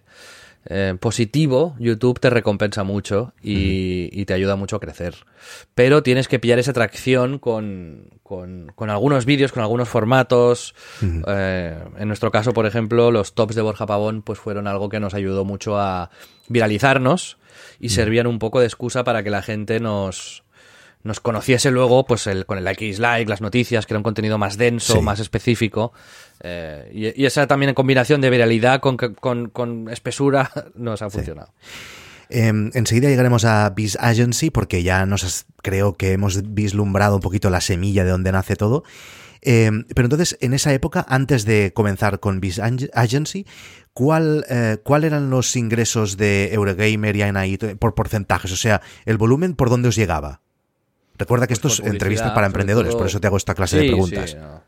eh, 0.66 0.96
positivo, 0.98 1.76
YouTube 1.78 2.20
te 2.20 2.30
recompensa 2.30 2.84
mucho 2.84 3.32
y, 3.42 4.08
y, 4.12 4.24
te 4.24 4.34
ayuda 4.34 4.56
mucho 4.56 4.76
a 4.76 4.80
crecer. 4.80 5.14
Pero 5.74 6.02
tienes 6.02 6.26
que 6.28 6.38
pillar 6.38 6.58
esa 6.58 6.72
tracción 6.72 7.38
con, 7.38 8.08
con, 8.22 8.72
con 8.74 8.88
algunos 8.88 9.26
vídeos, 9.26 9.52
con 9.52 9.62
algunos 9.62 9.88
formatos. 9.88 10.74
Eh, 11.26 11.78
en 11.98 12.08
nuestro 12.08 12.30
caso, 12.30 12.52
por 12.52 12.66
ejemplo, 12.66 13.10
los 13.10 13.34
tops 13.34 13.54
de 13.54 13.62
Borja 13.62 13.86
Pavón 13.86 14.22
pues 14.22 14.38
fueron 14.38 14.66
algo 14.66 14.88
que 14.88 15.00
nos 15.00 15.14
ayudó 15.14 15.44
mucho 15.44 15.78
a 15.78 16.10
viralizarnos 16.48 17.36
y 17.78 17.90
servían 17.90 18.26
un 18.26 18.38
poco 18.38 18.60
de 18.60 18.66
excusa 18.66 19.04
para 19.04 19.22
que 19.22 19.30
la 19.30 19.42
gente 19.42 19.80
nos, 19.80 20.43
nos 21.04 21.20
conociese 21.20 21.70
luego 21.70 22.04
pues 22.04 22.26
el, 22.26 22.46
con 22.46 22.58
el 22.58 22.66
X 22.66 22.98
like, 22.98 23.30
las 23.30 23.40
noticias, 23.40 23.86
que 23.86 23.94
era 23.94 23.98
un 23.98 24.04
contenido 24.04 24.36
más 24.38 24.56
denso, 24.56 24.94
sí. 24.94 25.00
más 25.00 25.20
específico. 25.20 25.92
Eh, 26.40 26.90
y, 26.92 27.22
y, 27.22 27.26
esa 27.26 27.46
también 27.46 27.68
en 27.68 27.74
combinación 27.74 28.20
de 28.20 28.30
viralidad 28.30 28.80
con, 28.80 28.96
con, 28.96 29.48
con 29.50 29.88
espesura 29.90 30.50
nos 30.74 31.02
ha 31.02 31.10
funcionado. 31.10 31.52
Sí. 31.60 31.66
Eh, 32.30 32.52
enseguida 32.74 33.08
llegaremos 33.08 33.44
a 33.44 33.70
Biz 33.70 33.98
Agency 34.00 34.50
porque 34.50 34.82
ya 34.82 35.06
nos 35.06 35.24
has, 35.24 35.46
creo 35.62 35.94
que 35.94 36.12
hemos 36.12 36.54
vislumbrado 36.54 37.16
un 37.16 37.22
poquito 37.22 37.50
la 37.50 37.60
semilla 37.60 38.04
de 38.04 38.10
donde 38.10 38.32
nace 38.32 38.56
todo. 38.56 38.82
Eh, 39.42 39.70
pero 39.94 40.06
entonces, 40.06 40.38
en 40.40 40.54
esa 40.54 40.72
época, 40.72 41.04
antes 41.08 41.44
de 41.44 41.72
comenzar 41.74 42.18
con 42.18 42.40
Biz 42.40 42.60
Agency, 42.94 43.46
¿cuál, 43.92 44.46
eh, 44.48 44.78
¿cuál 44.82 45.04
eran 45.04 45.28
los 45.28 45.54
ingresos 45.54 46.16
de 46.16 46.52
Eurogamer 46.54 47.14
y 47.14 47.22
Anaid 47.22 47.76
por 47.78 47.94
porcentajes? 47.94 48.52
O 48.52 48.56
sea, 48.56 48.80
el 49.04 49.18
volumen, 49.18 49.54
¿por 49.54 49.68
dónde 49.68 49.88
os 49.88 49.96
llegaba? 49.96 50.40
Recuerda 51.16 51.46
que 51.46 51.54
pues 51.56 51.72
esto 51.74 51.82
es 51.84 51.90
entrevistas 51.90 52.32
para 52.32 52.46
emprendedores, 52.46 52.90
todo... 52.90 52.98
por 52.98 53.06
eso 53.06 53.20
te 53.20 53.26
hago 53.26 53.36
esta 53.36 53.54
clase 53.54 53.78
sí, 53.78 53.82
de 53.82 53.88
preguntas. 53.92 54.30
Sí, 54.30 54.36
no. 54.36 54.62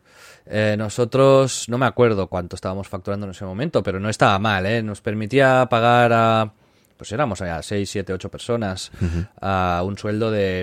eh, 0.47 0.77
nosotros, 0.79 1.69
no 1.69 1.79
me 1.79 1.87
acuerdo 1.87 2.29
cuánto 2.29 2.57
estábamos 2.57 2.89
facturando 2.89 3.27
en 3.27 3.31
ese 3.33 3.45
momento, 3.45 3.83
pero 3.83 3.99
no 3.99 4.09
estaba 4.09 4.39
mal, 4.39 4.65
¿eh? 4.67 4.83
Nos 4.83 5.01
permitía 5.01 5.67
pagar 5.69 6.13
a 6.13 6.53
pues 6.97 7.13
éramos 7.13 7.43
allá 7.43 7.63
6, 7.63 7.91
7, 7.91 8.13
8 8.13 8.31
personas 8.31 8.91
uh 9.01 9.05
-huh. 9.05 9.29
a 9.41 9.83
un 9.85 9.99
sueldo 9.99 10.31
de 10.31 10.63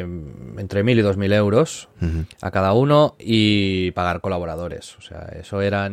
entre 0.57 0.83
1.000 0.83 0.99
y 0.99 1.01
2.000 1.03 1.33
euros 1.35 1.89
uh 2.01 2.05
-huh. 2.05 2.25
a 2.41 2.51
cada 2.51 2.73
uno 2.73 3.15
y 3.19 3.91
pagar 3.91 4.19
colaboradores. 4.19 4.97
O 4.97 5.01
sea, 5.01 5.27
eso 5.39 5.61
era... 5.61 5.89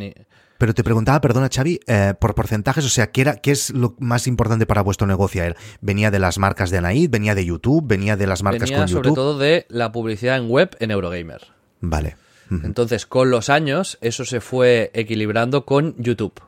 Pero 0.61 0.75
te 0.75 0.85
preguntaba, 0.85 1.23
perdona 1.23 1.49
Xavi, 1.49 1.81
eh, 1.87 2.13
por 2.21 2.35
porcentajes, 2.35 2.85
o 2.85 2.91
sea, 2.91 3.11
¿qué, 3.11 3.23
era, 3.23 3.37
¿qué 3.37 3.51
es 3.51 3.71
lo 3.71 3.97
más 3.99 4.27
importante 4.27 4.67
para 4.67 4.83
vuestro 4.83 5.07
negocio? 5.07 5.43
¿Venía 5.81 6.11
de 6.11 6.19
las 6.19 6.37
marcas 6.37 6.69
de 6.69 6.77
Anaid? 6.77 7.09
¿Venía 7.09 7.35
de 7.35 7.47
YouTube? 7.47 7.83
¿Venía 7.87 8.15
de 8.19 8.27
las 8.27 8.43
marcas 8.43 8.69
venía 8.69 8.77
con 8.77 8.89
sobre 8.89 9.09
YouTube? 9.09 9.15
todo 9.15 9.39
de 9.39 9.65
la 9.71 9.91
publicidad 9.91 10.37
en 10.37 10.51
web 10.51 10.77
en 10.79 10.91
Eurogamer. 10.91 11.41
Vale. 11.81 12.17
Entonces, 12.51 13.07
con 13.07 13.31
los 13.31 13.49
años, 13.49 13.97
eso 14.03 14.27
se 14.27 14.43
fue 14.43 14.91
equilibrando 14.93 15.65
con 15.65 15.95
YouTube 15.97 16.43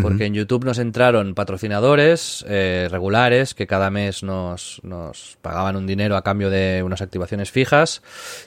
porque 0.00 0.26
en 0.26 0.34
YouTube 0.34 0.64
nos 0.64 0.78
entraron 0.78 1.34
patrocinadores 1.34 2.44
eh, 2.48 2.88
regulares 2.90 3.54
que 3.54 3.66
cada 3.66 3.90
mes 3.90 4.22
nos, 4.22 4.80
nos, 4.82 5.38
pagaban 5.42 5.76
un 5.76 5.86
dinero 5.86 6.16
a 6.16 6.22
cambio 6.22 6.50
de 6.50 6.82
unas 6.82 7.00
activaciones 7.02 7.50
fijas 7.50 8.02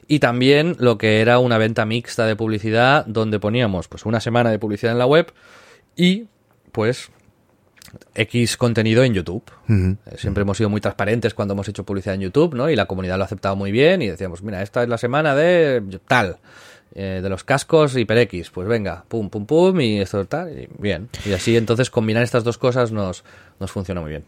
y 0.08 0.20
también 0.20 0.76
lo 0.80 0.98
que 0.98 1.22
era 1.22 1.40
una 1.40 1.58
venta 1.58 1.86
mixta 1.86 2.26
de 2.26 2.36
publicidad 2.36 3.06
donde 3.06 3.40
poníamos 3.40 3.88
pues 3.88 4.06
una 4.06 4.20
semana 4.20 4.52
de 4.52 4.60
publicidad 4.60 4.94
en 4.94 5.00
la 5.00 5.06
web 5.06 5.34
y 5.96 6.28
pues 6.72 7.12
X 8.14 8.58
contenido 8.58 9.04
en 9.04 9.14
YouTube. 9.14 9.44
Uh 9.68 9.72
-huh. 9.72 9.98
Siempre 10.16 10.42
uh 10.42 10.44
-huh. 10.44 10.48
hemos 10.48 10.58
sido 10.58 10.70
muy 10.70 10.82
transparentes 10.82 11.34
cuando 11.34 11.54
hemos 11.54 11.68
hecho 11.68 11.84
publicidad 11.84 12.16
en 12.16 12.22
YouTube, 12.22 12.54
¿no? 12.54 12.70
Y 12.70 12.76
la 12.76 12.86
comunidad 12.86 13.18
lo 13.18 13.24
ha 13.24 13.26
aceptado 13.26 13.56
muy 13.56 13.72
bien 13.72 14.02
y 14.02 14.08
decíamos, 14.08 14.44
mira, 14.44 14.62
esta 14.62 14.84
es 14.84 14.90
la 14.90 14.98
semana 14.98 15.36
de 15.36 16.00
tal 16.08 16.38
eh, 16.96 17.20
de 17.22 17.30
los 17.30 17.44
cascos 17.44 17.94
HyperX, 17.94 18.50
pues 18.50 18.68
venga, 18.68 19.06
pum, 19.08 19.30
pum, 19.30 19.46
pum, 19.46 19.80
y 19.80 20.00
esto 20.00 20.26
tal, 20.26 20.60
y 20.60 20.68
bien. 20.80 21.10
Y 21.26 21.34
así 21.34 21.56
entonces 21.56 21.90
combinar 21.90 22.24
estas 22.24 22.44
dos 22.44 22.58
cosas 22.58 22.92
nos, 22.92 23.24
nos 23.60 23.72
funciona 23.72 24.02
muy 24.02 24.10
bien. 24.10 24.24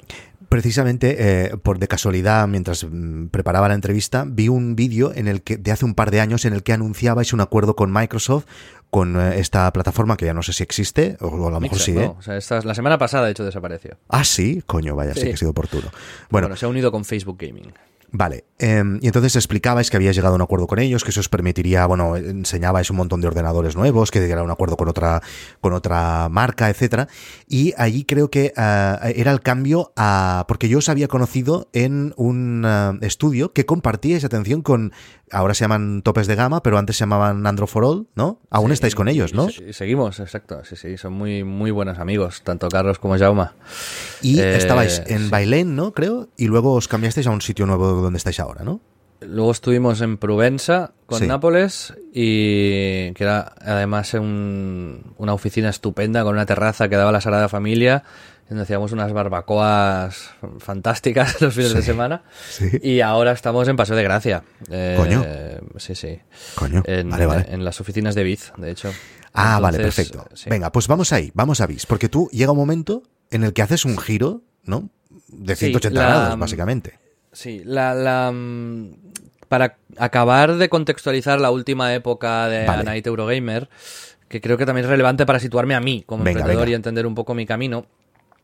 Precisamente, 0.48 1.16
eh, 1.20 1.58
por 1.58 1.80
de 1.80 1.88
casualidad, 1.88 2.48
mientras 2.48 2.84
mm, 2.84 3.28
preparaba 3.28 3.68
la 3.68 3.74
entrevista, 3.74 4.26
vi 4.28 4.48
un 4.48 4.76
vídeo 4.76 5.12
en 5.16 5.28
el 5.28 5.42
que, 5.42 5.58
de 5.58 5.72
hace 5.72 5.86
un 5.86 5.96
par 5.96 6.12
de 6.12 6.20
años, 6.20 6.46
en 6.46 6.54
el 6.54 6.62
que 6.62 6.74
anunciabais 6.74 7.34
un 7.34 7.42
acuerdo 7.42 7.76
con 7.76 7.92
Microsoft 7.92 8.46
con 8.92 9.20
eh, 9.20 9.40
esta 9.40 9.72
plataforma 9.72 10.18
que 10.18 10.26
ya 10.26 10.34
no 10.34 10.44
sé 10.44 10.54
si 10.54 10.62
existe, 10.62 11.18
o 11.22 11.48
a 11.48 11.52
lo 11.52 11.60
mejor 11.60 11.78
Mixer, 11.78 11.80
sigue. 11.80 12.06
No, 12.06 12.18
o 12.20 12.22
sea, 12.22 12.38
esta, 12.38 12.62
la 12.62 12.76
semana 12.76 12.98
pasada, 12.98 13.26
de 13.26 13.32
hecho, 13.32 13.46
desapareció. 13.46 13.98
Ah, 14.10 14.26
sí, 14.26 14.62
coño, 14.68 14.96
vaya, 14.96 15.14
sí, 15.14 15.22
sí 15.22 15.28
que 15.28 15.34
ha 15.34 15.38
sido 15.38 15.52
oportuno. 15.52 15.90
Bueno, 16.30 16.48
bueno, 16.48 16.56
se 16.58 16.66
ha 16.66 16.70
unido 16.70 16.92
con 16.92 17.06
Facebook 17.06 17.38
Gaming. 17.40 17.74
Vale, 18.14 18.44
eh, 18.60 18.84
y 19.00 19.08
entonces 19.08 19.38
explicabais 19.38 19.90
que 19.90 19.96
habíais 19.96 20.16
llegado 20.16 20.34
a 20.34 20.36
un 20.36 20.42
acuerdo 20.42 20.68
con 20.68 20.80
ellos, 20.80 21.04
que 21.04 21.12
eso 21.12 21.22
os 21.22 21.30
permitiría, 21.30 21.86
bueno, 21.86 22.18
enseñabais 22.18 22.90
un 22.90 22.98
montón 22.98 23.22
de 23.22 23.28
ordenadores 23.28 23.78
nuevos, 23.78 24.12
que 24.12 24.20
era 24.20 24.44
un 24.44 24.52
acuerdo 24.52 24.76
con 24.76 24.90
otra, 24.90 25.22
con 25.62 25.72
otra 25.72 26.28
marca, 26.30 26.70
etcétera, 26.70 27.08
y 27.48 27.74
allí 27.78 28.04
creo 28.04 28.30
que 28.30 28.54
uh, 28.58 29.08
era 29.16 29.32
el 29.32 29.40
cambio 29.40 29.94
a, 29.96 30.44
porque 30.50 30.68
yo 30.68 30.80
os 30.80 30.90
había 30.90 31.08
conocido 31.08 31.70
en 31.72 32.14
un 32.18 32.66
uh, 32.66 33.04
estudio 33.06 33.54
que 33.54 33.66
compartíais 33.66 34.26
atención 34.26 34.62
con, 34.62 34.92
ahora 35.32 35.54
se 35.54 35.64
llaman 35.64 36.02
topes 36.02 36.28
de 36.28 36.36
gama, 36.36 36.62
pero 36.62 36.78
antes 36.78 36.98
se 36.98 37.04
llamaban 37.04 37.48
Andro 37.48 37.66
for 37.66 37.86
All, 37.86 38.08
¿no? 38.16 38.42
Aún 38.50 38.68
sí, 38.68 38.74
estáis 38.74 38.94
con 38.94 39.08
ellos, 39.08 39.34
¿no? 39.34 39.48
Seguimos, 39.72 40.20
exacto, 40.20 40.66
sí, 40.66 40.76
sí, 40.76 40.98
son 40.98 41.14
muy, 41.14 41.46
muy 41.46 41.72
buenos 41.72 41.98
amigos, 41.98 42.42
tanto 42.44 42.68
Carlos 42.68 43.00
como 43.00 43.18
Jauma. 43.18 43.54
Y 44.22 44.40
eh, 44.40 44.58
estabais 44.58 45.02
en 45.08 45.26
sí. 45.26 45.30
Bailén, 45.30 45.76
¿no? 45.78 45.94
Creo, 45.94 46.28
y 46.36 46.48
luego 46.48 46.74
os 46.74 46.90
cambiasteis 46.90 47.28
a 47.28 47.32
un 47.32 47.42
sitio 47.42 47.66
nuevo 47.66 48.01
donde 48.02 48.18
estáis 48.18 48.40
ahora, 48.40 48.64
¿no? 48.64 48.82
Luego 49.22 49.52
estuvimos 49.52 50.02
en 50.02 50.18
Provenza 50.18 50.94
con 51.06 51.20
sí. 51.20 51.28
Nápoles 51.28 51.94
y 52.12 53.12
que 53.14 53.24
era 53.24 53.54
además 53.62 54.14
un, 54.16 55.14
una 55.18 55.34
oficina 55.34 55.70
estupenda 55.70 56.24
con 56.24 56.34
una 56.34 56.48
terraza 56.48 56.90
que 56.90 56.96
daba 56.96 57.12
la 57.12 57.22
Sagrada 57.22 57.48
Familia 57.48 58.04
donde 58.52 58.64
hacíamos 58.64 58.92
unas 58.92 59.14
barbacoas 59.14 60.32
fantásticas 60.60 61.40
los 61.42 61.54
fines 61.54 61.72
sí, 61.72 61.78
de 61.78 61.84
semana. 61.84 62.24
Sí. 62.50 62.70
Y 62.84 63.00
ahora 63.00 63.32
estamos 63.32 63.66
en 63.70 63.78
Paseo 63.78 63.96
de 63.96 64.04
Gracia. 64.04 64.44
Eh, 64.70 64.96
Coño. 64.98 65.26
Sí, 65.78 65.96
sí. 65.96 66.20
Coño. 66.56 66.84
En, 66.86 67.10
vale, 67.10 67.26
vale. 67.28 67.46
en 67.50 67.64
las 67.64 67.80
oficinas 67.80 68.14
de 68.14 68.24
Biz, 68.24 68.52
de 68.58 68.72
hecho. 68.72 68.92
Ah, 69.34 69.56
Entonces, 69.56 69.62
vale, 69.62 69.78
perfecto. 69.78 70.26
Venga, 70.48 70.70
pues 70.70 70.90
vamos 70.90 71.14
ahí, 71.14 71.32
vamos 71.34 71.62
a 71.62 71.66
Biz. 71.66 71.86
Porque 71.86 72.10
tú 72.10 72.28
llega 72.34 72.52
un 72.52 72.58
momento 72.58 73.04
en 73.30 73.46
el 73.46 73.54
que 73.54 73.62
haces 73.62 73.86
un 73.86 73.98
giro, 73.98 74.42
¿no? 74.66 74.90
De 75.30 75.56
180 75.56 75.98
la, 75.98 76.06
grados, 76.06 76.40
básicamente. 76.40 77.00
Sí, 77.34 77.62
la, 77.66 77.94
la, 77.94 78.34
para 79.48 79.78
acabar 79.98 80.56
de 80.56 80.70
contextualizar 80.70 81.40
la 81.40 81.52
última 81.52 81.94
época 81.94 82.48
de 82.48 82.66
vale. 82.66 82.84
Night 82.84 83.08
Eurogamer, 83.08 83.70
que 84.28 84.42
creo 84.42 84.58
que 84.58 84.66
también 84.66 84.86
es 84.86 84.90
relevante 84.90 85.26
para 85.26 85.40
situarme 85.40 85.76
a 85.76 85.80
mí 85.80 86.04
como 86.06 86.24
Venga, 86.24 86.40
emprendedor 86.40 86.66
venga. 86.66 86.72
y 86.72 86.76
entender 86.76 87.06
un 87.06 87.16
poco 87.16 87.34
mi 87.34 87.46
camino. 87.46 87.86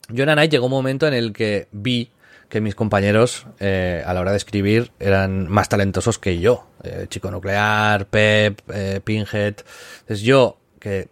Yo 0.09 0.23
en 0.23 0.29
Anite 0.29 0.49
llegó 0.49 0.65
un 0.65 0.71
momento 0.71 1.07
en 1.07 1.13
el 1.13 1.33
que 1.33 1.67
vi 1.71 2.11
que 2.49 2.61
mis 2.61 2.75
compañeros 2.75 3.45
eh, 3.59 4.03
a 4.05 4.13
la 4.13 4.21
hora 4.21 4.31
de 4.31 4.37
escribir 4.37 4.91
eran 4.99 5.49
más 5.49 5.67
talentosos 5.67 6.17
que 6.17 6.39
yo. 6.39 6.65
Eh, 6.83 7.07
Chico 7.09 7.29
Nuclear, 7.29 8.05
Pep, 8.05 8.61
eh, 8.73 9.01
Pinhead. 9.03 9.55
Entonces 9.99 10.21
yo, 10.21 10.57
que 10.79 11.09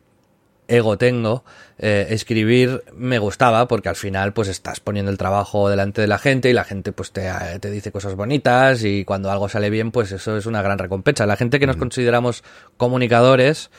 ego 0.67 0.97
tengo, 0.97 1.43
eh, 1.77 2.07
escribir 2.11 2.83
me 2.95 3.19
gustaba 3.19 3.67
porque 3.67 3.89
al 3.89 3.95
final 3.97 4.31
pues 4.33 4.47
estás 4.47 4.79
poniendo 4.79 5.11
el 5.11 5.17
trabajo 5.17 5.67
delante 5.69 6.01
de 6.01 6.07
la 6.07 6.17
gente 6.17 6.49
y 6.49 6.53
la 6.53 6.63
gente 6.63 6.91
pues 6.93 7.11
te, 7.11 7.29
te 7.59 7.69
dice 7.69 7.91
cosas 7.91 8.15
bonitas 8.15 8.83
y 8.83 9.03
cuando 9.03 9.29
algo 9.29 9.49
sale 9.49 9.69
bien 9.69 9.91
pues 9.91 10.11
eso 10.13 10.37
es 10.37 10.45
una 10.45 10.61
gran 10.61 10.77
recompensa. 10.77 11.25
La 11.25 11.35
gente 11.35 11.59
que 11.59 11.67
nos 11.67 11.75
consideramos 11.77 12.43
comunicadores 12.77 13.71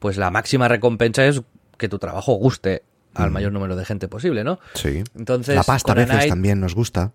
pues 0.00 0.16
la 0.16 0.30
máxima 0.30 0.66
recompensa 0.68 1.24
es 1.26 1.42
que 1.78 1.88
tu 1.88 1.98
trabajo 1.98 2.32
guste 2.34 2.82
al 3.14 3.30
mayor 3.30 3.52
número 3.52 3.76
de 3.76 3.84
gente 3.84 4.08
posible, 4.08 4.42
¿no? 4.42 4.58
Sí. 4.74 5.04
Entonces, 5.16 5.54
la 5.54 5.62
pasta 5.62 5.92
a 5.92 5.94
veces 5.94 6.26
también 6.26 6.58
nos 6.60 6.74
gusta. 6.74 7.12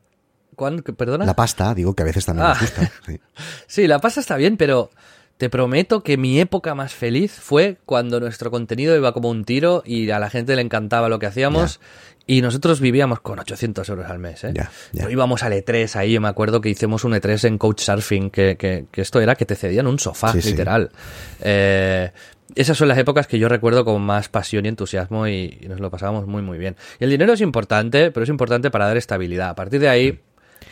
¿Cuán- 0.56 0.82
¿Perdona? 0.82 1.26
La 1.26 1.36
pasta, 1.36 1.74
digo 1.76 1.94
que 1.94 2.04
a 2.04 2.06
veces 2.06 2.26
también 2.26 2.48
Ah. 2.48 2.52
nos 2.52 2.62
gusta. 2.62 2.92
Sí. 3.06 3.20
Sí, 3.68 3.88
la 3.88 4.00
pasta 4.00 4.22
está 4.22 4.38
bien, 4.38 4.56
pero 4.56 4.92
te 5.40 5.50
prometo 5.50 6.04
que 6.04 6.18
mi 6.18 6.38
época 6.42 6.76
más 6.76 6.94
feliz 6.94 7.32
fue 7.32 7.78
cuando 7.86 8.20
nuestro 8.20 8.52
contenido 8.52 8.94
iba 8.98 9.14
como 9.14 9.30
un 9.30 9.46
tiro 9.46 9.84
y 9.86 10.10
a 10.12 10.20
la 10.20 10.30
gente 10.30 10.54
le 10.54 10.62
encantaba 10.62 11.08
lo 11.08 11.18
que 11.18 11.28
hacíamos 11.28 11.80
y 12.28 12.42
nosotros 12.42 12.82
vivíamos 12.82 13.22
con 13.22 13.40
800 13.40 13.88
euros 13.88 14.08
al 14.12 14.20
mes. 14.20 14.44
¿eh? 14.44 14.54
No 14.92 15.10
íbamos 15.10 15.42
al 15.44 15.54
E3 15.54 15.96
ahí, 15.96 16.12
yo 16.12 16.20
me 16.20 16.28
acuerdo 16.28 16.60
que 16.60 16.68
hicimos 16.68 17.06
un 17.06 17.14
E3 17.14 17.48
en 17.48 17.58
Couchsurfing, 17.58 18.32
que, 18.32 18.58
que, 18.58 18.88
que 18.92 19.02
esto 19.02 19.22
era 19.22 19.36
que 19.36 19.46
te 19.46 19.56
cedían 19.56 19.88
un 19.88 19.98
sofá, 19.98 20.34
Sí, 20.34 20.42
sí. 20.42 20.50
literal. 20.52 20.92
Eh, 21.40 22.12
esas 22.56 22.78
son 22.78 22.90
las 22.90 22.98
épocas 22.98 23.26
que 23.26 23.40
yo 23.40 23.48
recuerdo 23.48 23.86
con 23.86 24.02
más 24.02 24.28
pasión 24.28 24.66
y 24.66 24.68
entusiasmo 24.70 25.26
y, 25.28 25.58
y 25.62 25.68
nos 25.70 25.80
lo 25.80 25.90
pasábamos 25.90 26.28
muy 26.28 26.42
muy 26.42 26.58
bien. 26.58 26.76
Y 27.00 27.06
el 27.06 27.12
dinero 27.12 27.32
es 27.32 27.40
importante, 27.42 28.12
pero 28.12 28.26
es 28.26 28.30
importante 28.30 28.70
para 28.72 28.88
dar 28.88 28.98
estabilidad. 28.98 29.50
A 29.50 29.56
partir 29.56 29.80
de 29.80 29.88
ahí, 29.88 30.20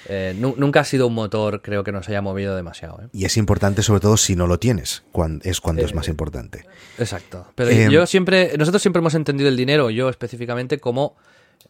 eh, 0.10 0.36
nu- 0.38 0.56
nunca 0.58 0.82
ha 0.82 0.84
sido 0.84 1.08
un 1.08 1.14
motor, 1.14 1.62
creo 1.62 1.84
que 1.84 1.92
nos 1.92 2.08
haya 2.10 2.22
movido 2.22 2.56
demasiado. 2.56 3.02
¿eh? 3.02 3.08
Y 3.14 3.26
es 3.26 3.38
importante 3.38 3.84
sobre 3.84 4.00
todo 4.00 4.18
si 4.18 4.36
no 4.36 4.48
lo 4.48 4.60
tienes, 4.60 5.04
es 5.44 5.62
cuando 5.62 5.82
Eh, 5.82 5.86
es 5.86 5.94
más 5.94 6.08
importante. 6.08 6.66
Exacto. 6.98 7.48
Pero 7.56 7.72
Eh, 7.72 7.88
yo 7.92 8.06
siempre, 8.06 8.54
nosotros 8.58 8.82
siempre 8.82 9.00
hemos 9.00 9.16
entendido 9.16 9.50
el 9.50 9.58
dinero, 9.58 9.90
yo 9.90 10.10
específicamente, 10.10 10.80
como 10.80 11.16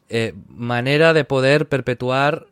eh, 0.09 0.33
manera 0.49 1.13
de 1.13 1.23
poder 1.25 1.67
perpetuar 1.67 2.47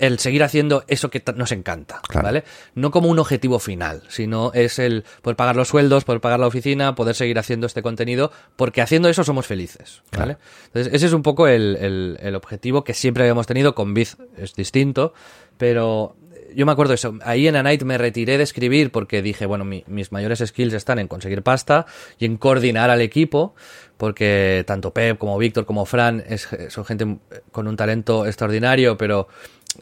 el 0.00 0.18
seguir 0.18 0.42
haciendo 0.42 0.84
eso 0.86 1.08
que 1.10 1.22
nos 1.34 1.50
encanta, 1.52 2.00
Claro. 2.06 2.26
¿vale? 2.26 2.44
No 2.74 2.90
como 2.90 3.08
un 3.08 3.18
objetivo 3.18 3.58
final, 3.58 4.02
sino 4.08 4.52
es 4.52 4.78
el 4.78 5.04
poder 5.22 5.36
pagar 5.36 5.56
los 5.56 5.68
sueldos, 5.68 6.04
poder 6.04 6.20
pagar 6.20 6.38
la 6.40 6.46
oficina, 6.46 6.94
poder 6.94 7.14
seguir 7.14 7.38
haciendo 7.38 7.66
este 7.66 7.80
contenido, 7.82 8.30
porque 8.56 8.82
haciendo 8.82 9.08
eso 9.08 9.24
somos 9.24 9.46
felices, 9.46 10.02
¿vale? 10.16 10.36
Entonces, 10.66 10.92
ese 10.92 11.06
es 11.06 11.12
un 11.14 11.22
poco 11.22 11.48
el, 11.48 11.76
el- 11.80 12.18
el 12.20 12.34
objetivo 12.34 12.84
que 12.84 12.92
siempre 12.94 13.22
habíamos 13.22 13.46
tenido, 13.46 13.74
con 13.74 13.94
Biz 13.94 14.18
es 14.36 14.54
distinto, 14.54 15.14
pero 15.56 16.16
yo 16.54 16.66
me 16.66 16.72
acuerdo 16.72 16.92
eso, 16.92 17.14
ahí 17.24 17.48
en 17.48 17.56
Anite 17.56 17.86
me 17.86 17.96
retiré 17.96 18.36
de 18.36 18.44
escribir 18.44 18.92
porque 18.92 19.22
dije, 19.22 19.46
bueno, 19.46 19.64
mi- 19.64 19.84
mis 19.86 20.12
mayores 20.12 20.40
skills 20.46 20.74
están 20.74 20.98
en 20.98 21.08
conseguir 21.08 21.42
pasta 21.42 21.86
y 22.18 22.26
en 22.26 22.36
coordinar 22.36 22.90
al 22.90 23.00
equipo, 23.00 23.54
porque 23.96 24.64
tanto 24.66 24.92
Pep 24.92 25.16
como 25.16 25.38
Víctor 25.38 25.64
como 25.64 25.86
Fran 25.86 26.22
es- 26.28 26.48
son 26.68 26.84
gente 26.84 27.18
con 27.52 27.68
un 27.68 27.76
talento 27.76 28.26
extraordinario, 28.26 28.96
pero 28.98 29.28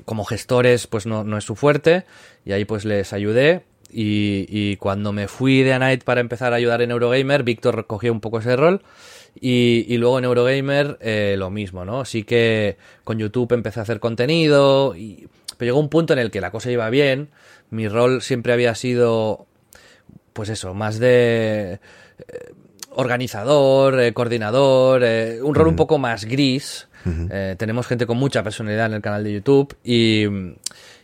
como 0.05 0.25
gestores 0.25 0.87
pues 0.87 1.07
no, 1.07 1.25
no 1.25 1.37
es 1.39 1.45
su 1.45 1.57
fuerte 1.57 2.05
y 2.45 2.53
ahí 2.53 2.65
pues 2.65 2.85
les 2.85 3.13
ayudé 3.13 3.65
y, 3.93 4.47
y 4.49 4.77
cuando 4.77 5.13
me 5.13 5.29
fui 5.29 5.63
de 5.63 5.73
Anite 5.73 6.05
para 6.05 6.21
empezar 6.21 6.53
a 6.53 6.57
ayudar 6.57 6.83
en 6.83 6.93
Eurogamer, 6.93 7.43
Víctor 7.43 7.87
cogió 7.87 8.13
un 8.13 8.21
poco 8.21 8.39
ese 8.39 8.57
rol 8.57 8.83
y, 9.41 9.85
y 9.89 9.99
luego 9.99 10.19
en 10.19 10.25
Eurogamer 10.25 10.99
eh, 11.01 11.35
lo 11.39 11.51
mismo, 11.51 11.85
¿no? 11.85 12.05
Sí 12.05 12.23
que 12.23 12.77
con 13.05 13.19
YouTube 13.19 13.53
empecé 13.53 13.81
a 13.81 13.83
hacer 13.85 14.01
contenido, 14.01 14.95
y, 14.97 15.29
pero 15.57 15.71
llegó 15.71 15.81
un 15.81 15.89
punto 15.89 16.13
en 16.13 16.19
el 16.19 16.31
que 16.31 16.41
la 16.41 16.51
cosa 16.51 16.71
iba 16.71 16.89
bien, 16.91 17.31
mi 17.71 17.89
rol 17.89 18.23
siempre 18.23 18.53
había 18.53 18.75
sido, 18.75 19.47
pues 20.33 20.49
eso, 20.49 20.75
más 20.75 20.99
de 20.99 21.81
eh, 22.19 22.53
organizador, 22.91 24.01
eh, 24.01 24.13
coordinador, 24.13 25.03
eh, 25.05 25.41
un 25.43 25.55
rol 25.55 25.69
un 25.69 25.77
poco 25.77 25.99
más 25.99 26.25
gris. 26.25 26.89
Eh, 27.07 27.55
tenemos 27.59 27.87
gente 27.87 28.07
con 28.07 28.17
mucha 28.19 28.43
personalidad 28.43 28.87
en 28.87 28.95
el 28.95 29.01
canal 29.03 29.25
de 29.25 29.33
YouTube 29.33 29.77
y, 29.83 30.25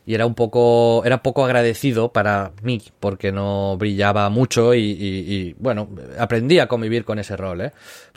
y 0.04 0.14
era 0.14 0.26
un 0.26 0.34
poco 0.34 1.02
era 1.04 1.22
poco 1.22 1.44
agradecido 1.44 2.12
para 2.12 2.52
mí 2.62 2.82
porque 3.00 3.32
no 3.32 3.76
brillaba 3.78 4.28
mucho 4.28 4.74
y, 4.74 4.80
y- 4.80 5.34
y, 5.34 5.56
bueno 5.58 5.88
aprendí 6.18 6.58
a 6.58 6.66
convivir 6.68 7.04
con 7.04 7.18
ese 7.18 7.36
rol 7.36 7.60
¿eh? 7.62 7.72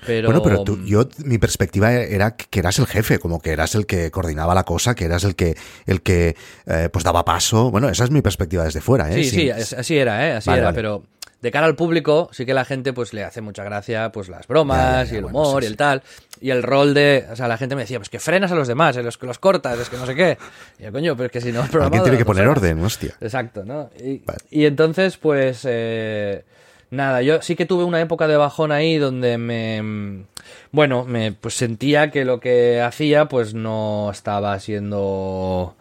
pero 0.05 0.27
Bueno, 0.29 0.41
pero 0.43 0.63
tú, 0.63 0.77
yo, 0.85 1.07
mi 1.25 1.37
perspectiva 1.37 1.93
era 1.93 2.35
que 2.35 2.59
eras 2.59 2.79
el 2.79 2.85
jefe, 2.87 3.19
como 3.19 3.41
que 3.41 3.51
eras 3.51 3.75
el 3.75 3.85
que 3.85 4.11
coordinaba 4.11 4.53
la 4.55 4.63
cosa, 4.63 4.95
que 4.95 5.05
eras 5.05 5.23
el 5.23 5.35
que, 5.35 5.55
el 5.87 6.01
que 6.01 6.35
eh, 6.67 6.89
pues 6.91 7.03
daba 7.03 7.25
paso. 7.25 7.69
Bueno, 7.69 7.89
esa 7.89 8.05
es 8.05 8.11
mi 8.11 8.21
perspectiva 8.21 8.63
desde 8.63 8.79
fuera, 8.79 9.09
¿eh? 9.11 9.21
Sí, 9.23 9.29
sí, 9.29 9.49
así 9.51 9.97
era, 9.97 10.25
¿eh? 10.27 10.31
Así 10.37 10.49
Vale, 10.49 10.59
era, 10.59 10.67
vale. 10.69 10.75
pero 10.75 11.03
de 11.41 11.51
cara 11.51 11.65
al 11.67 11.75
público 11.75 12.29
sí 12.33 12.45
que 12.45 12.53
la 12.53 12.65
gente 12.65 12.91
pues 12.93 13.13
le 13.13 13.23
hace 13.23 13.39
mucha 13.41 13.63
gracia 13.63 14.11
pues 14.11 14.27
las 14.29 14.45
bromas 14.47 14.77
Ya, 14.77 15.03
ya, 15.03 15.03
ya, 15.05 15.13
y 15.13 15.17
el 15.17 15.23
bueno, 15.23 15.39
humor 15.39 15.63
sí, 15.63 15.67
y 15.67 15.71
el 15.71 15.77
tal 15.77 16.03
y 16.41 16.49
el 16.51 16.63
rol 16.63 16.93
de, 16.93 17.25
o 17.31 17.35
sea, 17.35 17.47
la 17.49 17.57
gente 17.57 17.75
me 17.75 17.81
decía, 17.81 17.99
pues 17.99 18.07
que 18.09 18.19
frenas 18.19 18.51
a 18.51 18.55
los 18.55 18.67
demás, 18.67 18.95
eh, 18.95 19.03
los 19.03 19.17
que 19.17 19.25
los 19.25 19.39
cortas, 19.39 19.77
es 19.77 19.89
que 19.89 19.97
no 19.97 20.05
sé 20.05 20.15
qué. 20.15 20.37
Y 20.79 20.83
yo, 20.83 20.91
coño, 20.93 21.13
pero 21.17 21.25
es 21.25 21.31
que 21.33 21.41
si 21.41 21.51
no 21.51 21.63
Alguien 21.63 22.01
tiene 22.03 22.17
que 22.17 22.23
poner 22.23 22.47
horas". 22.47 22.63
orden, 22.63 22.81
hostia. 22.81 23.13
Exacto, 23.19 23.65
¿no? 23.65 23.89
Y, 24.01 24.19
Vale. 24.19 24.39
y 24.49 24.65
entonces, 24.65 25.17
pues, 25.17 25.65
eh, 25.67 26.45
nada, 26.91 27.21
yo 27.23 27.41
sí 27.41 27.57
que 27.57 27.65
tuve 27.65 27.83
una 27.83 27.99
época 27.99 28.27
de 28.29 28.37
bajón 28.37 28.71
ahí 28.71 28.97
donde 28.97 29.37
me, 29.37 30.23
bueno, 30.71 31.03
me 31.03 31.33
pues 31.33 31.55
sentía 31.55 32.09
que 32.09 32.23
lo 32.23 32.39
que 32.39 32.79
hacía, 32.81 33.25
pues 33.27 33.53
no 33.53 34.09
estaba 34.09 34.57
siendo 34.61 35.75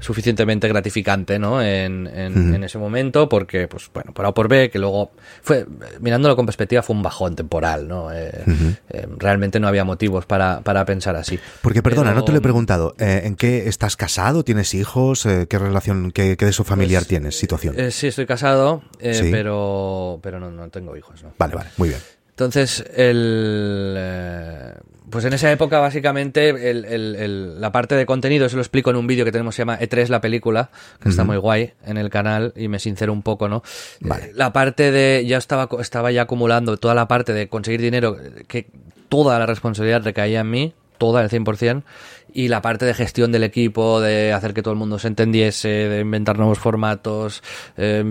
suficientemente 0.00 0.66
gratificante, 0.68 1.38
¿no? 1.38 1.62
En, 1.62 2.06
en, 2.06 2.54
en 2.54 2.64
ese 2.64 2.78
momento, 2.78 3.28
porque, 3.28 3.68
pues, 3.68 3.90
bueno, 3.94 4.12
por 4.12 4.24
A 4.26 4.30
o 4.30 4.34
por 4.34 4.48
B, 4.48 4.70
que 4.70 4.78
luego 4.78 5.12
fue, 5.42 5.66
mirándolo 6.00 6.34
con 6.36 6.46
perspectiva, 6.46 6.82
fue 6.82 6.96
un 6.96 7.02
bajón 7.02 7.36
temporal, 7.36 7.86
¿no? 7.86 8.12
Eh, 8.12 8.30
eh, 8.90 9.06
realmente 9.18 9.60
no 9.60 9.68
había 9.68 9.84
motivos 9.84 10.26
para, 10.26 10.60
para 10.62 10.84
pensar 10.84 11.16
así. 11.16 11.38
Porque, 11.62 11.82
perdona, 11.82 12.10
Pero- 12.10 12.20
no 12.20 12.24
te 12.24 12.32
lo 12.32 12.38
he 12.38 12.42
preguntado. 12.42 12.94
eh, 12.98 13.22
¿En 13.24 13.36
qué 13.36 13.68
estás 13.68 13.96
casado? 13.96 14.42
¿Tienes 14.44 14.74
hijos? 14.74 15.26
¿Qué 15.48 15.58
relación, 15.58 16.10
qué, 16.12 16.36
qué 16.36 16.44
de 16.46 16.50
eso 16.50 16.64
familiar 16.64 17.04
tienes? 17.04 17.36
Situación. 17.38 17.76
Sí, 17.90 18.08
estoy 18.08 18.26
casado, 18.26 18.82
Sí. 19.00 19.28
pero, 19.30 20.18
pero 20.22 20.40
no, 20.40 20.50
no 20.50 20.68
tengo 20.70 20.96
hijos, 20.96 21.22
¿no? 21.22 21.32
vale, 21.38 21.54
vale, 21.54 21.70
muy 21.76 21.90
bien. 21.90 22.00
Entonces, 22.44 22.82
el, 22.96 23.94
eh, 23.98 24.72
pues 25.10 25.26
en 25.26 25.34
esa 25.34 25.52
época, 25.52 25.78
básicamente, 25.78 26.48
el- 26.48 27.60
la 27.60 27.70
parte 27.70 27.94
de 27.96 28.06
contenido, 28.06 28.46
eso 28.46 28.56
lo 28.56 28.62
explico 28.62 28.88
en 28.88 28.96
un 28.96 29.06
vídeo 29.06 29.26
que 29.26 29.30
tenemos, 29.32 29.54
se 29.54 29.60
llama 29.60 29.78
E3 29.78 30.08
la 30.08 30.22
película, 30.22 30.70
que 31.02 31.10
está 31.10 31.22
muy 31.22 31.36
guay 31.36 31.74
en 31.84 31.98
el 31.98 32.08
canal 32.08 32.54
y 32.56 32.68
me 32.68 32.78
sincero 32.78 33.12
un 33.12 33.20
poco, 33.22 33.46
¿no? 33.50 33.62
Vale. 34.00 34.24
Eh, 34.26 34.32
La 34.34 34.54
parte 34.54 34.90
de, 34.90 35.26
ya 35.26 35.36
estaba, 35.36 35.68
estaba 35.80 36.10
ya 36.12 36.22
acumulando 36.22 36.78
toda 36.78 36.94
la 36.94 37.06
parte 37.08 37.34
de 37.34 37.48
conseguir 37.48 37.82
dinero, 37.82 38.16
que 38.48 38.68
toda 39.10 39.38
la 39.38 39.44
responsabilidad 39.44 40.02
recaía 40.02 40.40
en 40.40 40.50
mí, 40.50 40.72
toda, 40.96 41.20
el 41.22 41.28
100%, 41.28 41.82
y 42.34 42.48
la 42.48 42.62
parte 42.62 42.84
de 42.84 42.94
gestión 42.94 43.32
del 43.32 43.42
equipo, 43.44 44.00
de 44.00 44.32
hacer 44.32 44.54
que 44.54 44.62
todo 44.62 44.72
el 44.72 44.78
mundo 44.78 44.98
se 44.98 45.08
entendiese, 45.08 45.68
de 45.68 46.00
inventar 46.00 46.38
nuevos 46.38 46.58
formatos, 46.58 47.42
eh, 47.76 48.04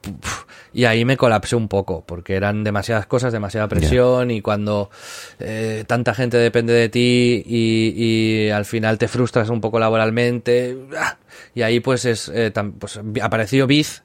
puf, 0.00 0.44
y 0.72 0.84
ahí 0.84 1.04
me 1.04 1.16
colapsé 1.16 1.56
un 1.56 1.68
poco, 1.68 2.04
porque 2.06 2.34
eran 2.34 2.64
demasiadas 2.64 3.06
cosas, 3.06 3.32
demasiada 3.32 3.68
presión, 3.68 4.30
y 4.30 4.40
cuando 4.40 4.90
eh, 5.38 5.84
tanta 5.86 6.14
gente 6.14 6.36
depende 6.36 6.72
de 6.72 6.88
ti 6.88 7.42
y, 7.46 7.94
y 7.96 8.50
al 8.50 8.64
final 8.64 8.98
te 8.98 9.08
frustras 9.08 9.48
un 9.48 9.60
poco 9.60 9.78
laboralmente, 9.78 10.76
¡ah! 10.98 11.16
y 11.54 11.62
ahí 11.62 11.80
pues 11.80 12.04
es, 12.04 12.30
eh, 12.34 12.52
pues 12.78 13.00
apareció 13.22 13.66
Biz, 13.66 14.02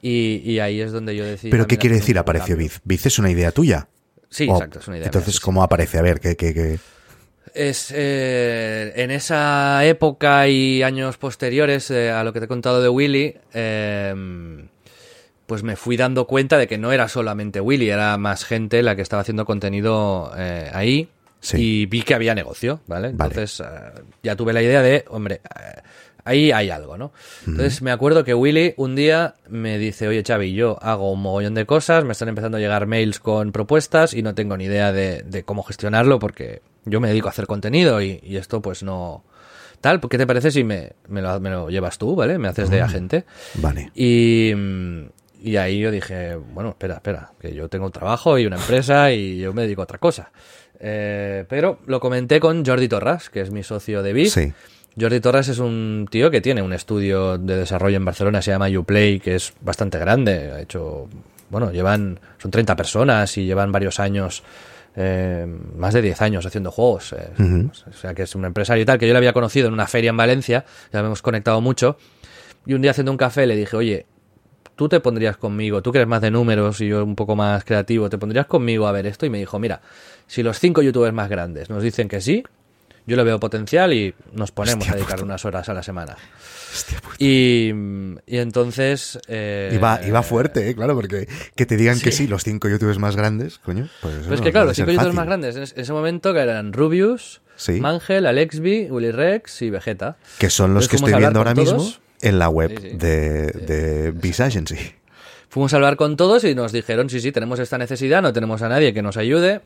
y, 0.00 0.42
y 0.44 0.60
ahí 0.60 0.80
es 0.80 0.92
donde 0.92 1.16
yo 1.16 1.24
decidí... 1.24 1.50
¿Pero 1.50 1.66
qué 1.66 1.76
quiere 1.76 1.96
decir 1.96 2.18
apareció. 2.18 2.56
Biz? 2.56 2.80
¿Biz 2.84 3.06
es 3.06 3.18
una 3.18 3.30
idea 3.30 3.50
tuya? 3.50 3.88
Sí, 4.30 4.46
O- 4.48 4.52
exacto, 4.54 4.78
es 4.78 4.86
una 4.88 4.96
idea. 4.96 5.04
mía, 5.04 5.08
Entonces, 5.08 5.34
sí, 5.34 5.38
sí. 5.38 5.44
¿cómo 5.44 5.62
aparece? 5.62 5.98
A 5.98 6.02
ver, 6.02 6.20
¿qué, 6.20 6.36
qué, 6.36 6.54
qué? 6.54 6.78
Es 7.54 7.92
eh, 7.94 8.92
en 8.96 9.10
esa 9.10 9.84
época 9.84 10.48
y 10.48 10.82
años 10.82 11.16
posteriores 11.18 11.90
eh, 11.90 12.10
a 12.10 12.24
lo 12.24 12.32
que 12.32 12.40
te 12.40 12.44
he 12.46 12.48
contado 12.48 12.82
de 12.82 12.88
Willy, 12.88 13.36
eh, 13.52 14.14
pues 15.46 15.62
me 15.62 15.76
fui 15.76 15.96
dando 15.96 16.26
cuenta 16.26 16.58
de 16.58 16.66
que 16.66 16.78
no 16.78 16.92
era 16.92 17.08
solamente 17.08 17.60
Willy, 17.60 17.88
era 17.88 18.18
más 18.18 18.44
gente 18.44 18.82
la 18.82 18.96
que 18.96 19.02
estaba 19.02 19.22
haciendo 19.22 19.44
contenido 19.46 20.32
eh, 20.36 20.70
ahí. 20.72 21.08
Sí. 21.40 21.56
Y 21.56 21.86
vi 21.86 22.02
que 22.02 22.14
había 22.14 22.34
negocio, 22.34 22.80
¿vale? 22.88 23.12
Vale. 23.12 23.30
Entonces 23.30 23.64
ya 24.24 24.34
tuve 24.34 24.52
la 24.52 24.60
idea 24.60 24.82
de, 24.82 25.04
hombre, 25.08 25.40
ahí 26.28 26.52
hay 26.52 26.70
algo, 26.70 26.98
¿no? 26.98 27.12
Entonces 27.46 27.80
me 27.80 27.90
acuerdo 27.90 28.24
que 28.24 28.34
Willy 28.34 28.74
un 28.76 28.94
día 28.94 29.34
me 29.48 29.78
dice, 29.78 30.08
oye 30.08 30.22
Xavi, 30.26 30.52
yo 30.52 30.78
hago 30.82 31.10
un 31.12 31.22
mogollón 31.22 31.54
de 31.54 31.64
cosas, 31.64 32.04
me 32.04 32.12
están 32.12 32.28
empezando 32.28 32.58
a 32.58 32.60
llegar 32.60 32.86
mails 32.86 33.18
con 33.18 33.52
propuestas 33.52 34.14
y 34.14 34.22
no 34.22 34.34
tengo 34.34 34.56
ni 34.56 34.64
idea 34.64 34.92
de, 34.92 35.22
de 35.22 35.42
cómo 35.44 35.62
gestionarlo 35.62 36.18
porque 36.18 36.60
yo 36.88 37.00
me 37.00 37.08
dedico 37.08 37.28
a 37.28 37.30
hacer 37.30 37.46
contenido 37.46 38.00
y, 38.02 38.20
y 38.22 38.36
esto 38.36 38.60
pues 38.60 38.82
no... 38.82 39.24
Tal, 39.80 40.00
¿qué 40.00 40.18
te 40.18 40.26
parece 40.26 40.50
si 40.50 40.64
me, 40.64 40.92
me 41.08 41.22
lo, 41.22 41.38
me 41.38 41.50
lo 41.50 41.70
llevas 41.70 41.98
tú, 41.98 42.16
¿vale? 42.16 42.36
Me 42.38 42.48
haces 42.48 42.68
de 42.68 42.80
agente. 42.80 43.24
Vale. 43.54 43.92
Y, 43.94 44.52
mm, 44.56 45.02
Y 45.40 45.56
ahí 45.56 45.78
yo 45.78 45.92
dije, 45.92 46.34
bueno, 46.34 46.70
espera, 46.70 46.94
espera, 46.94 47.30
que 47.40 47.54
yo 47.54 47.68
tengo 47.68 47.86
un 47.86 47.92
trabajo 47.92 48.38
y 48.38 48.46
una 48.46 48.56
empresa 48.56 49.12
y 49.12 49.38
yo 49.38 49.52
me 49.52 49.62
dedico 49.62 49.82
a 49.82 49.84
otra 49.84 49.98
cosa. 49.98 50.32
Eh, 50.80 51.44
pero 51.48 51.78
lo 51.86 52.00
comenté 52.00 52.40
con 52.40 52.64
Jordi 52.64 52.88
Torras, 52.88 53.30
que 53.30 53.40
es 53.40 53.52
mi 53.52 53.62
socio 53.62 54.02
de 54.02 54.12
Biz. 54.12 54.32
Sí. 54.32 54.52
Jordi 55.00 55.20
Torres 55.20 55.46
es 55.48 55.60
un 55.60 56.08
tío 56.10 56.28
que 56.28 56.40
tiene 56.40 56.60
un 56.60 56.72
estudio 56.72 57.38
de 57.38 57.56
desarrollo 57.56 57.98
en 57.98 58.04
Barcelona, 58.04 58.42
se 58.42 58.50
llama 58.50 58.68
Uplay, 58.68 59.20
que 59.20 59.36
es 59.36 59.52
bastante 59.60 59.96
grande. 59.98 60.50
Ha 60.50 60.60
hecho, 60.60 61.08
bueno, 61.50 61.70
llevan, 61.70 62.18
son 62.38 62.50
30 62.50 62.74
personas 62.74 63.36
y 63.38 63.44
llevan 63.46 63.70
varios 63.70 64.00
años, 64.00 64.42
eh, 65.00 65.46
más 65.76 65.94
de 65.94 66.02
10 66.02 66.20
años 66.22 66.44
haciendo 66.44 66.72
juegos. 66.72 67.12
eh, 67.12 67.30
Ujú. 67.38 67.70
O 67.88 67.92
sea, 67.92 68.14
que 68.14 68.22
es 68.22 68.34
un 68.34 68.44
empresario 68.44 68.82
y 68.82 68.84
tal, 68.84 68.98
que 68.98 69.06
yo 69.06 69.12
le 69.14 69.18
había 69.18 69.32
conocido 69.32 69.68
en 69.68 69.74
una 69.74 69.86
feria 69.86 70.10
en 70.10 70.16
Valencia, 70.16 70.64
ya 70.92 70.98
hemos 71.00 71.22
conectado 71.22 71.60
mucho. 71.60 71.96
Y 72.66 72.74
un 72.74 72.82
día 72.82 72.90
haciendo 72.90 73.12
un 73.12 73.18
café 73.18 73.46
le 73.46 73.54
dije, 73.54 73.76
oye, 73.76 74.06
tú 74.74 74.88
te 74.88 74.98
pondrías 75.00 75.36
conmigo, 75.36 75.82
tú 75.82 75.92
que 75.92 75.98
eres 75.98 76.08
más 76.08 76.20
de 76.20 76.30
números 76.32 76.80
y 76.80 76.88
yo 76.88 77.04
un 77.04 77.14
poco 77.14 77.36
más 77.36 77.64
creativo, 77.64 78.10
te 78.10 78.18
pondrías 78.18 78.46
conmigo 78.46 78.86
a 78.88 78.92
ver 78.92 79.06
esto. 79.06 79.24
Y 79.24 79.30
me 79.30 79.38
dijo, 79.38 79.58
mira, 79.60 79.80
si 80.26 80.42
los 80.42 80.58
cinco 80.58 80.82
youtubers 80.82 81.14
más 81.14 81.28
grandes 81.28 81.70
nos 81.70 81.82
dicen 81.82 82.08
que 82.08 82.20
sí, 82.20 82.42
yo 83.08 83.16
le 83.16 83.24
veo 83.24 83.40
potencial 83.40 83.92
y 83.92 84.14
nos 84.32 84.52
ponemos 84.52 84.82
Hostia 84.82 84.92
a 84.92 84.96
dedicar 84.96 85.16
puta. 85.16 85.24
unas 85.24 85.44
horas 85.44 85.68
a 85.68 85.74
la 85.74 85.82
semana. 85.82 86.16
Hostia 86.72 87.00
puta. 87.00 87.16
Y, 87.18 87.72
y 88.26 88.36
entonces... 88.38 89.18
eh, 89.26 89.70
Iba, 89.74 90.00
iba 90.06 90.22
fuerte, 90.22 90.68
¿eh? 90.70 90.74
claro, 90.74 90.94
porque 90.94 91.26
que 91.56 91.66
te 91.66 91.76
digan 91.76 91.98
que 91.98 92.12
sí, 92.12 92.26
los 92.28 92.44
cinco 92.44 92.68
youtubers 92.68 92.98
más 92.98 93.16
grandes, 93.16 93.58
coño. 93.58 93.88
Pues, 94.02 94.14
eso 94.14 94.22
Pero 94.24 94.34
es 94.34 94.40
no- 94.40 94.44
que 94.44 94.52
claro, 94.52 94.66
los 94.66 94.76
cinco 94.76 94.90
youtubers 94.92 95.14
más 95.14 95.26
grandes 95.26 95.56
en 95.56 95.62
es- 95.62 95.72
en 95.72 95.80
ese 95.80 95.92
momento 95.92 96.32
que 96.34 96.40
eran 96.40 96.72
Rubius, 96.72 97.40
Sí. 97.56 97.80
Mangel, 97.80 98.26
Alexby, 98.26 98.86
Willy 98.90 99.10
Rex 99.10 99.62
y 99.62 99.70
Vegeta. 99.70 100.16
Que 100.38 100.48
son 100.50 100.74
los 100.74 100.84
Entonces 100.84 100.88
que 100.90 100.96
estoy 101.06 101.18
viendo 101.20 101.40
ahora 101.40 101.54
mismo 101.54 101.92
en 102.20 102.38
la 102.38 102.48
web 102.48 102.78
Sí, 102.80 102.88
de, 102.96 103.46
de 103.52 104.10
Biz 104.12 104.40
Agency. 104.40 104.76
Fuimos 105.50 105.72
a 105.72 105.76
hablar 105.76 105.96
con 105.96 106.16
todos 106.16 106.44
y 106.44 106.54
nos 106.54 106.72
dijeron, 106.72 107.08
sí, 107.08 107.20
sí, 107.20 107.32
tenemos 107.32 107.58
esta 107.58 107.78
necesidad, 107.78 108.20
no 108.20 108.32
tenemos 108.32 108.60
a 108.62 108.68
nadie 108.68 108.92
que 108.92 109.00
nos 109.02 109.16
ayude. 109.16 109.62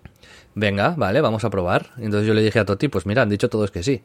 Venga, 0.55 0.95
vale, 0.97 1.21
vamos 1.21 1.45
a 1.45 1.51
probar. 1.51 1.91
Entonces 1.99 2.27
yo 2.27 2.35
le 2.35 2.43
dije 2.43 2.59
a 2.61 2.65
Toti, 2.65 2.89
pues 2.89 3.05
mira, 3.07 3.23
han 3.23 3.29
dicho 3.29 3.49
todos 3.49 3.71
que 3.71 3.83
sí. 3.83 4.03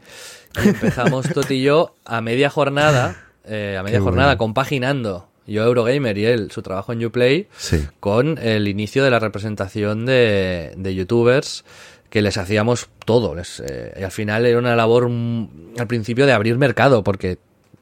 Y 0.63 0.69
empezamos 0.69 1.27
Toti 1.33 1.55
y 1.55 1.63
yo 1.63 1.95
a 2.05 2.21
media 2.21 2.49
jornada, 2.49 3.15
eh, 3.45 3.75
a 3.79 3.83
media 3.83 3.99
Qué 3.99 4.03
jornada, 4.03 4.29
bueno. 4.29 4.37
compaginando 4.39 5.29
yo 5.45 5.63
Eurogamer 5.63 6.17
y 6.17 6.25
él 6.25 6.51
su 6.51 6.61
trabajo 6.61 6.91
en 6.93 7.05
Uplay 7.05 7.47
Sí. 7.57 7.85
con 8.01 8.37
el 8.39 8.67
inicio 8.67 9.03
de 9.03 9.11
la 9.11 9.19
representación 9.19 10.05
de, 10.05 10.73
de 10.75 10.95
youtubers 10.95 11.63
que 12.09 12.21
les 12.21 12.37
hacíamos 12.37 12.89
todo. 13.05 13.35
Les, 13.35 13.59
eh, 13.61 13.93
y 13.99 14.03
al 14.03 14.11
final 14.11 14.45
era 14.45 14.57
una 14.59 14.75
labor 14.75 15.07
mm, 15.09 15.75
al 15.79 15.87
principio 15.87 16.25
de 16.25 16.33
abrir 16.33 16.57
mercado, 16.57 17.03
porque 17.03 17.37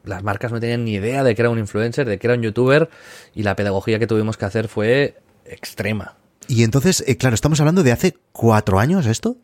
las 0.05 0.23
marcas 0.23 0.51
no 0.51 0.59
tenían 0.59 0.85
ni 0.85 0.93
idea 0.93 1.23
de 1.23 1.35
que 1.35 1.41
era 1.41 1.49
un 1.49 1.59
influencer, 1.59 2.07
de 2.07 2.17
que 2.17 2.27
era 2.27 2.35
un 2.35 2.41
youtuber, 2.41 2.89
y 3.33 3.43
la 3.43 3.55
pedagogía 3.55 3.99
que 3.99 4.07
tuvimos 4.07 4.37
que 4.37 4.45
hacer 4.45 4.67
fue 4.67 5.17
extrema. 5.45 6.15
Y 6.47 6.63
entonces, 6.63 7.03
eh, 7.07 7.17
claro, 7.17 7.33
estamos 7.33 7.59
hablando 7.59 7.83
de 7.83 7.91
hace 7.91 8.15
cuatro 8.31 8.79
años 8.79 9.05
esto. 9.05 9.37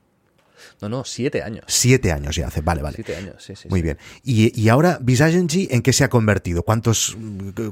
No, 0.82 0.90
no, 0.90 1.06
siete 1.06 1.44
años. 1.44 1.64
Siete 1.68 2.12
años 2.12 2.36
ya 2.36 2.48
hace, 2.48 2.62
vale, 2.62 2.82
vale. 2.82 2.96
Siete 2.96 3.16
años, 3.16 3.36
sí, 3.38 3.56
sí. 3.56 3.70
Muy 3.70 3.80
sí. 3.80 3.84
bien. 3.84 3.98
Y, 4.24 4.60
y 4.60 4.70
ahora, 4.70 4.98
Biz 5.00 5.22
Agency, 5.22 5.68
¿en 5.70 5.84
qué 5.84 5.94
se 5.94 6.04
ha 6.04 6.10
convertido? 6.10 6.64
¿Cuántos, 6.64 7.18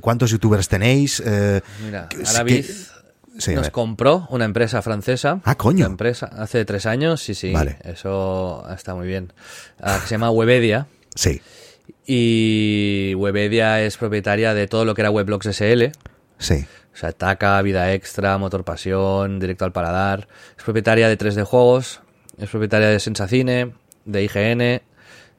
cuántos 0.01 0.29
youtubers 0.29 0.67
tenéis? 0.67 1.21
Eh, 1.25 1.61
Mira, 1.83 2.07
ahora 2.27 2.45
sí, 3.39 3.55
nos 3.55 3.69
compró 3.71 4.27
una 4.29 4.45
empresa 4.45 4.81
francesa. 4.83 5.41
Ah, 5.43 5.55
coño. 5.55 5.85
Una 5.85 5.93
empresa 5.93 6.27
hace 6.27 6.65
tres 6.65 6.85
años, 6.85 7.21
sí, 7.21 7.33
sí. 7.33 7.51
Vale. 7.51 7.77
Eso 7.83 8.63
está 8.71 8.93
muy 8.93 9.07
bien. 9.07 9.33
Ah, 9.81 9.97
que 10.01 10.07
se 10.07 10.11
llama 10.11 10.29
Webedia. 10.29 10.87
Sí, 11.15 11.41
Y 12.05 13.13
Webedia 13.15 13.81
es 13.81 13.97
propietaria 13.97 14.53
de 14.53 14.67
todo 14.67 14.85
lo 14.85 14.93
que 14.95 15.01
era 15.01 15.11
Weblogs 15.11 15.47
SL. 15.47 15.91
sí. 16.37 16.65
O 16.91 16.97
sea, 16.99 17.13
Taca, 17.13 17.61
Vida 17.61 17.93
Extra, 17.93 18.37
Motor 18.37 18.65
Pasión, 18.65 19.39
Directo 19.39 19.63
al 19.63 19.71
Paladar. 19.71 20.27
Es 20.57 20.63
propietaria 20.65 21.07
de 21.07 21.17
3D 21.17 21.45
Juegos. 21.45 22.01
Es 22.37 22.49
propietaria 22.49 22.89
de 22.89 22.99
Sensacine, 22.99 23.71
de 24.03 24.23
IGN, 24.23 24.81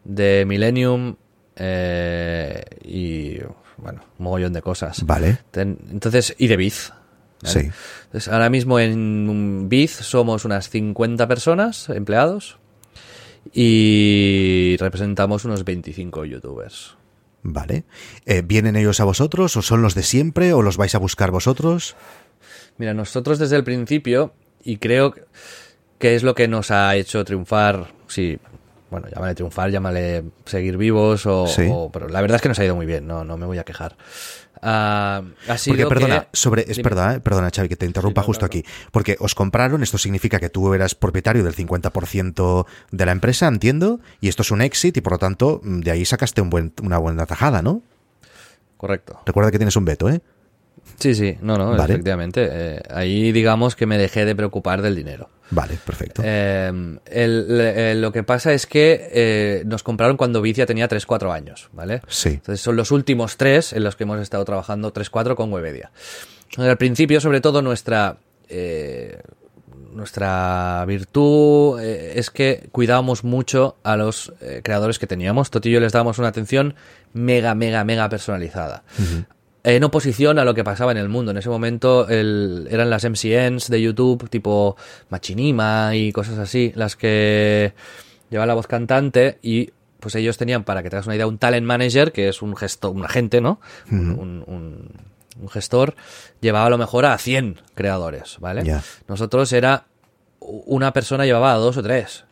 de 0.05 0.44
Millennium 0.46 1.16
eh, 1.57 2.62
y, 2.82 3.38
bueno, 3.76 4.01
un 4.18 4.24
mogollón 4.24 4.53
de 4.55 4.62
cosas. 4.62 5.05
Vale. 5.05 5.38
Ten- 5.51 5.78
entonces, 5.90 6.34
y 6.38 6.46
de 6.46 6.57
Biz. 6.57 6.92
¿vale? 7.42 7.61
Sí. 7.64 7.70
Entonces, 8.07 8.32
ahora 8.32 8.48
mismo 8.48 8.78
en 8.80 9.68
Biz 9.68 9.90
somos 9.90 10.44
unas 10.46 10.70
50 10.70 11.28
personas, 11.28 11.90
empleados, 11.90 12.59
y 13.53 14.76
representamos 14.78 15.44
unos 15.44 15.64
25 15.64 16.24
youtubers. 16.24 16.96
Vale. 17.42 17.84
Eh, 18.26 18.42
¿Vienen 18.44 18.76
ellos 18.76 19.01
a 19.01 19.05
vosotros 19.05 19.57
o 19.57 19.62
son 19.62 19.82
los 19.82 19.94
de 19.94 20.03
siempre 20.03 20.53
o 20.53 20.62
los 20.62 20.76
vais 20.76 20.94
a 20.94 20.98
buscar 20.98 21.30
vosotros? 21.30 21.96
Mira, 22.76 22.94
nosotros 22.94 23.38
desde 23.38 23.57
el 23.57 23.64
principio, 23.64 24.32
y 24.62 24.76
creo 24.76 25.14
que 25.98 26.14
es 26.14 26.22
lo 26.22 26.34
que 26.34 26.48
nos 26.48 26.70
ha 26.70 26.96
hecho 26.96 27.24
triunfar, 27.24 27.92
sí, 28.09 28.38
bueno, 28.91 29.07
llámale 29.09 29.34
triunfar, 29.34 29.70
llámale 29.70 30.24
seguir 30.45 30.76
vivos, 30.76 31.24
o, 31.26 31.47
Sí. 31.47 31.68
o- 31.70 31.91
pero 31.93 32.09
la 32.09 32.20
verdad 32.20 32.36
es 32.36 32.43
que 32.43 32.49
nos 32.49 32.59
ha 32.59 32.64
ido 32.64 32.74
muy 32.74 32.86
bien, 32.86 33.07
no, 33.07 33.24
no 33.24 33.36
me 33.36 33.47
voy 33.47 33.59
a 33.59 33.64
quejar. 33.64 33.97
Ah, 34.62 35.22
ha 35.49 35.57
sido 35.57 35.76
Porque, 35.76 35.86
perdona, 35.95 36.20
que- 36.22 36.28
sobre, 36.34 36.64
es 36.70 36.78
perdona, 36.80 37.14
eh, 37.14 37.20
perdona, 37.20 37.51
Xavi, 37.55 37.68
que 37.68 37.76
te 37.76 37.86
interrumpa 37.86 38.20
Sí, 38.22 38.26
justo 38.26 38.45
aquí. 38.45 38.62
Porque 38.93 39.16
os 39.18 39.34
compraron, 39.34 39.82
esto 39.82 39.97
significa 39.97 40.38
que 40.38 40.51
tú 40.51 40.74
eras 40.74 40.95
propietario 40.95 41.43
del 41.45 41.55
50% 41.55 42.66
de 42.91 43.07
la 43.07 43.12
empresa, 43.12 43.47
entiendo, 43.49 44.01
y 44.20 44.28
esto 44.28 44.43
es 44.43 44.51
un 44.51 44.61
exit 44.61 44.97
y 44.97 45.01
por 45.01 45.12
lo 45.14 45.18
tanto 45.18 45.61
mm, 45.64 45.80
de 45.80 45.91
ahí 45.93 46.05
sacaste 46.05 46.43
un 46.43 46.51
buen, 46.51 46.72
una 46.82 46.99
buena 46.99 47.24
tajada, 47.24 47.62
¿no? 47.62 47.82
Correcto. 48.76 49.20
Recuerda 49.24 49.51
que 49.51 49.59
tienes 49.59 49.76
un 49.76 49.84
veto, 49.86 50.09
¿eh? 50.11 50.20
Sí, 50.99 51.14
sí, 51.14 51.38
no, 51.41 51.57
no, 51.57 51.70
Vale. 51.70 51.84
efectivamente. 51.84 52.49
Eh, 52.51 52.82
ahí 52.91 53.32
digamos 53.32 53.76
que 53.76 53.86
me 53.86 53.97
dejé 53.97 54.24
de 54.26 54.34
preocupar 54.34 54.82
del 54.82 54.95
dinero. 54.97 55.30
Vale, 55.51 55.78
perfecto. 55.84 56.22
Eh, 56.24 56.68
el- 57.07 57.46
eh, 57.61 57.94
lo 57.96 58.12
que 58.12 58.22
pasa 58.22 58.53
es 58.53 58.66
que 58.66 59.09
eh, 59.12 59.62
nos 59.66 59.82
compraron 59.82 60.16
cuando 60.16 60.40
Vicia 60.42 60.64
tenía 60.66 60.88
3-4 60.88 61.32
años, 61.32 61.68
¿vale? 61.72 62.03
Sí. 62.09 62.28
Entonces 62.30 62.61
son 62.61 62.76
los 62.76 62.90
últimos 62.92 63.36
tres 63.36 63.72
en 63.72 63.82
los 63.84 63.96
que 63.96 64.05
hemos 64.05 64.20
estado 64.20 64.44
trabajando 64.44 64.92
3-4 64.92 65.34
con 65.34 65.53
Webedia. 65.53 65.90
Al 66.57 66.76
principio, 66.78 67.20
sobre 67.20 67.40
todo, 67.40 67.62
nuestra... 67.62 68.16
eh, 68.48 69.20
nuestra 69.92 70.84
virtud 70.86 71.80
eh, 71.80 72.12
es 72.14 72.30
que 72.30 72.68
cuidábamos 72.70 73.24
mucho 73.24 73.76
a 73.82 73.96
los 73.96 74.32
eh, 74.40 74.61
creadores 74.62 75.01
que 75.01 75.09
teníamos. 75.09 75.51
Toti 75.51 75.68
y 75.68 75.72
yo 75.72 75.80
les 75.80 75.90
dábamos 75.92 76.18
una 76.20 76.28
atención 76.28 76.74
mega, 77.12 77.57
mega, 77.57 77.82
mega 77.82 78.09
personalizada. 78.09 78.84
En 79.63 79.85
oposición 79.85 80.39
a 80.39 80.45
lo 80.45 80.55
que 80.55 80.65
pasaba 80.65 80.91
en 80.93 80.99
el 80.99 81.09
mundo. 81.09 81.33
En 81.33 81.37
ese 81.37 81.49
momento 81.51 82.09
el- 82.09 82.67
eran 82.71 82.89
las 82.89 83.05
MCNs 83.05 83.69
de 83.69 83.83
YouTube, 83.83 84.29
tipo 84.31 84.77
Machinima 85.11 85.95
y 85.95 86.13
cosas 86.13 86.39
así, 86.39 86.73
las 86.75 86.97
que 86.97 87.73
llevaban 88.31 88.49
la 88.49 88.55
voz 88.55 88.67
cantante 88.67 89.39
y 89.43 89.71
pues 89.99 90.15
ellos 90.15 90.39
tenían, 90.39 90.65
para 90.65 90.83
que 90.83 90.89
te 90.89 90.97
hagas 90.97 91.07
una 91.07 91.17
idea, 91.17 91.27
un 91.27 91.37
talent 91.37 91.67
manager, 91.67 92.11
que 92.13 92.29
es 92.29 92.41
un 92.41 92.57
gestor, 92.57 92.93
un 92.97 93.05
agente, 93.05 93.43
¿no? 93.43 93.61
Un- 93.91 94.11
un, 94.19 94.45
un- 94.47 94.89
un 95.43 95.49
gestor, 95.51 95.95
llevaba 96.41 96.67
a 96.67 96.71
lo 96.71 96.79
mejor 96.79 97.05
a 97.05 97.17
100 97.19 97.61
creadores, 97.75 98.37
¿vale? 98.41 98.65
Nosotros 99.09 99.53
era 99.53 99.85
una 100.41 100.93
persona 100.95 101.27
llevaba 101.27 101.53
a 101.53 101.57
dos 101.57 101.77
o 101.77 101.83
tres. 101.83 102.25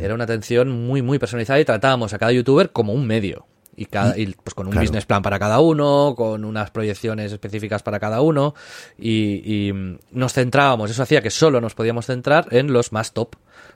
Era 0.00 0.14
una 0.14 0.24
atención 0.24 0.70
muy, 0.86 1.02
muy 1.02 1.18
personalizada 1.18 1.60
y 1.60 1.64
tratábamos 1.64 2.12
a 2.14 2.18
cada 2.18 2.32
youtuber 2.32 2.70
como 2.70 2.92
un 2.94 3.06
medio. 3.06 3.44
Y, 3.74 3.86
cada, 3.86 4.18
y 4.18 4.26
pues 4.44 4.54
con 4.54 4.66
un 4.66 4.72
Claro. 4.72 4.84
business 4.84 5.06
plan 5.06 5.22
para 5.22 5.38
cada 5.38 5.60
uno, 5.60 6.14
con 6.16 6.44
unas 6.44 6.70
proyecciones 6.70 7.32
específicas 7.32 7.82
para 7.82 7.98
cada 7.98 8.20
uno. 8.20 8.54
Y, 8.98 9.42
y, 9.68 9.72
mm, 9.72 9.98
nos 10.12 10.34
centrábamos, 10.34 10.90
eso 10.90 11.02
hacía 11.02 11.22
que 11.22 11.30
solo 11.30 11.60
nos 11.60 11.74
podíamos 11.74 12.06
centrar 12.06 12.48
en 12.50 12.72
los 12.72 12.92
más 12.92 13.12
top. 13.12 13.34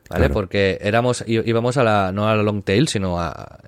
¿Vale? 0.09 0.21
Claro. 0.27 0.35
Porque 0.35 0.79
éramos, 0.83 1.25
íbamos 1.27 1.77
a 1.79 1.83
la, 1.83 2.13
no 2.13 2.29
a 2.29 2.37
la 2.37 2.43
long 2.43 2.63
tail, 2.63 2.87
sino 2.89 3.19
a, 3.21 3.31
a- 3.31 3.59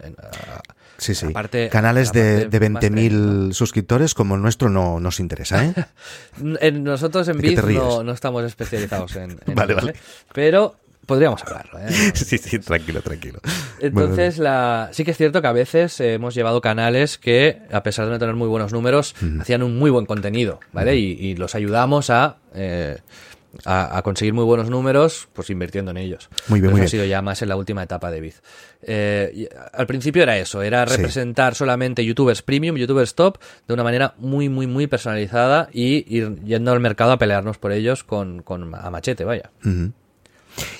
Sí, 0.99 1.14
sí. 1.14 1.29
parte- 1.29 1.68
Canales 1.68 2.12
de, 2.12 2.47
de 2.49 2.68
más 2.70 2.83
20.000 2.83 3.53
suscriptores 3.53 4.14
como 4.14 4.35
el 4.35 4.43
nuestro 4.43 4.68
no 4.68 4.99
nos 5.01 5.20
interesa, 5.20 5.64
¿eh? 5.64 5.74
En- 6.61 6.83
nosotros 6.85 7.26
en 7.29 7.39
¿De 7.39 7.55
qué 7.55 7.62
Biz 7.62 7.74
no, 7.76 8.03
no 8.03 8.12
estamos 8.12 8.45
especializados 8.45 9.14
en, 9.16 9.39
en 9.47 9.55
Vale, 9.55 9.74
vale. 9.74 9.95
Pero 10.33 10.74
podríamos 11.09 11.42
hablarlo. 11.42 11.80
¿eh? 11.80 11.88
sí, 12.14 12.38
sí, 12.38 12.61
tranquilo, 12.61 13.02
tranquilo. 13.02 13.40
Entonces, 13.80 14.38
la... 14.38 14.90
sí 14.92 15.04
que 15.04 15.11
es 15.11 15.16
cierto 15.16 15.42
que 15.42 15.48
a 15.48 15.52
veces 15.52 15.98
eh, 16.00 16.14
hemos 16.14 16.34
llevado 16.36 16.61
canales 16.61 17.18
que, 17.18 17.62
a 17.72 17.82
pesar 17.82 18.04
de 18.06 18.12
no 18.12 18.18
tener 18.20 18.36
muy 18.36 18.46
buenos 18.46 18.72
números, 18.72 19.16
hacían 19.40 19.64
un 19.64 19.76
muy 19.78 19.90
buen 19.90 20.06
contenido, 20.06 20.61
¿vale? 20.72 20.96
y, 20.96 21.12
y 21.18 21.34
los 21.34 21.54
ayudamos 21.56 22.11
a, 22.11 22.36
eh, 22.54 22.98
a, 23.64 23.96
a 23.96 24.02
conseguir 24.02 24.34
muy 24.34 24.44
buenos 24.44 24.68
números, 24.70 25.28
pues 25.32 25.48
invirtiendo 25.50 25.90
en 25.90 25.96
ellos. 25.96 26.28
Muy 26.48 26.61
bien, 26.61 26.70
Pero 26.70 26.76
muy 26.76 26.84
eso 26.86 26.92
bien. 26.92 27.00
ha 27.02 27.04
sido 27.04 27.04
ya 27.06 27.22
más 27.22 27.40
en 27.42 27.48
la 27.48 27.56
última 27.56 27.82
etapa 27.82 28.11
de 28.11 28.20
Biz. 28.20 28.42
Eh, 28.82 29.48
al 29.72 29.86
principio 29.86 30.22
era 30.22 30.36
eso, 30.38 30.62
era 30.62 30.86
Sí. 30.86 30.96
representar 30.96 31.54
solamente 31.54 32.04
youtubers 32.04 32.42
premium, 32.42 32.76
youtubers 32.76 33.14
top, 33.14 33.38
de 33.66 33.74
una 33.74 33.82
manera 33.82 34.14
muy, 34.18 34.48
muy, 34.48 34.66
muy 34.66 34.86
personalizada 34.86 35.68
y 35.72 36.04
ir 36.14 36.36
yendo 36.44 36.70
al 36.72 36.80
mercado 36.80 37.12
a 37.12 37.18
pelearnos 37.18 37.56
por 37.59 37.72
ellos 37.72 38.04
con, 38.04 38.42
con 38.42 38.74
a 38.74 38.90
machete, 38.90 39.24
vaya. 39.24 39.50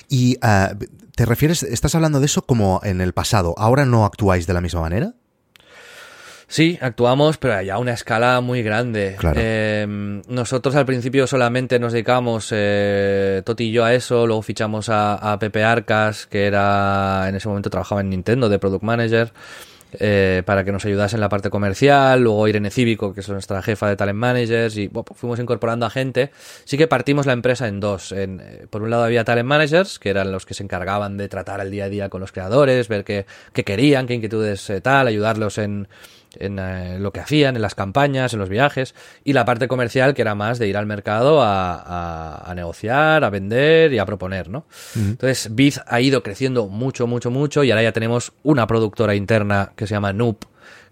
Y 0.07 0.37
ah, 0.41 0.73
te 1.15 1.25
refieres, 1.25 1.63
estás 1.63 1.95
hablando 1.95 2.19
de 2.19 2.25
eso 2.25 2.41
como 2.43 2.81
en 2.83 3.01
el 3.01 3.13
pasado. 3.13 3.53
¿Ahora 3.57 3.85
no 3.85 4.05
actuáis 4.05 4.47
de 4.47 4.53
la 4.53 4.61
misma 4.61 4.81
manera? 4.81 5.13
Sí, 6.47 6.79
actuamos, 6.81 7.37
pero 7.37 7.61
ya 7.61 7.75
a 7.75 7.77
una 7.77 7.93
escala 7.93 8.41
muy 8.41 8.63
grande. 8.63 9.15
Claro. 9.19 9.39
Eh, 9.39 9.85
nosotros 10.27 10.75
al 10.75 10.85
principio 10.85 11.27
solamente 11.27 11.77
nos 11.77 11.93
dedicamos, 11.93 12.49
eh, 12.51 13.43
Toti 13.45 13.65
y 13.65 13.71
yo, 13.71 13.85
a 13.85 13.93
eso, 13.93 14.25
luego 14.25 14.41
fichamos 14.41 14.89
a, 14.89 15.13
a 15.13 15.37
Pepe 15.37 15.63
Arcas, 15.63 16.25
que 16.25 16.47
era 16.47 17.29
en 17.29 17.35
ese 17.35 17.47
momento 17.47 17.69
trabajaba 17.69 18.01
en 18.01 18.09
Nintendo 18.09 18.49
de 18.49 18.57
Product 18.57 18.83
Manager. 18.83 19.31
Eh, 19.93 20.43
para 20.45 20.63
que 20.63 20.71
nos 20.71 20.85
ayudase 20.85 21.15
en 21.15 21.21
la 21.21 21.29
parte 21.29 21.49
comercial, 21.49 22.21
luego 22.21 22.47
Irene 22.47 22.69
Cívico, 22.69 23.13
que 23.13 23.21
es 23.21 23.29
nuestra 23.29 23.61
jefa 23.61 23.87
de 23.89 23.95
talent 23.95 24.17
managers, 24.17 24.77
y 24.77 24.87
bueno, 24.87 25.05
fuimos 25.15 25.39
incorporando 25.39 25.85
a 25.85 25.89
gente. 25.89 26.31
Sí 26.65 26.77
que 26.77 26.87
partimos 26.87 27.25
la 27.25 27.33
empresa 27.33 27.67
en 27.67 27.79
dos. 27.79 28.11
En, 28.11 28.39
eh, 28.39 28.67
por 28.69 28.83
un 28.83 28.89
lado 28.89 29.03
había 29.03 29.23
talent 29.23 29.47
managers, 29.47 29.99
que 29.99 30.09
eran 30.09 30.31
los 30.31 30.45
que 30.45 30.53
se 30.53 30.63
encargaban 30.63 31.17
de 31.17 31.27
tratar 31.27 31.59
el 31.61 31.71
día 31.71 31.85
a 31.85 31.89
día 31.89 32.09
con 32.09 32.21
los 32.21 32.31
creadores, 32.31 32.87
ver 32.87 33.03
qué, 33.03 33.25
qué 33.53 33.63
querían, 33.63 34.05
qué 34.05 34.13
inquietudes 34.13 34.69
eh, 34.69 34.81
tal, 34.81 35.07
ayudarlos 35.07 35.57
en, 35.57 35.87
en 36.39 36.57
eh, 36.59 36.97
lo 36.99 37.11
que 37.11 37.19
hacían, 37.19 37.55
en 37.55 37.61
las 37.61 37.75
campañas, 37.75 38.33
en 38.33 38.39
los 38.39 38.49
viajes, 38.49 38.95
y 39.23 39.33
la 39.33 39.45
parte 39.45 39.67
comercial 39.67 40.13
que 40.13 40.21
era 40.21 40.35
más 40.35 40.57
de 40.59 40.67
ir 40.67 40.77
al 40.77 40.85
mercado 40.85 41.41
a, 41.41 41.73
a- 41.75 42.49
a 42.51 42.55
negociar, 42.55 43.23
a 43.23 43.29
vender 43.29 43.93
y 43.93 43.99
a 43.99 44.05
proponer, 44.05 44.49
¿no? 44.49 44.65
Entonces, 44.95 45.53
Biz 45.55 45.81
ha 45.85 46.01
ido 46.01 46.23
creciendo 46.23 46.67
mucho, 46.67 47.07
mucho, 47.07 47.29
mucho, 47.29 47.63
y 47.63 47.71
ahora 47.71 47.83
ya 47.83 47.91
tenemos 47.91 48.31
una 48.43 48.65
productora 48.67 49.15
interna 49.15 49.73
que 49.75 49.85
se 49.87 49.93
llama 49.95 50.13
Noop, 50.13 50.45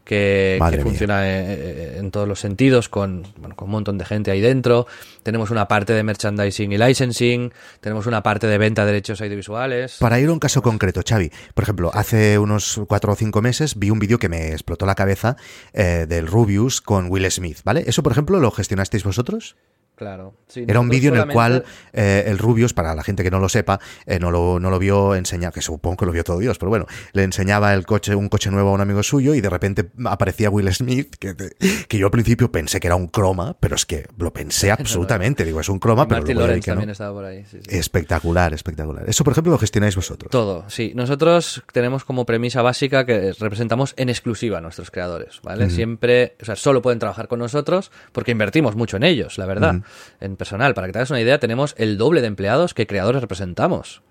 que, 0.07 0.79
funciona 0.81 1.27
eh, 1.27 1.43
eh, 1.49 1.95
en 1.99 2.11
todos 2.11 2.27
los 2.27 2.39
sentidos, 2.39 2.87
con, 2.87 3.23
bueno, 3.37 3.55
con 3.55 3.65
un 3.65 3.73
montón 3.73 3.97
de 3.97 4.05
gente 4.05 4.31
ahí 4.31 4.39
dentro. 4.39 4.87
Tenemos 5.21 5.51
una 5.51 5.67
parte 5.67 5.91
de 5.91 6.01
merchandising 6.01 6.71
y 6.71 6.77
licensing, 6.77 7.51
tenemos 7.81 8.07
una 8.07 8.23
parte 8.23 8.47
de 8.47 8.57
venta 8.57 8.85
de 8.85 8.93
derechos 8.93 9.19
audiovisuales. 9.21 9.97
Para 9.99 10.19
ir 10.19 10.29
a 10.29 10.33
un 10.33 10.39
caso 10.39 10.61
concreto, 10.61 11.01
Xavi, 11.07 11.29
por 11.53 11.63
ejemplo, 11.63 11.91
hace 11.93 12.39
unos 12.39 12.79
cuatro 12.87 13.11
o 13.11 13.15
cinco 13.15 13.41
meses 13.41 13.77
vi 13.77 13.89
un 13.89 13.99
vídeo 13.99 14.17
que 14.17 14.29
me 14.29 14.53
explotó 14.53 14.85
la 14.85 14.95
cabeza 14.95 15.35
eh, 15.73 16.05
del 16.07 16.25
Rubius 16.25 16.79
con 16.79 17.11
Will 17.11 17.29
Smith, 17.29 17.59
¿vale? 17.65 17.83
¿Eso, 17.85 18.01
por 18.01 18.13
ejemplo, 18.13 18.39
lo 18.39 18.51
gestionasteis 18.51 19.03
vosotros? 19.03 19.57
Claro. 19.97 20.35
sí, 20.47 20.63
Era 20.67 20.79
un 20.79 20.89
vídeo 20.89 21.11
en 21.11 21.19
el 21.19 21.27
cual 21.27 21.65
eh, 21.91 22.25
el 22.27 22.37
Rubius, 22.37 22.71
para 22.71 22.93
la 22.93 23.01
gente 23.01 23.23
que 23.23 23.31
no 23.31 23.39
lo 23.39 23.49
sepa, 23.49 23.79
eh, 24.05 24.19
no, 24.19 24.29
lo, 24.29 24.59
no 24.59 24.69
lo 24.69 24.77
vio 24.77 25.15
enseñar, 25.15 25.51
que 25.51 25.61
supongo 25.61 25.97
que 25.97 26.05
lo 26.05 26.11
vio 26.11 26.23
todo 26.23 26.37
Dios, 26.37 26.59
pero 26.59 26.69
bueno, 26.69 26.85
le 27.13 27.23
enseñaba 27.23 27.73
el 27.73 27.87
coche, 27.87 28.13
un 28.13 28.29
coche 28.29 28.51
nuevo 28.51 28.69
a 28.69 28.73
un 28.73 28.81
amigo 28.81 29.01
suyo 29.01 29.33
y 29.33 29.41
de 29.41 29.49
repente 29.49 29.89
aparecía 30.05 30.51
Will 30.51 30.71
Smith, 30.71 31.15
que, 31.15 31.35
que 31.35 31.97
yo 31.97 32.05
al 32.05 32.11
principio 32.11 32.51
pensé 32.51 32.79
que 32.79 32.85
era 32.85 32.95
un 32.95 33.07
croma, 33.07 33.57
pero 33.59 33.75
es 33.75 33.87
que 33.87 34.05
lo 34.19 34.31
pensé 34.31 34.69
absolutamente. 34.87 35.43
Digo, 35.43 35.59
es 35.59 35.69
un 35.69 35.79
croma, 35.79 36.07
pero 36.07 36.21
Martin 36.21 36.37
luego 36.37 36.53
no. 36.53 36.61
también 36.61 36.89
estaba 36.91 37.13
por 37.13 37.25
ahí. 37.25 37.43
sí, 37.49 37.57
sí. 37.67 37.75
Espectacular, 37.75 38.53
espectacular. 38.53 39.09
Eso, 39.09 39.23
por 39.23 39.31
ejemplo, 39.31 39.51
lo 39.51 39.57
gestionáis 39.57 39.95
vosotros. 39.95 40.29
Todo, 40.29 40.69
sí. 40.69 40.91
Nosotros 40.95 41.63
tenemos 41.73 42.05
como 42.05 42.27
premisa 42.27 42.61
básica 42.61 43.03
que 43.07 43.33
representamos 43.33 43.95
en 43.97 44.09
exclusiva 44.09 44.59
a 44.59 44.61
nuestros 44.61 44.91
creadores, 44.91 45.39
¿vale? 45.41 45.71
Siempre, 45.71 46.35
o 46.39 46.45
sea, 46.45 46.55
solo 46.55 46.83
pueden 46.83 46.99
trabajar 46.99 47.27
con 47.27 47.39
nosotros 47.39 47.91
porque 48.11 48.31
invertimos 48.31 48.75
mucho 48.75 48.97
en 48.97 49.03
ellos, 49.03 49.37
la 49.39 49.47
verdad, 49.47 49.81
en 50.19 50.35
personal. 50.35 50.73
Para 50.73 50.87
que 50.87 50.93
te 50.93 50.99
hagas 50.99 51.09
una 51.11 51.21
idea, 51.21 51.39
tenemos 51.39 51.73
el 51.77 51.97
doble 51.97 52.21
de 52.21 52.27
empleados 52.27 52.73
que 52.73 52.87
creadores 52.87 53.21
representamos. 53.21 54.01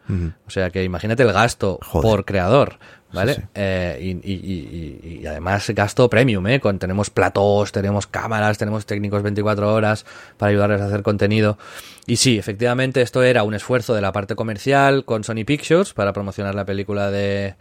O 0.46 0.50
sea, 0.50 0.70
que 0.70 0.84
imagínate 0.84 1.24
el 1.24 1.32
gasto 1.32 1.80
Joder. 1.82 2.02
por 2.08 2.24
creador, 2.24 2.78
¿vale? 3.12 3.34
Sí, 3.34 3.40
sí. 3.40 3.46
Eh, 3.56 3.98
y, 4.00 4.10
y- 4.32 4.34
y- 4.34 5.00
y- 5.02 5.18
y 5.22 5.26
además 5.26 5.68
gasto 5.70 6.08
premium, 6.08 6.46
¿eh? 6.46 6.60
Con, 6.60 6.78
tenemos 6.78 7.10
platós, 7.10 7.72
tenemos 7.72 8.06
cámaras, 8.06 8.56
tenemos 8.56 8.86
técnicos 8.86 9.24
24 9.24 9.74
horas 9.74 10.06
para 10.36 10.50
ayudarles 10.50 10.80
a 10.80 10.86
hacer 10.86 11.02
contenido. 11.02 11.58
Y 12.06 12.16
sí, 12.16 12.38
efectivamente 12.38 13.02
esto 13.02 13.24
era 13.24 13.42
un 13.42 13.54
esfuerzo 13.54 13.94
de 13.94 14.00
la 14.00 14.12
parte 14.12 14.36
comercial 14.36 15.04
con 15.04 15.24
Sony 15.24 15.44
Pictures 15.44 15.92
para 15.92 16.12
promocionar 16.12 16.54
la 16.54 16.64
película 16.64 17.10
de 17.10 17.56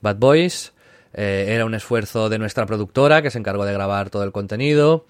Bad 0.00 0.16
Boys. 0.18 0.72
Eh, 1.14 1.46
era 1.48 1.64
un 1.64 1.74
esfuerzo 1.74 2.28
de 2.28 2.38
nuestra 2.38 2.64
productora 2.66 3.22
que 3.22 3.30
se 3.32 3.38
encargó 3.38 3.64
de 3.64 3.72
grabar 3.72 4.08
todo 4.10 4.22
el 4.22 4.30
contenido. 4.30 5.04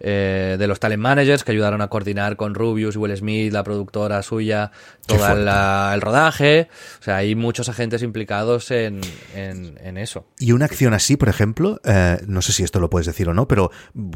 Eh, 0.00 0.56
de 0.58 0.66
los 0.66 0.80
talent 0.80 1.00
managers 1.02 1.44
que 1.44 1.52
ayudaron 1.52 1.80
a 1.80 1.88
coordinar 1.88 2.36
con 2.36 2.54
Rubius 2.54 2.94
y 2.94 2.98
Will 2.98 3.16
Smith, 3.16 3.52
la 3.52 3.64
productora 3.64 4.22
suya, 4.22 4.70
todo 5.06 5.26
el 5.94 6.00
rodaje. 6.00 6.68
O 7.00 7.02
sea, 7.02 7.16
hay 7.16 7.34
muchos 7.34 7.68
agentes 7.68 8.02
implicados 8.02 8.70
en, 8.70 9.00
en- 9.34 9.78
en 9.82 9.98
eso. 9.98 10.26
Y 10.38 10.52
una 10.52 10.64
acción 10.66 10.94
así, 10.94 11.16
por 11.16 11.28
ejemplo, 11.28 11.80
eh, 11.84 12.18
no 12.26 12.42
sé 12.42 12.52
si 12.52 12.62
esto 12.62 12.80
lo 12.80 12.90
puedes 12.90 13.06
decir 13.06 13.28
o 13.28 13.34
no, 13.34 13.46
pero 13.48 13.70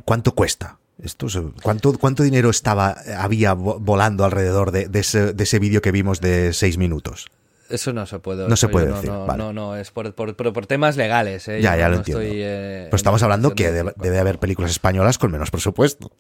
¿cuánto 0.05 0.35
cuesta? 0.35 0.79
Esto, 1.03 1.29
¿cuánto, 1.62 1.93
¿Cuánto 1.97 2.24
dinero 2.24 2.51
estaba, 2.51 2.97
había 3.16 3.55
vo- 3.55 3.79
volando 3.81 4.24
alrededor 4.24 4.72
de, 4.72 4.89
de 4.89 4.99
ese, 4.99 5.33
de 5.33 5.45
ese 5.45 5.61
vídeo 5.61 5.81
que 5.81 5.93
vimos 5.93 6.20
de 6.20 6.53
seis 6.53 6.76
minutos? 6.76 7.26
Eso 7.69 7.93
no 7.93 8.07
se 8.07 8.19
puede. 8.19 8.49
No 8.49 8.57
se 8.57 8.69
puede 8.69 8.87
decir, 8.87 9.11
No, 9.11 9.27
vale. 9.27 9.43
no, 9.43 9.53
no, 9.53 9.77
es 9.77 9.91
por, 9.91 10.14
por, 10.14 10.35
por- 10.37 10.53
por 10.53 10.66
temas 10.66 10.97
legales. 10.97 11.47
¿eh? 11.49 11.61
Ya, 11.61 11.75
Yo 11.75 11.79
ya 11.81 11.85
no 11.85 11.91
lo 11.93 11.97
entiendo. 11.99 12.23
estoy, 12.23 12.39
eh, 12.43 12.83
Pero 12.87 12.97
estamos 12.97 13.23
hablando 13.23 13.55
que 13.55 13.71
de 13.71 13.93
debe, 13.97 14.19
haber 14.19 14.39
películas 14.39 14.71
españolas 14.71 15.19
con 15.19 15.31
menos 15.31 15.51
presupuesto. 15.51 16.11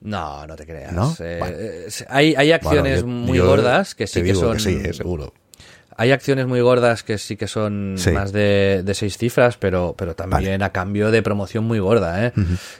No, 0.00 0.46
no 0.46 0.56
te 0.56 0.66
creas. 0.66 0.92
¿No? 0.92 1.14
Eh, 1.20 1.38
Vale. 1.40 1.86
hay, 2.08 2.34
hay 2.36 2.52
acciones 2.52 3.02
Bueno, 3.02 3.18
yo- 3.20 3.26
muy 3.26 3.38
yo 3.38 3.46
gordas 3.46 3.94
que 3.94 4.06
sí 4.06 4.22
que 4.22 4.34
son. 4.34 4.60
sí, 4.60 4.80
seguro. 4.92 5.32
Hay 5.98 6.12
acciones 6.12 6.46
muy 6.46 6.60
gordas 6.60 7.02
que 7.02 7.16
sí 7.16 7.36
que 7.36 7.48
son 7.48 7.94
Sí. 7.96 8.10
más 8.10 8.30
de, 8.30 8.82
de 8.84 8.94
seis 8.94 9.16
cifras, 9.16 9.56
pero, 9.56 9.94
pero 9.96 10.14
también 10.14 10.62
a 10.62 10.70
cambio 10.70 11.10
de 11.10 11.22
promoción 11.22 11.64
muy 11.64 11.78
gorda, 11.78 12.26
¿eh? 12.26 12.32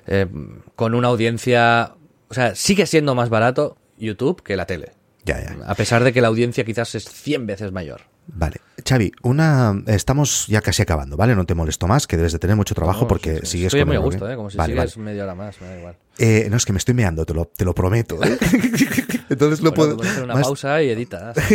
Eh, 0.06 0.26
Con 0.74 0.94
una 0.94 1.08
audiencia. 1.08 1.92
O 2.28 2.34
sea, 2.34 2.54
sigue 2.54 2.84
siendo 2.86 3.14
más 3.14 3.30
barato 3.30 3.78
YouTube 3.96 4.42
que 4.42 4.54
la 4.56 4.66
tele. 4.66 4.92
Ya, 5.26 5.40
ya. 5.42 5.56
A 5.66 5.74
pesar 5.74 6.04
de 6.04 6.12
que 6.12 6.20
la 6.20 6.28
audiencia 6.28 6.64
quizás 6.64 6.94
es 6.94 7.04
100 7.08 7.46
veces 7.46 7.72
mayor. 7.72 8.02
Vale. 8.28 8.56
Xavi, 8.88 9.12
una, 9.22 9.82
estamos 9.86 10.46
ya 10.48 10.60
casi 10.60 10.82
acabando, 10.82 11.16
¿vale? 11.16 11.34
No 11.36 11.44
te 11.46 11.54
molesto 11.54 11.86
más, 11.86 12.06
que 12.06 12.16
debes 12.16 12.32
de 12.32 12.38
tener 12.38 12.56
mucho 12.56 12.74
trabajo 12.74 13.02
No, 13.02 13.08
porque 13.08 13.34
sí, 13.36 13.40
sí. 13.40 13.46
sigues 13.46 13.66
Estoy 13.66 13.80
con 13.80 13.88
muy 13.88 13.96
a 13.96 14.00
gusto, 14.00 14.18
bloque. 14.20 14.32
¿eh? 14.32 14.36
Como 14.36 14.50
si 14.50 14.56
Vale, 14.56 14.72
sigues 14.74 14.96
vale. 14.96 15.04
media 15.10 15.24
hora 15.24 15.34
más, 15.34 15.60
me 15.60 15.66
da 15.68 15.78
igual. 15.78 15.96
Eh, 16.18 16.46
no, 16.50 16.56
es 16.56 16.64
que 16.64 16.72
me 16.72 16.78
estoy 16.78 16.94
meando, 16.94 17.24
te 17.26 17.34
lo, 17.34 17.46
te 17.46 17.64
lo 17.64 17.74
prometo. 17.74 18.22
¿eh? 18.24 18.38
Entonces 19.28 19.60
Bueno, 19.60 19.74
puedo. 19.74 19.96
puedes 19.96 20.12
hacer 20.12 20.24
una 20.24 20.34
más- 20.34 20.44
pausa 20.46 20.82
y 20.82 20.90
editas. 20.90 21.36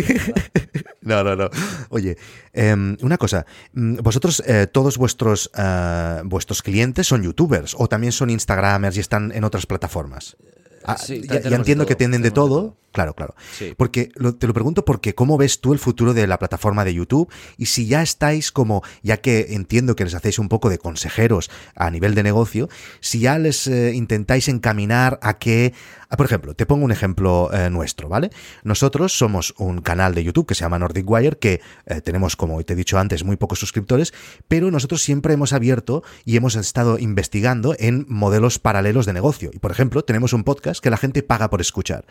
No, 1.03 1.23
no, 1.23 1.35
no. 1.35 1.49
Oye, 1.89 2.15
em, 2.53 2.95
una 3.01 3.17
cosa. 3.17 3.43
mm, 3.73 3.95
Vosotros, 4.03 4.43
eh, 4.45 4.67
todos 4.71 4.99
vuestros, 4.99 5.49
eh, 5.57 6.21
vuestros 6.25 6.61
clientes 6.61 7.07
son 7.07 7.23
youtubers 7.23 7.75
o 7.75 7.87
también 7.87 8.11
son 8.11 8.29
instagramers 8.29 8.95
y 8.97 8.99
están 8.99 9.31
en 9.31 9.43
otras 9.43 9.65
plataformas. 9.65 10.37
Ah, 10.83 10.97
sí, 10.97 11.21
ya, 11.27 11.37
entiendo 11.55 11.85
que 11.87 11.93
de 11.93 11.95
tenemos 11.95 12.21
de 12.23 12.29
todo. 12.31 12.77
Claro, 12.91 13.13
claro. 13.13 13.35
Sí. 13.57 13.73
Porque 13.77 14.11
lo- 14.15 14.35
te 14.35 14.47
lo 14.47 14.53
pregunto 14.53 14.83
porque 14.85 15.15
cómo 15.15 15.37
ves 15.37 15.61
tú 15.61 15.73
el 15.73 15.79
futuro 15.79 16.13
de 16.13 16.27
la 16.27 16.37
plataforma 16.39 16.83
de 16.83 16.93
YouTube 16.93 17.31
y 17.57 17.67
si 17.67 17.87
ya 17.87 18.01
estáis 18.01 18.51
como, 18.51 18.83
ya 19.01 19.17
que 19.17 19.47
entiendo 19.51 19.95
que 19.95 20.03
les 20.03 20.13
hacéis 20.13 20.39
un 20.39 20.49
poco 20.49 20.69
de 20.69 20.77
consejeros 20.77 21.49
a 21.75 21.89
nivel 21.89 22.15
de 22.15 22.23
negocio, 22.23 22.69
si 22.99 23.19
ya 23.21 23.37
les 23.39 23.67
eh, 23.67 23.93
intentáis 23.93 24.47
encaminar 24.49 25.19
a 25.21 25.37
que, 25.37 25.73
por 26.17 26.25
ejemplo, 26.25 26.53
te 26.53 26.65
pongo 26.65 26.83
un 26.83 26.91
ejemplo 26.91 27.49
eh, 27.53 27.69
nuestro, 27.69 28.09
¿vale? 28.09 28.29
Nosotros 28.63 29.17
somos 29.17 29.53
un 29.57 29.81
canal 29.81 30.13
de 30.13 30.23
YouTube 30.25 30.45
que 30.47 30.55
se 30.55 30.61
llama 30.65 30.79
Nordic 30.79 31.09
Wire 31.09 31.37
que 31.37 31.61
eh, 31.85 32.01
tenemos, 32.01 32.35
como 32.35 32.61
te 32.63 32.73
he 32.73 32.75
dicho 32.75 32.97
antes, 32.99 33.23
muy 33.23 33.37
pocos 33.37 33.59
suscriptores, 33.59 34.13
pero 34.49 34.69
nosotros 34.69 35.01
siempre 35.01 35.33
hemos 35.33 35.53
abierto 35.53 36.03
y 36.25 36.35
hemos 36.35 36.55
estado 36.55 36.99
investigando 36.99 37.75
en 37.79 38.05
modelos 38.09 38.59
paralelos 38.59 39.05
de 39.05 39.13
negocio. 39.13 39.49
Y 39.53 39.59
por 39.59 39.71
ejemplo, 39.71 40.03
tenemos 40.03 40.33
un 40.33 40.43
podcast 40.43 40.83
que 40.83 40.89
la 40.89 40.97
gente 40.97 41.23
paga 41.23 41.49
por 41.49 41.61
escuchar. 41.61 42.05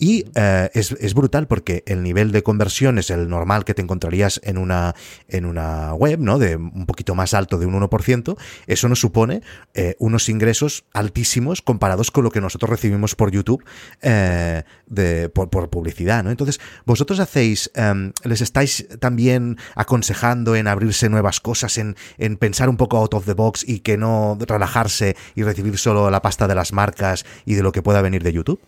Y 0.00 0.24
eh, 0.34 0.70
es, 0.72 0.92
es 0.92 1.12
brutal 1.12 1.46
porque 1.46 1.84
el 1.86 2.02
nivel 2.02 2.32
de 2.32 2.42
conversión 2.42 2.98
es 2.98 3.10
el 3.10 3.28
normal 3.28 3.66
que 3.66 3.74
te 3.74 3.82
encontrarías 3.82 4.40
en 4.42 4.56
una, 4.56 4.94
en 5.28 5.44
una 5.44 5.92
web, 5.92 6.18
¿no? 6.20 6.38
De 6.38 6.56
un 6.56 6.86
poquito 6.86 7.14
más 7.14 7.34
alto 7.34 7.58
de 7.58 7.66
un 7.66 7.78
1%. 7.78 8.38
Eso 8.66 8.88
nos 8.88 8.98
supone 8.98 9.42
eh, 9.74 9.96
unos 9.98 10.30
ingresos 10.30 10.84
altísimos 10.94 11.60
comparados 11.60 12.10
con 12.10 12.24
lo 12.24 12.30
que 12.30 12.40
nosotros 12.40 12.70
recibimos 12.70 13.14
por 13.14 13.30
YouTube 13.30 13.62
eh, 14.00 14.62
de, 14.86 15.28
por, 15.28 15.50
por 15.50 15.68
publicidad, 15.68 16.24
¿no? 16.24 16.30
Entonces, 16.30 16.60
vosotros 16.86 17.20
hacéis, 17.20 17.70
em, 17.74 18.12
les 18.24 18.40
estáis 18.40 18.88
también 19.00 19.58
aconsejando 19.74 20.56
en 20.56 20.66
abrirse 20.66 21.10
nuevas 21.10 21.40
cosas, 21.40 21.76
en, 21.76 21.94
en 22.16 22.38
pensar 22.38 22.70
un 22.70 22.78
poco 22.78 22.96
out 22.96 23.12
of 23.12 23.26
the 23.26 23.34
box 23.34 23.68
y 23.68 23.80
que 23.80 23.98
no 23.98 24.38
relajarse 24.40 25.14
y 25.34 25.42
recibir 25.42 25.76
solo 25.76 26.10
la 26.10 26.22
pasta 26.22 26.48
de 26.48 26.54
las 26.54 26.72
marcas 26.72 27.26
y 27.44 27.52
de 27.52 27.62
lo 27.62 27.72
que 27.72 27.82
pueda 27.82 28.00
venir 28.00 28.22
de 28.22 28.32
YouTube. 28.32 28.60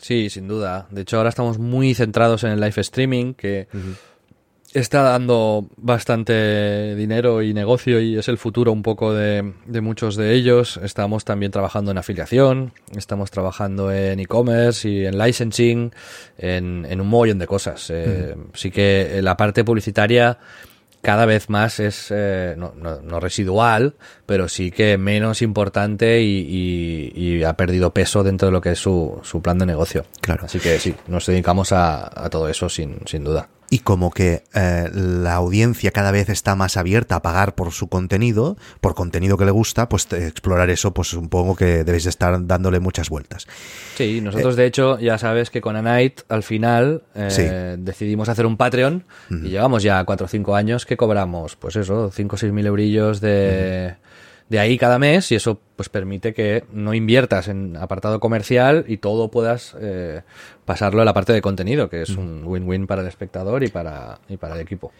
Sí, 0.00 0.30
sin 0.30 0.46
duda. 0.48 0.86
De 0.90 1.02
hecho, 1.02 1.16
ahora 1.16 1.30
estamos 1.30 1.58
muy 1.58 1.94
centrados 1.94 2.44
en 2.44 2.50
el 2.50 2.60
live 2.60 2.80
streaming, 2.80 3.34
que 3.34 3.66
está 4.74 5.00
dando 5.02 5.68
bastante 5.76 6.94
dinero 6.96 7.40
y 7.40 7.54
negocio 7.54 7.98
y 7.98 8.18
es 8.18 8.28
el 8.28 8.36
futuro 8.36 8.72
un 8.72 8.82
poco 8.82 9.14
de, 9.14 9.54
de 9.64 9.80
muchos 9.80 10.16
de 10.16 10.34
ellos. 10.34 10.78
Estamos 10.82 11.24
también 11.24 11.50
trabajando 11.50 11.92
en 11.92 11.98
afiliación, 11.98 12.72
estamos 12.94 13.30
trabajando 13.30 13.90
en 13.90 14.20
e-commerce 14.20 14.86
y 14.86 15.06
en 15.06 15.16
licensing, 15.18 15.92
en, 16.36 16.86
en 16.88 17.00
un 17.00 17.08
montón 17.08 17.38
de 17.38 17.46
cosas. 17.46 17.88
Eh, 17.90 18.34
Sí 18.52 18.70
que 18.70 19.20
la 19.22 19.36
parte 19.36 19.64
publicitaria 19.64 20.38
cada 21.06 21.24
vez 21.24 21.48
más 21.48 21.78
es 21.80 22.08
eh, 22.10 22.54
no, 22.58 22.74
no- 22.76 23.00
no 23.00 23.20
residual, 23.20 23.94
pero 24.26 24.48
sí 24.48 24.72
que 24.72 24.98
menos 24.98 25.40
importante 25.40 26.20
y, 26.20 27.12
y- 27.14 27.38
y 27.38 27.44
ha 27.44 27.52
perdido 27.54 27.92
peso 27.94 28.24
dentro 28.24 28.46
de 28.48 28.52
lo 28.52 28.60
que 28.60 28.72
es 28.72 28.78
su, 28.80 29.20
su 29.22 29.40
plan 29.40 29.56
de 29.58 29.66
negocio. 29.66 30.04
Claro. 30.20 30.44
Así 30.46 30.58
que 30.58 30.78
sí, 30.80 30.94
nos 31.06 31.24
dedicamos 31.26 31.70
a, 31.72 32.10
a 32.24 32.28
todo 32.28 32.48
eso 32.48 32.68
sin, 32.68 32.98
sin 33.06 33.22
duda. 33.22 33.48
Y 33.70 33.80
como 33.80 34.10
que 34.10 34.44
eh, 34.54 34.88
la 34.92 35.34
audiencia 35.34 35.90
cada 35.90 36.10
vez 36.10 36.28
está 36.28 36.54
más 36.54 36.76
abierta 36.76 37.16
a 37.16 37.22
pagar 37.22 37.54
por 37.54 37.72
su 37.72 37.88
contenido, 37.88 38.56
por 38.80 38.94
contenido 38.94 39.36
que 39.36 39.44
le 39.44 39.50
gusta, 39.50 39.88
pues 39.88 40.10
explorar 40.12 40.70
eso, 40.70 40.92
pues 40.92 41.08
supongo 41.08 41.56
que 41.56 41.84
debéis 41.84 42.06
estar 42.06 42.46
dándole 42.46 42.80
muchas 42.80 43.08
vueltas. 43.10 43.46
Sí, 43.96 44.20
nosotros 44.20 44.56
de 44.56 44.66
hecho 44.66 44.98
ya 44.98 45.18
sabes 45.18 45.50
que 45.50 45.60
con 45.60 45.76
A 45.76 45.82
Night 45.82 46.20
al 46.28 46.42
final 46.42 47.02
eh, 47.14 47.76
decidimos 47.78 48.28
hacer 48.28 48.46
un 48.46 48.56
Patreon 48.56 49.04
y 49.30 49.48
llevamos 49.48 49.82
ya 49.82 50.04
4 50.04 50.24
o 50.24 50.28
5 50.28 50.54
años 50.54 50.86
que 50.86 50.96
cobramos, 50.96 51.56
pues 51.56 51.76
eso, 51.76 52.10
5 52.12 52.34
o 52.34 52.38
6 52.38 52.52
mil 52.52 52.66
eurillos 52.66 53.20
de 53.20 53.96
de 54.48 54.60
ahí 54.60 54.78
cada 54.78 54.98
mes 54.98 55.32
y 55.32 55.34
eso 55.34 55.60
pues 55.74 55.88
permite 55.88 56.32
que 56.32 56.64
no 56.72 56.94
inviertas 56.94 57.48
en 57.48 57.76
apartado 57.76 58.20
comercial 58.20 58.84
y 58.86 58.98
todo 58.98 59.30
puedas 59.30 59.76
eh, 59.80 60.22
pasarlo 60.66 61.00
a 61.00 61.04
la 61.06 61.14
parte 61.14 61.32
de 61.32 61.40
contenido, 61.40 61.88
que 61.88 62.02
es 62.02 62.10
un 62.10 62.42
win-win 62.44 62.86
para 62.86 63.00
el 63.00 63.08
espectador 63.08 63.64
y 63.64 63.68
para, 63.68 64.20
y 64.28 64.36
para 64.36 64.56
el 64.56 64.60
equipo. 64.60 64.92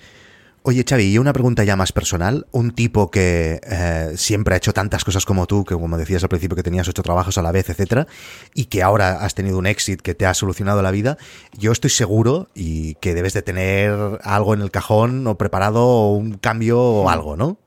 Oye, 0.68 0.84
Xavi, 0.88 1.12
y 1.12 1.18
una 1.18 1.32
pregunta 1.32 1.62
ya 1.62 1.76
más 1.76 1.92
personal. 1.92 2.46
Un 2.50 2.72
tipo 2.72 3.08
que 3.08 3.60
eh, 3.62 4.12
siempre 4.16 4.54
ha 4.54 4.56
hecho 4.56 4.72
tantas 4.72 5.04
cosas 5.04 5.24
como 5.24 5.46
tú, 5.46 5.64
que 5.64 5.74
como 5.74 5.96
decías 5.96 6.24
al 6.24 6.28
principio 6.28 6.56
que 6.56 6.64
tenías 6.64 6.88
ocho 6.88 7.04
trabajos 7.04 7.38
a 7.38 7.42
la 7.42 7.52
vez, 7.52 7.70
etcétera, 7.70 8.08
y 8.52 8.64
que 8.64 8.82
ahora 8.82 9.24
has 9.24 9.36
tenido 9.36 9.58
un 9.58 9.66
éxito 9.66 10.02
que 10.02 10.16
te 10.16 10.26
ha 10.26 10.34
solucionado 10.34 10.82
la 10.82 10.90
vida, 10.90 11.18
yo 11.56 11.70
estoy 11.70 11.90
seguro 11.90 12.48
y 12.52 12.96
que 12.96 13.14
debes 13.14 13.32
de 13.34 13.42
tener 13.42 14.18
algo 14.24 14.54
en 14.54 14.60
el 14.60 14.72
cajón 14.72 15.24
o 15.28 15.38
preparado 15.38 15.84
o 15.84 16.16
un 16.16 16.32
cambio 16.32 16.80
o 16.80 17.10
algo, 17.10 17.36
¿no? 17.36 17.58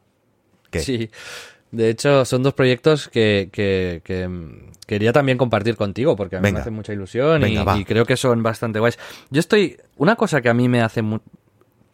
Sí. 0.73 1.09
De 1.71 1.89
hecho, 1.89 2.25
son 2.25 2.43
dos 2.43 2.53
proyectos 2.53 3.07
que, 3.07 3.49
quería 4.89 5.13
también 5.13 5.37
compartir 5.37 5.75
contigo, 5.75 6.15
porque 6.15 6.37
a 6.37 6.41
mí 6.41 6.51
me 6.51 6.59
hace 6.59 6.71
mucha 6.71 6.91
ilusión 6.91 7.47
y, 7.47 7.85
creo 7.85 8.05
que 8.05 8.17
son 8.17 8.41
bastante 8.41 8.79
guays. 8.79 8.97
Yo 9.29 9.39
estoy. 9.39 9.77
Una 9.97 10.15
cosa 10.15 10.41
que 10.41 10.49
a 10.49 10.55
mí 10.55 10.67
me 10.67 10.81
hace 10.81 11.01
un 11.01 11.21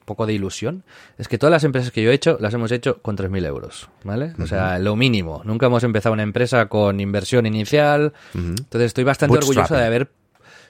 poco 0.06 0.26
de 0.26 0.34
ilusión 0.34 0.84
es 1.18 1.28
que 1.28 1.38
todas 1.38 1.52
las 1.52 1.66
empresas 1.66 1.92
que 1.92 2.02
yo 2.02 2.12
he 2.12 2.14
hecho 2.14 2.38
las 2.40 2.54
hemos 2.54 2.72
hecho 2.72 3.02
con 3.02 3.18
3.000 3.18 3.46
euros, 3.48 3.90
¿vale? 4.06 4.34
O 4.40 4.48
sea, 4.48 4.80
lo 4.80 4.96
mínimo. 4.96 5.42
Nunca 5.44 5.66
hemos 5.66 5.84
empezado 5.84 6.14
una 6.14 6.24
empresa 6.24 6.68
con 6.68 7.02
inversión 7.02 7.46
inicial. 7.46 8.14
Entonces, 8.34 8.88
estoy 8.88 9.04
bastante 9.04 9.38
orgulloso 9.38 9.76
de 9.76 9.84
haber 9.84 10.10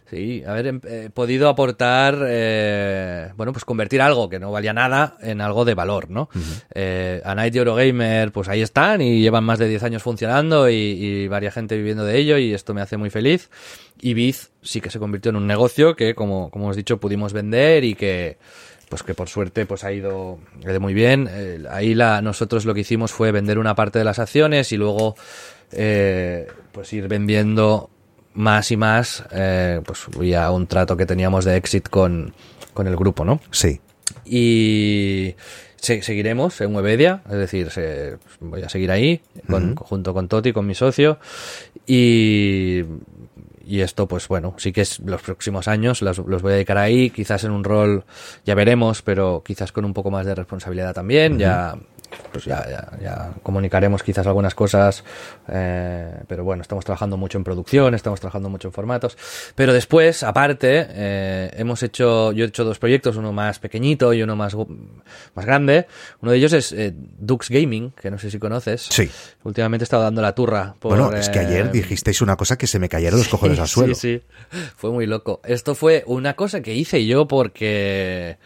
Sí, 0.10 0.44
haber 0.46 0.68
em, 0.68 0.82
eh, 0.88 1.10
podido 1.12 1.50
aportar, 1.50 2.20
eh, 2.28 3.32
bueno, 3.36 3.52
pues 3.54 3.66
convertir 3.66 4.02
algo 4.02 4.30
que 4.30 4.40
no 4.40 4.52
valía 4.52 4.72
nada 4.72 5.18
en 5.22 5.42
algo 5.42 5.66
de 5.66 5.74
valor, 5.74 6.12
¿no? 6.12 6.30
eh, 6.74 7.22
a 7.26 7.34
Night 7.34 7.56
y 7.56 7.58
Eurogamer, 7.58 8.32
pues 8.32 8.48
ahí 8.48 8.62
están 8.62 9.02
y 9.02 9.20
llevan 9.20 9.44
más 9.44 9.58
de 9.58 9.68
10 9.68 9.82
años 9.84 10.04
funcionando 10.04 10.70
y, 10.70 10.76
y 10.76 11.28
varias 11.28 11.56
gente 11.56 11.76
viviendo 11.76 12.06
de 12.06 12.18
ello 12.18 12.38
y 12.38 12.54
esto 12.54 12.74
me 12.74 12.82
hace 12.82 12.98
muy 12.98 13.10
feliz. 13.10 13.50
Y 14.00 14.14
Biz 14.14 14.52
sí 14.62 14.82
que 14.82 14.92
se 14.92 15.00
convirtió 15.00 15.30
en 15.30 15.38
un 15.38 15.48
negocio 15.48 15.96
que, 15.96 16.14
como, 16.14 16.52
como 16.52 16.66
hemos 16.66 16.76
dicho, 16.76 17.00
pudimos 17.00 17.34
vender 17.34 17.84
y 17.84 17.96
que, 17.96 18.38
pues 18.90 19.04
que 19.04 19.14
por 19.14 19.30
suerte 19.30 19.66
pues 19.66 19.84
ha 19.84 19.92
ido 19.92 20.40
muy 20.80 20.94
bien. 20.94 21.28
Eh, 21.32 21.64
ahí 21.70 21.96
la, 21.96 22.22
nosotros 22.22 22.66
lo 22.66 22.74
que 22.74 22.82
hicimos 22.82 23.12
fue 23.12 23.32
vender 23.32 23.58
una 23.58 23.76
parte 23.76 24.00
de 24.00 24.06
las 24.06 24.20
acciones 24.20 24.72
y 24.72 24.78
luego 24.78 25.16
eh, 25.72 26.48
pues 26.72 26.92
ir 26.94 27.08
vendiendo 27.08 27.90
más 28.36 28.72
y 28.72 28.78
más, 28.78 29.24
eh, 29.32 29.82
pues 29.86 30.08
ya 30.22 30.52
un 30.52 30.68
trato 30.68 30.96
que 30.96 31.06
teníamos 31.06 31.46
de 31.46 31.58
exit 31.58 31.90
con, 31.90 32.34
con 32.74 32.88
el 32.88 32.96
grupo, 32.96 33.26
¿no? 33.26 33.40
Sí. 33.50 33.80
Y 34.26 35.36
seguiremos 35.78 36.60
en 36.62 36.76
Webedia, 36.76 37.22
es 37.30 37.38
decir, 37.38 37.70
voy 38.40 38.64
a 38.64 38.70
seguir 38.70 38.92
ahí 38.92 39.22
con, 39.48 39.76
junto 39.76 40.14
con 40.14 40.28
Toti, 40.28 40.52
con 40.52 40.66
mi 40.66 40.74
socio, 40.74 41.20
y, 41.86 42.84
y 43.66 43.82
esto, 43.82 44.08
pues 44.08 44.28
bueno, 44.28 44.56
sí 44.58 44.72
que 44.72 44.82
es 44.82 45.00
los 45.00 45.22
próximos 45.22 45.68
años 45.68 46.02
los, 46.02 46.18
los, 46.20 46.42
voy 46.42 46.54
a 46.54 46.56
dedicar 46.56 46.78
ahí, 46.78 47.12
quizás 47.12 47.44
en 47.44 47.52
un 47.52 47.64
rol, 47.64 48.04
ya 48.46 48.56
veremos, 48.56 49.02
pero 49.04 49.44
quizás 49.46 49.72
con 49.72 49.86
un 49.86 49.94
poco 49.94 50.10
más 50.10 50.26
de 50.26 50.34
responsabilidad 50.34 50.94
también, 50.94 51.38
ya 51.38 51.78
pues 52.32 52.46
ya, 52.46 52.66
ya, 53.02 53.34
comunicaremos 53.44 54.04
quizás 54.04 54.26
algunas 54.28 54.56
cosas, 54.56 55.04
eh, 55.48 56.12
pero 56.28 56.44
bueno, 56.44 56.62
estamos 56.62 56.86
trabajando 56.86 57.18
mucho 57.18 57.38
en 57.38 57.44
producción, 57.44 57.94
estamos 57.96 58.20
trabajando 58.20 58.50
mucho 58.50 58.68
en 58.68 58.74
formatos, 58.74 59.18
pero 59.56 59.74
después, 59.74 60.24
aparte, 60.24 60.88
eh, 60.90 61.52
hemos 61.58 61.84
hecho, 61.84 62.32
yo 62.32 62.46
he 62.46 62.48
hecho 62.48 62.64
dos 62.64 62.80
proyectos, 62.80 63.16
uno 63.16 63.32
más 63.32 63.60
pequeñito 63.60 64.14
y 64.14 64.22
uno 64.22 64.36
más, 64.36 64.56
más 64.56 65.46
grande, 65.46 65.88
uno 66.22 66.32
de 66.32 66.38
ellos 66.38 66.54
es 66.54 66.72
eh, 66.72 66.94
Dux 66.96 67.50
Gaming, 67.50 67.92
que 67.92 68.12
no 68.12 68.18
sé 68.18 68.32
si 68.32 68.40
conoces. 68.40 68.82
Sí. 68.82 69.10
Últimamente 69.44 69.84
he 69.84 69.86
estado 69.86 70.04
dando 70.04 70.22
la 70.22 70.34
turra. 70.34 70.76
bueno, 70.82 71.12
es 71.14 71.30
que 71.30 71.40
ayer 71.40 71.72
dijisteis 71.72 72.22
una 72.22 72.36
cosa 72.36 72.58
que 72.58 72.68
se 72.68 72.80
me 72.80 72.90
cayeron 72.90 73.20
los 73.20 73.28
cojones 73.30 73.60
al 73.60 73.68
suelo. 73.68 73.96
Sí, 73.96 74.22
sí, 74.52 74.60
fue 74.76 74.92
muy 74.92 75.06
loco. 75.06 75.42
Esto 75.44 75.76
fue 75.76 76.04
una 76.08 76.36
cosa 76.36 76.62
que 76.62 76.74
hice 76.74 77.06
yo 77.06 77.28
porque, 77.28 78.38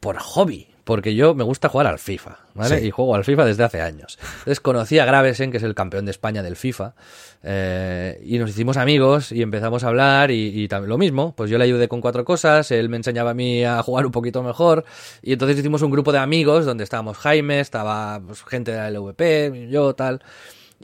por 0.00 0.18
hobby, 0.18 0.68
porque 0.88 1.14
yo 1.14 1.34
me 1.34 1.44
gusta 1.44 1.68
jugar 1.68 1.86
al 1.86 1.98
FIFA, 1.98 2.38
¿vale? 2.54 2.82
Y 2.82 2.90
juego 2.90 3.14
al 3.14 3.22
FIFA 3.22 3.44
desde 3.44 3.62
hace 3.62 3.82
años. 3.82 4.18
Entonces 4.38 4.58
conocí 4.58 4.98
a 4.98 5.04
Gravesen, 5.04 5.50
que 5.50 5.58
es 5.58 5.62
el 5.62 5.74
campeón 5.74 6.06
de 6.06 6.12
España 6.12 6.42
del 6.42 6.56
FIFA, 6.56 6.94
eh, 7.42 8.18
y 8.24 8.38
nos 8.38 8.48
hicimos 8.48 8.78
amigos 8.78 9.30
y 9.30 9.42
empezamos 9.42 9.84
a 9.84 9.88
hablar 9.88 10.30
y, 10.30 10.46
y 10.46 10.66
lo 10.66 10.96
mismo, 10.96 11.34
pues 11.36 11.50
yo 11.50 11.58
le 11.58 11.64
ayudé 11.64 11.88
con 11.88 12.00
cuatro 12.00 12.24
cosas, 12.24 12.70
él 12.70 12.88
me 12.88 12.96
enseñaba 12.96 13.32
a 13.32 13.34
mí 13.34 13.62
a 13.64 13.82
jugar 13.82 14.06
un 14.06 14.12
poquito 14.12 14.42
mejor, 14.42 14.86
y 15.20 15.34
entonces 15.34 15.58
hicimos 15.58 15.82
un 15.82 15.90
grupo 15.90 16.10
de 16.10 16.20
amigos 16.20 16.64
donde 16.64 16.84
estábamos 16.84 17.18
Jaime, 17.18 17.60
estaba 17.60 18.18
pues, 18.26 18.42
gente 18.44 18.70
de 18.70 18.78
la 18.78 18.90
LVP, 18.90 19.68
yo 19.68 19.94
tal, 19.94 20.22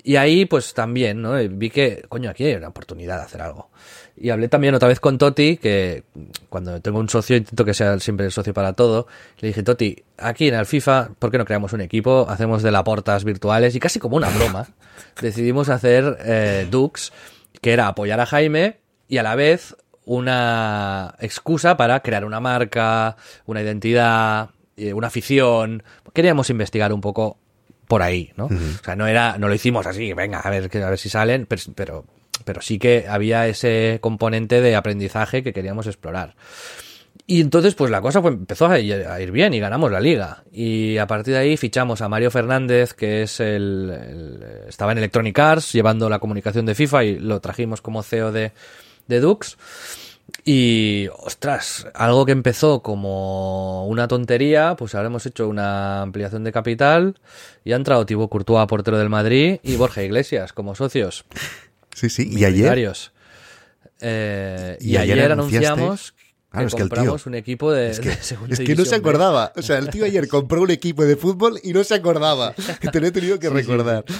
y 0.02 0.16
ahí 0.16 0.44
pues 0.44 0.74
también, 0.74 1.22
¿no? 1.22 1.32
Vi 1.48 1.70
que, 1.70 2.04
coño, 2.10 2.28
aquí 2.28 2.44
hay 2.44 2.56
una 2.56 2.68
oportunidad 2.68 3.18
de 3.18 3.24
hacer 3.24 3.40
algo. 3.40 3.70
Y 4.16 4.30
hablé 4.30 4.48
también 4.48 4.74
otra 4.74 4.88
vez 4.88 5.00
con 5.00 5.18
Toti, 5.18 5.56
que 5.56 6.04
cuando 6.48 6.80
tengo 6.80 7.00
un 7.00 7.08
socio 7.08 7.36
intento 7.36 7.64
que 7.64 7.74
sea 7.74 7.98
siempre 7.98 8.26
el 8.26 8.32
socio 8.32 8.54
para 8.54 8.72
todo. 8.72 9.08
Le 9.40 9.48
dije, 9.48 9.62
Toti, 9.62 10.04
aquí 10.18 10.48
en 10.48 10.54
el 10.54 10.66
FIFA, 10.66 11.10
¿por 11.18 11.32
qué 11.32 11.38
no 11.38 11.44
creamos 11.44 11.72
un 11.72 11.80
equipo? 11.80 12.26
Hacemos 12.28 12.62
de 12.62 12.70
la 12.70 12.84
portas 12.84 13.24
virtuales 13.24 13.74
y 13.74 13.80
casi 13.80 13.98
como 13.98 14.16
una 14.16 14.28
broma, 14.30 14.68
decidimos 15.20 15.68
hacer 15.68 16.16
eh, 16.24 16.68
Dux, 16.70 17.12
que 17.60 17.72
era 17.72 17.88
apoyar 17.88 18.20
a 18.20 18.26
Jaime 18.26 18.78
y 19.08 19.18
a 19.18 19.24
la 19.24 19.34
vez 19.34 19.76
una 20.04 21.14
excusa 21.18 21.76
para 21.76 22.00
crear 22.00 22.24
una 22.24 22.38
marca, 22.38 23.16
una 23.46 23.62
identidad, 23.62 24.50
eh, 24.76 24.92
una 24.92 25.08
afición. 25.08 25.82
Queríamos 26.12 26.50
investigar 26.50 26.92
un 26.92 27.00
poco 27.00 27.38
por 27.88 28.02
ahí, 28.02 28.32
¿no? 28.36 28.46
O 28.46 28.84
sea, 28.84 28.96
no 28.96 29.06
era, 29.06 29.38
no 29.38 29.48
lo 29.48 29.54
hicimos 29.54 29.86
así, 29.86 30.12
venga, 30.12 30.40
a 30.40 30.50
ver, 30.50 30.70
a 30.82 30.90
ver 30.90 30.98
si 30.98 31.08
salen, 31.08 31.46
pero 31.46 31.62
pero 31.74 32.04
sí 32.60 32.78
que 32.78 33.06
había 33.08 33.46
ese 33.46 33.98
componente 34.00 34.60
de 34.60 34.76
aprendizaje 34.76 35.42
que 35.42 35.52
queríamos 35.52 35.86
explorar. 35.86 36.34
Y 37.26 37.40
entonces, 37.40 37.74
pues 37.74 37.90
la 37.90 38.02
cosa 38.02 38.18
empezó 38.18 38.66
a 38.66 38.78
ir, 38.78 39.30
bien 39.30 39.54
y 39.54 39.60
ganamos 39.60 39.90
la 39.90 40.00
liga. 40.00 40.44
Y 40.52 40.98
a 40.98 41.06
partir 41.06 41.32
de 41.32 41.40
ahí 41.40 41.56
fichamos 41.56 42.02
a 42.02 42.08
Mario 42.08 42.30
Fernández, 42.30 42.92
que 42.92 43.22
es 43.22 43.40
el, 43.40 44.44
estaba 44.68 44.92
en 44.92 44.98
Electronic 44.98 45.38
Arts 45.38 45.72
llevando 45.72 46.10
la 46.10 46.18
comunicación 46.18 46.66
de 46.66 46.74
FIFA 46.74 47.04
y 47.04 47.18
lo 47.18 47.40
trajimos 47.40 47.80
como 47.80 48.02
CEO 48.02 48.30
de, 48.30 48.52
de 49.06 49.20
Dux. 49.20 49.56
Y, 50.44 51.08
ostras, 51.18 51.86
algo 51.94 52.26
que 52.26 52.32
empezó 52.32 52.82
como 52.82 53.86
una 53.86 54.06
tontería, 54.06 54.74
pues 54.76 54.94
ahora 54.94 55.06
hemos 55.06 55.24
hecho 55.24 55.48
una 55.48 56.02
ampliación 56.02 56.44
de 56.44 56.52
capital 56.52 57.18
y 57.64 57.72
ha 57.72 57.76
entrado 57.76 58.04
Thibaut 58.04 58.30
Courtois, 58.30 58.66
portero 58.66 58.98
del 58.98 59.08
Madrid, 59.08 59.60
y 59.62 59.76
Borja 59.76 60.02
Iglesias 60.02 60.52
como 60.52 60.74
socios. 60.74 61.24
Sí, 61.94 62.10
sí. 62.10 62.28
¿Y 62.30 62.44
ayer? 62.44 62.92
Eh, 64.00 64.76
y, 64.80 64.96
ayer, 64.96 65.32
anunciamos 65.32 66.14
que 66.52 66.66
compramos 66.66 67.26
un 67.26 67.34
equipo 67.34 67.72
de, 67.72 67.90
es 67.90 68.00
que, 68.00 68.12
segunda 68.20 68.54
Es 68.54 68.60
que 68.60 68.74
no 68.74 68.84
se 68.84 68.94
acordaba. 68.94 69.52
O 69.56 69.62
sea, 69.62 69.78
el 69.78 69.90
tío 69.90 70.04
ayer 70.04 70.28
compró 70.28 70.62
un 70.62 70.70
equipo 70.70 71.04
de 71.04 71.16
fútbol 71.16 71.58
y 71.62 71.72
no 71.72 71.82
se 71.84 71.94
acordaba. 71.94 72.54
Que 72.80 72.88
te 72.92 73.00
lo 73.00 73.06
he 73.06 73.12
tenido 73.12 73.38
que 73.38 73.50
recordar. 73.50 74.04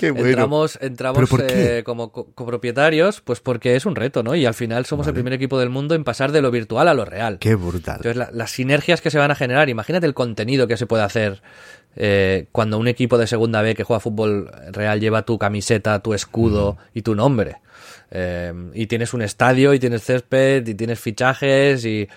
Qué 0.00 0.12
bueno. 0.12 0.28
Entramos, 0.28 0.78
entramos 0.80 1.30
eh, 1.50 1.82
como 1.84 2.10
copropietarios, 2.10 3.20
pues 3.20 3.40
porque 3.40 3.76
es 3.76 3.84
un 3.84 3.94
reto, 3.94 4.22
¿no? 4.22 4.34
Y 4.34 4.46
al 4.46 4.54
final 4.54 4.86
somos 4.86 5.06
el 5.06 5.12
primer 5.12 5.34
equipo 5.34 5.58
del 5.58 5.68
mundo 5.68 5.94
en 5.94 6.04
pasar 6.04 6.32
de 6.32 6.40
lo 6.40 6.50
virtual 6.50 6.88
a 6.88 6.94
lo 6.94 7.04
real. 7.04 7.38
Qué 7.38 7.54
brutal. 7.54 8.00
Entonces, 8.02 8.32
las 8.32 8.50
sinergias 8.50 9.02
que 9.02 9.10
se 9.10 9.18
van 9.18 9.30
a 9.30 9.34
generar, 9.34 9.68
imagínate 9.68 10.06
el 10.06 10.14
contenido 10.14 10.66
que 10.66 10.78
se 10.78 10.86
puede 10.86 11.02
hacer 11.02 11.42
eh, 11.96 12.46
cuando 12.50 12.78
un 12.78 12.88
equipo 12.88 13.18
de 13.18 13.26
segunda 13.26 13.60
B 13.60 13.74
que 13.74 13.84
juega 13.84 14.00
fútbol 14.00 14.50
real 14.72 15.00
lleva 15.00 15.26
tu 15.26 15.38
camiseta, 15.38 15.98
tu 15.98 16.14
escudo 16.14 16.78
y 16.94 17.02
tu 17.02 17.14
nombre. 17.14 17.58
Eh, 18.10 18.54
y 18.72 18.86
tienes 18.86 19.12
un 19.12 19.20
estadio 19.20 19.74
y 19.74 19.78
tienes 19.78 20.02
césped 20.02 20.66
y 20.66 20.74
tienes 20.74 20.98
fichajes 20.98 21.84
y... 21.84 22.08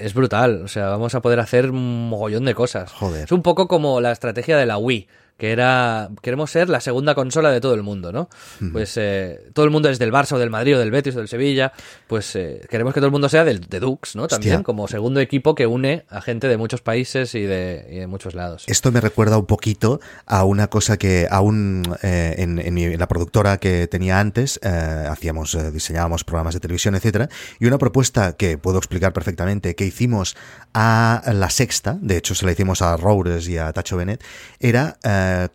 es 0.00 0.14
brutal, 0.14 0.62
o 0.64 0.68
sea, 0.68 0.88
vamos 0.88 1.14
a 1.14 1.20
poder 1.20 1.40
hacer 1.40 1.72
un 1.72 2.08
mogollón 2.08 2.46
de 2.46 2.54
cosas. 2.54 2.90
Joder. 2.90 3.24
Es 3.24 3.32
un 3.32 3.42
poco 3.42 3.68
como 3.68 4.00
la 4.00 4.12
estrategia 4.12 4.56
de 4.56 4.64
la 4.64 4.78
Wii, 4.78 5.08
que 5.36 5.50
era 5.50 6.08
queremos 6.22 6.50
ser 6.50 6.68
la 6.68 6.80
segunda 6.80 7.14
consola 7.14 7.50
de 7.50 7.60
todo 7.60 7.74
el 7.74 7.82
mundo, 7.82 8.12
¿no? 8.12 8.28
Pues 8.72 8.96
eh, 8.96 9.40
todo 9.54 9.64
el 9.64 9.70
mundo 9.72 9.88
es 9.88 9.98
del 9.98 10.12
Barça 10.12 10.32
o 10.34 10.38
del 10.38 10.50
Madrid 10.50 10.76
o 10.76 10.78
del 10.78 10.90
Betis 10.92 11.16
o 11.16 11.18
del 11.18 11.28
Sevilla, 11.28 11.72
pues 12.06 12.36
eh, 12.36 12.60
queremos 12.70 12.94
que 12.94 13.00
todo 13.00 13.06
el 13.06 13.12
mundo 13.12 13.28
sea 13.28 13.44
del 13.44 13.60
de 13.60 13.80
Dux, 13.80 14.14
¿no? 14.14 14.28
También 14.28 14.54
Hostia. 14.56 14.64
como 14.64 14.86
segundo 14.86 15.18
equipo 15.20 15.54
que 15.54 15.66
une 15.66 16.04
a 16.10 16.20
gente 16.20 16.46
de 16.46 16.56
muchos 16.56 16.80
países 16.80 17.34
y 17.34 17.42
de, 17.42 17.86
y 17.90 17.96
de 17.98 18.06
muchos 18.06 18.34
lados. 18.34 18.64
Esto 18.68 18.92
me 18.92 19.00
recuerda 19.00 19.36
un 19.36 19.46
poquito 19.46 20.00
a 20.26 20.44
una 20.44 20.68
cosa 20.68 20.96
que 20.96 21.26
aún 21.30 21.82
eh, 22.02 22.36
en, 22.38 22.58
en 22.60 22.74
mi- 22.74 22.84
en 22.84 22.98
la 23.00 23.08
productora 23.08 23.56
que 23.58 23.88
tenía 23.88 24.20
antes 24.20 24.60
eh, 24.62 24.68
hacíamos, 25.10 25.54
eh, 25.56 25.70
diseñábamos 25.72 26.22
programas 26.24 26.54
de 26.54 26.60
televisión, 26.60 26.94
etcétera, 26.94 27.28
y 27.58 27.66
una 27.66 27.78
propuesta 27.78 28.34
que 28.36 28.58
puedo 28.58 28.78
explicar 28.78 29.12
perfectamente 29.12 29.74
que 29.74 29.86
hicimos 29.86 30.36
a 30.74 31.22
la 31.34 31.50
sexta, 31.50 31.98
de 32.00 32.16
hecho 32.16 32.34
se 32.34 32.46
la 32.46 32.52
hicimos 32.52 32.80
a 32.82 32.96
Roures 32.96 33.48
y 33.48 33.58
a 33.58 33.72
Tacho 33.72 33.96
Bennett, 33.96 34.22
era 34.60 34.96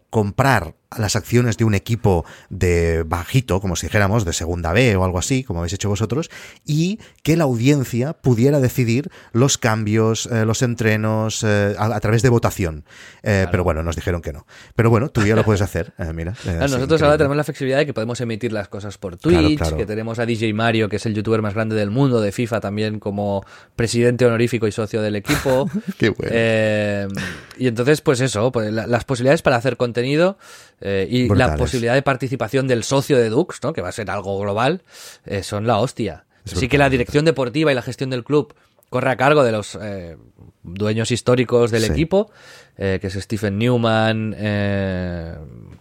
comprar 0.10 0.74
las 0.98 1.16
acciones 1.16 1.58
de 1.58 1.66
un 1.66 1.74
equipo 1.74 2.24
de 2.50 3.04
bajito, 3.04 3.60
como 3.60 3.76
si 3.76 3.88
dijéramos, 3.88 4.24
de 4.26 4.34
segunda 4.34 4.72
B 4.74 4.96
o 4.96 5.04
algo 5.04 5.20
así, 5.20 5.44
como 5.44 5.60
habéis 5.60 5.74
hecho 5.74 5.90
vosotros, 5.90 6.30
y 6.66 7.00
que 7.24 7.36
la 7.36 7.44
audiencia 7.46 8.14
pudiera 8.14 8.60
decidir 8.60 9.10
los 9.34 9.58
cambios, 9.58 10.28
eh, 10.28 10.46
los 10.46 10.62
entrenos, 10.62 11.44
eh, 11.44 11.76
a, 11.78 11.86
a 11.96 12.00
través 12.00 12.22
de 12.22 12.30
votación. 12.30 12.86
Eh, 13.24 13.48
Pero 13.52 13.64
bueno, 13.64 13.84
nos 13.84 13.96
dijeron 13.96 14.22
que 14.22 14.32
no. 14.32 14.46
Pero 14.76 14.90
bueno, 14.90 15.10
tú 15.10 15.26
ya 15.26 15.36
lo 15.36 15.44
puedes 15.44 15.62
hacer, 15.62 15.94
mira. 16.14 16.34
nosotros 16.46 17.02
ahora 17.02 17.18
tenemos 17.18 17.36
la 17.36 17.44
flexibilidad 17.44 17.80
de 17.80 17.86
que 17.86 17.94
podemos 17.94 18.22
emitir 18.22 18.54
las 18.54 18.68
cosas 18.70 18.98
por 18.98 19.18
Twitch, 19.18 19.58
claro. 19.58 19.76
que 19.78 19.86
tenemos 19.86 20.20
a 20.20 20.26
DJ 20.26 20.54
Mario, 20.54 20.88
que 20.90 20.96
es 20.96 21.06
el 21.06 21.14
youtuber 21.14 21.42
más 21.42 21.54
grande 21.54 21.76
del 21.76 21.92
mundo 21.92 22.22
de 22.22 22.32
FIFA, 22.32 22.62
también 22.62 23.00
como 23.00 23.44
presidente 23.76 24.26
honorífico 24.26 24.68
y 24.68 24.72
socio 24.72 25.02
del 25.02 25.16
equipo. 25.18 25.70
Qué 25.98 26.10
bueno. 26.10 27.14
Y 27.58 27.68
entonces, 27.68 28.02
pues 28.02 28.22
eso, 28.22 28.52
pues 28.52 28.72
la- 28.72 28.88
las 28.88 29.04
posibilidades 29.04 29.42
para 29.42 29.56
hacer 29.58 29.78
contenido 29.78 30.38
eh, 30.82 31.08
y 31.10 31.28
la 31.30 31.56
posibilidad 31.56 31.94
de 31.94 32.02
participación 32.02 32.68
del 32.68 32.84
socio 32.84 33.18
de 33.18 33.30
Dux, 33.30 33.60
¿no? 33.64 33.74
que 33.74 33.82
va 33.82 33.90
a 33.90 33.92
ser 33.94 34.10
algo 34.12 34.38
global, 34.40 34.84
eh, 35.26 35.44
son 35.44 35.66
la 35.68 35.78
hostia. 35.80 36.26
Es 36.46 36.54
Así 36.54 36.62
brutal, 36.62 36.70
que 36.70 36.78
la 36.78 36.84
brutal. 36.86 36.92
dirección 36.92 37.26
deportiva 37.26 37.72
y 37.72 37.76
la 37.76 37.82
gestión 37.82 38.10
del 38.10 38.24
club 38.24 38.54
corre 38.90 39.10
a 39.12 39.18
cargo 39.18 39.44
de 39.44 39.52
los 39.52 39.78
eh, 39.82 40.16
dueños 40.64 41.12
históricos 41.12 41.72
del 41.72 41.84
Sí. 41.84 41.92
equipo, 41.92 42.32
eh, 42.78 43.00
que 43.02 43.08
es 43.08 43.14
Stephen 43.16 43.58
Newman, 43.58 44.34
eh, 44.38 45.36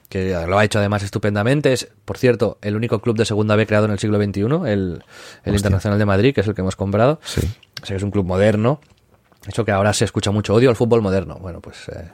que 0.09 0.33
lo 0.47 0.59
ha 0.59 0.65
hecho 0.65 0.79
además 0.81 1.03
estupendamente. 1.05 1.73
Es, 1.73 1.89
por 2.05 2.19
cierto, 2.19 2.59
el 2.63 2.75
único 2.75 3.01
club 3.01 3.17
de 3.17 3.25
segunda 3.25 3.55
B 3.55 3.67
creado 3.67 3.85
en 3.87 3.93
el 3.93 3.99
siglo 4.01 4.19
XXI, 4.21 4.41
el, 4.73 5.05
el 5.45 5.55
Internacional 5.55 5.99
de 6.01 6.05
Madrid, 6.07 6.35
que 6.35 6.41
es 6.41 6.49
el 6.49 6.55
que 6.55 6.63
hemos 6.63 6.75
comprado. 6.75 7.21
Sí. 7.23 7.43
O 7.83 7.87
sea, 7.87 7.95
que 7.95 7.97
es 7.99 8.03
un 8.03 8.11
club 8.11 8.25
moderno. 8.27 8.81
Eso 9.47 9.65
que 9.65 9.71
ahora 9.71 9.93
se 9.93 10.05
escucha 10.05 10.33
mucho 10.33 10.55
odio 10.55 10.71
al 10.71 10.75
fútbol 10.77 11.03
moderno. 11.03 11.37
Bueno, 11.41 11.61
pues 11.61 11.89
eh, 11.91 12.11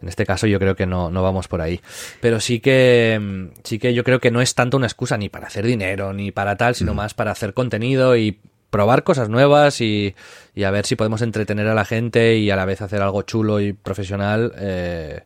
en 0.00 0.08
este 0.08 0.26
caso 0.26 0.46
yo 0.46 0.58
creo 0.58 0.76
que 0.76 0.86
no, 0.86 1.10
no 1.10 1.22
vamos 1.22 1.48
por 1.48 1.60
ahí. 1.60 1.80
Pero 2.20 2.40
sí 2.40 2.60
que 2.60 3.18
mm, 3.20 3.60
sí 3.64 3.78
que 3.78 3.94
yo 3.94 4.04
creo 4.04 4.20
que 4.20 4.30
no 4.30 4.40
es 4.40 4.54
tanto 4.54 4.76
una 4.76 4.86
excusa 4.86 5.16
ni 5.16 5.28
para 5.28 5.46
hacer 5.46 5.66
dinero 5.66 6.12
ni 6.12 6.30
para 6.30 6.56
tal, 6.56 6.74
sino 6.74 6.94
más 6.94 7.14
para 7.14 7.30
hacer 7.30 7.54
contenido 7.54 8.16
y 8.16 8.38
probar 8.70 9.02
cosas 9.02 9.28
nuevas 9.28 9.80
y, 9.80 10.14
y 10.54 10.64
a 10.64 10.70
ver 10.70 10.86
si 10.86 10.96
podemos 10.96 11.22
entretener 11.22 11.66
a 11.68 11.74
la 11.74 11.84
gente 11.84 12.36
y 12.36 12.50
a 12.50 12.56
la 12.56 12.64
vez 12.64 12.82
hacer 12.82 13.02
algo 13.02 13.22
chulo 13.22 13.60
y 13.60 13.72
profesional 13.72 14.52
eh, 14.58 15.22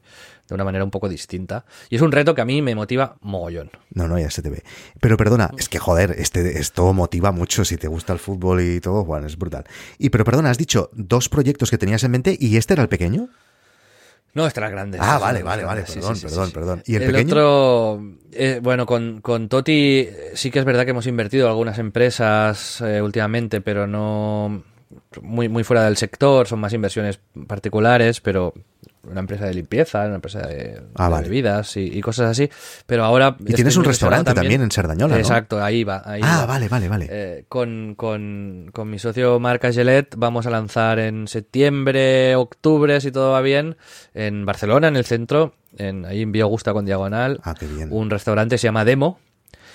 de 0.49 0.55
una 0.55 0.65
manera 0.65 0.85
un 0.85 0.91
poco 0.91 1.09
distinta. 1.09 1.65
Y 1.91 1.97
es 1.97 2.03
un 2.03 2.13
reto 2.13 2.35
que 2.35 2.41
a 2.41 2.45
mí 2.45 2.63
me 2.63 2.75
motiva 2.75 3.17
mogollón. 3.21 3.71
No, 3.91 4.07
no, 4.07 4.19
ya 4.19 4.31
se 4.31 4.43
te 4.43 4.51
ve. 4.51 4.63
Pero 5.01 5.17
perdona, 5.17 5.51
es 5.59 5.69
que 5.69 5.79
joder, 5.79 6.15
este, 6.19 6.59
esto 6.59 6.93
motiva 6.93 7.33
mucho 7.33 7.65
si 7.65 7.77
te 7.77 7.89
gusta 7.89 8.13
el 8.13 8.19
fútbol 8.19 8.61
y 8.61 8.81
todo, 8.81 9.05
Juan, 9.05 9.25
es 9.25 9.37
brutal. 9.37 9.65
Y 9.99 10.11
pero 10.11 10.25
perdona, 10.25 10.51
has 10.51 10.59
dicho 10.59 10.91
dos 10.93 11.29
proyectos 11.29 11.71
que 11.71 11.79
tenías 11.79 12.05
en 12.05 12.11
mente 12.11 12.37
y 12.39 12.57
este 12.57 12.75
era 12.75 12.83
el 12.83 12.89
pequeño. 12.89 13.29
No, 14.35 14.47
este 14.47 14.61
era 14.61 14.71
grande. 14.71 14.99
Ah, 15.01 15.19
vale, 15.19 15.43
vale, 15.43 15.65
vale, 15.65 15.83
perdón, 15.83 16.17
sí, 16.17 16.21
sí, 16.23 16.27
perdón, 16.27 16.47
sí. 16.47 16.53
perdón. 16.55 16.83
¿Y 16.87 16.95
el 16.95 17.05
pequeño? 17.05 17.27
otro, 17.27 18.03
eh, 18.33 18.61
bueno, 18.63 18.87
con, 18.87 19.21
con 19.21 19.49
Toti 19.49 20.01
eh, 20.01 20.31
sí 20.35 20.51
que 20.51 20.59
es 20.59 20.65
verdad 20.65 20.85
que 20.85 20.93
hemos 20.93 21.07
invertido 21.07 21.47
en 21.47 21.51
algunas 21.51 21.79
empresas 21.79 22.81
eh, 22.81 23.03
últimamente, 23.03 23.61
pero 23.61 23.87
no 23.87 24.63
muy, 25.21 25.49
muy 25.49 25.65
fuera 25.65 25.85
del 25.85 25.99
sector, 25.99 26.47
son 26.47 26.61
más 26.61 26.73
inversiones 26.73 27.21
particulares, 27.47 28.21
pero 28.21 28.55
una 29.05 29.21
empresa 29.21 29.47
de 29.47 29.55
limpieza, 29.55 30.07
una 30.07 30.15
empresa 30.17 30.41
de, 30.47 30.81
Ah, 30.95 31.05
de 31.07 31.11
vale. 31.11 31.29
bebidas 31.29 31.77
y, 31.77 31.81
y 31.99 32.01
cosas 32.01 32.31
así. 32.31 32.49
Pero 32.87 33.05
ahora... 33.05 33.37
Y 33.45 33.53
tienes 33.55 33.77
un 33.77 33.85
restaurante 33.85 34.33
también 34.33 34.63
en 34.63 34.71
Sardañola, 34.71 35.15
¿no? 35.15 35.21
Exacto, 35.21 35.63
ahí 35.63 35.83
va. 35.85 36.03
Ahí 36.05 36.21
Ah, 36.25 36.39
va. 36.41 36.47
vale, 36.47 36.69
vale, 36.69 36.89
vale. 36.89 37.09
Eh, 37.11 37.45
con, 37.49 37.95
con, 37.97 38.71
con 38.73 38.89
mi 38.89 38.99
socio 38.99 39.41
Marca 39.41 39.73
Gelet 39.73 40.15
vamos 40.17 40.47
a 40.47 40.51
lanzar 40.51 40.99
en 41.01 41.27
septiembre, 41.29 42.37
octubre, 42.37 43.01
si 43.01 43.11
todo 43.11 43.33
va 43.33 43.41
bien, 43.41 43.77
en 44.15 44.45
Barcelona, 44.47 44.89
en 44.89 44.97
el 44.97 45.05
centro, 45.05 45.55
en, 45.79 46.05
ahí 46.05 46.23
en 46.23 46.33
Vía 46.33 46.45
Augusta 46.45 46.73
con 46.73 46.85
Diagonal, 46.85 47.41
Ah, 47.43 47.55
qué 47.59 47.67
bien. 47.67 47.89
un 47.91 48.11
restaurante 48.11 48.55
que 48.55 48.59
se 48.59 48.69
llama 48.69 48.85
Demo, 48.85 49.19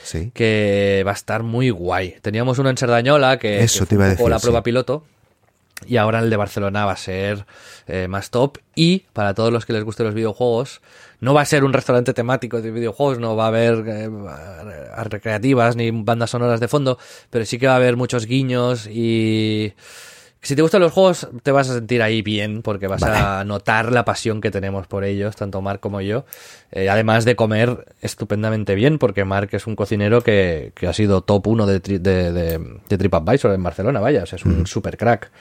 Sí. 0.04 0.32
que 0.34 1.04
va 1.06 1.12
a 1.12 1.16
estar 1.16 1.44
muy 1.44 1.70
guay. 1.70 2.16
Teníamos 2.22 2.60
uno 2.60 2.70
en 2.70 2.78
Sardañola 2.78 3.38
que, 3.40 3.62
Eso 3.64 3.80
que 3.86 3.90
te 3.90 3.96
fue 3.96 3.96
iba 3.96 4.06
a 4.06 4.10
decir, 4.12 4.30
la 4.30 4.40
prueba 4.40 4.60
sí. 4.60 4.64
piloto. 4.64 5.04
Y 5.86 5.98
ahora 5.98 6.20
el 6.20 6.30
de 6.30 6.38
Barcelona 6.38 6.86
va 6.86 6.94
a 6.94 6.98
ser 6.98 7.46
eh, 7.88 8.08
más 8.08 8.32
top. 8.32 8.58
Y 8.76 9.06
para 9.14 9.34
todos 9.34 9.54
los 9.54 9.66
que 9.66 9.74
les 9.74 9.84
gusten 9.84 10.06
los 10.06 10.16
videojuegos, 10.16 10.82
no 11.20 11.34
va 11.34 11.42
a 11.42 11.46
ser 11.46 11.64
un 11.64 11.74
restaurante 11.74 12.14
temático 12.14 12.62
de 12.62 12.72
videojuegos, 12.72 13.20
no 13.20 13.36
va 13.36 13.46
a 13.46 13.48
haber 13.48 13.84
eh, 13.88 14.10
recreativas 15.04 15.76
ni 15.76 15.92
bandas 15.92 16.32
sonoras 16.32 16.60
de 16.60 16.68
fondo, 16.68 16.98
pero 17.30 17.46
sí 17.46 17.60
que 17.60 17.68
va 17.68 17.74
a 17.74 17.78
haber 17.78 17.96
muchos 17.96 18.26
guiños 18.26 18.88
y... 18.88 19.74
Si 20.42 20.56
te 20.56 20.62
gustan 20.62 20.82
los 20.82 20.94
juegos, 20.94 21.28
te 21.44 21.52
vas 21.52 21.70
a 21.70 21.74
sentir 21.74 22.02
ahí 22.02 22.22
bien, 22.22 22.62
porque 22.62 22.88
vas 22.88 23.04
a 23.04 23.44
notar 23.44 23.92
la 23.92 24.06
pasión 24.06 24.40
que 24.40 24.52
tenemos 24.52 24.88
por 24.88 25.04
ellos, 25.04 25.36
tanto 25.36 25.62
Mark 25.62 25.80
como 25.82 26.00
yo. 26.00 26.26
Eh, 26.72 26.90
además 26.90 27.26
de 27.26 27.36
comer 27.36 27.94
estupendamente 28.02 28.76
bien, 28.76 28.98
porque 29.00 29.26
Mark 29.26 29.50
es 29.52 29.68
un 29.68 29.76
cocinero 29.76 30.22
que, 30.22 30.72
que 30.76 30.88
ha 30.88 30.94
sido 30.94 31.22
top 31.22 31.48
1 31.48 31.66
de, 31.66 31.82
tri- 31.82 32.00
de, 32.00 32.32
de, 32.32 32.60
de 32.88 32.98
TripAdvisor 32.98 33.52
en 33.54 33.64
Barcelona, 33.64 34.00
vaya, 34.00 34.24
o 34.24 34.26
sea, 34.26 34.38
es 34.38 34.46
un 34.46 34.68
super 34.68 34.96
crack. 34.96 35.32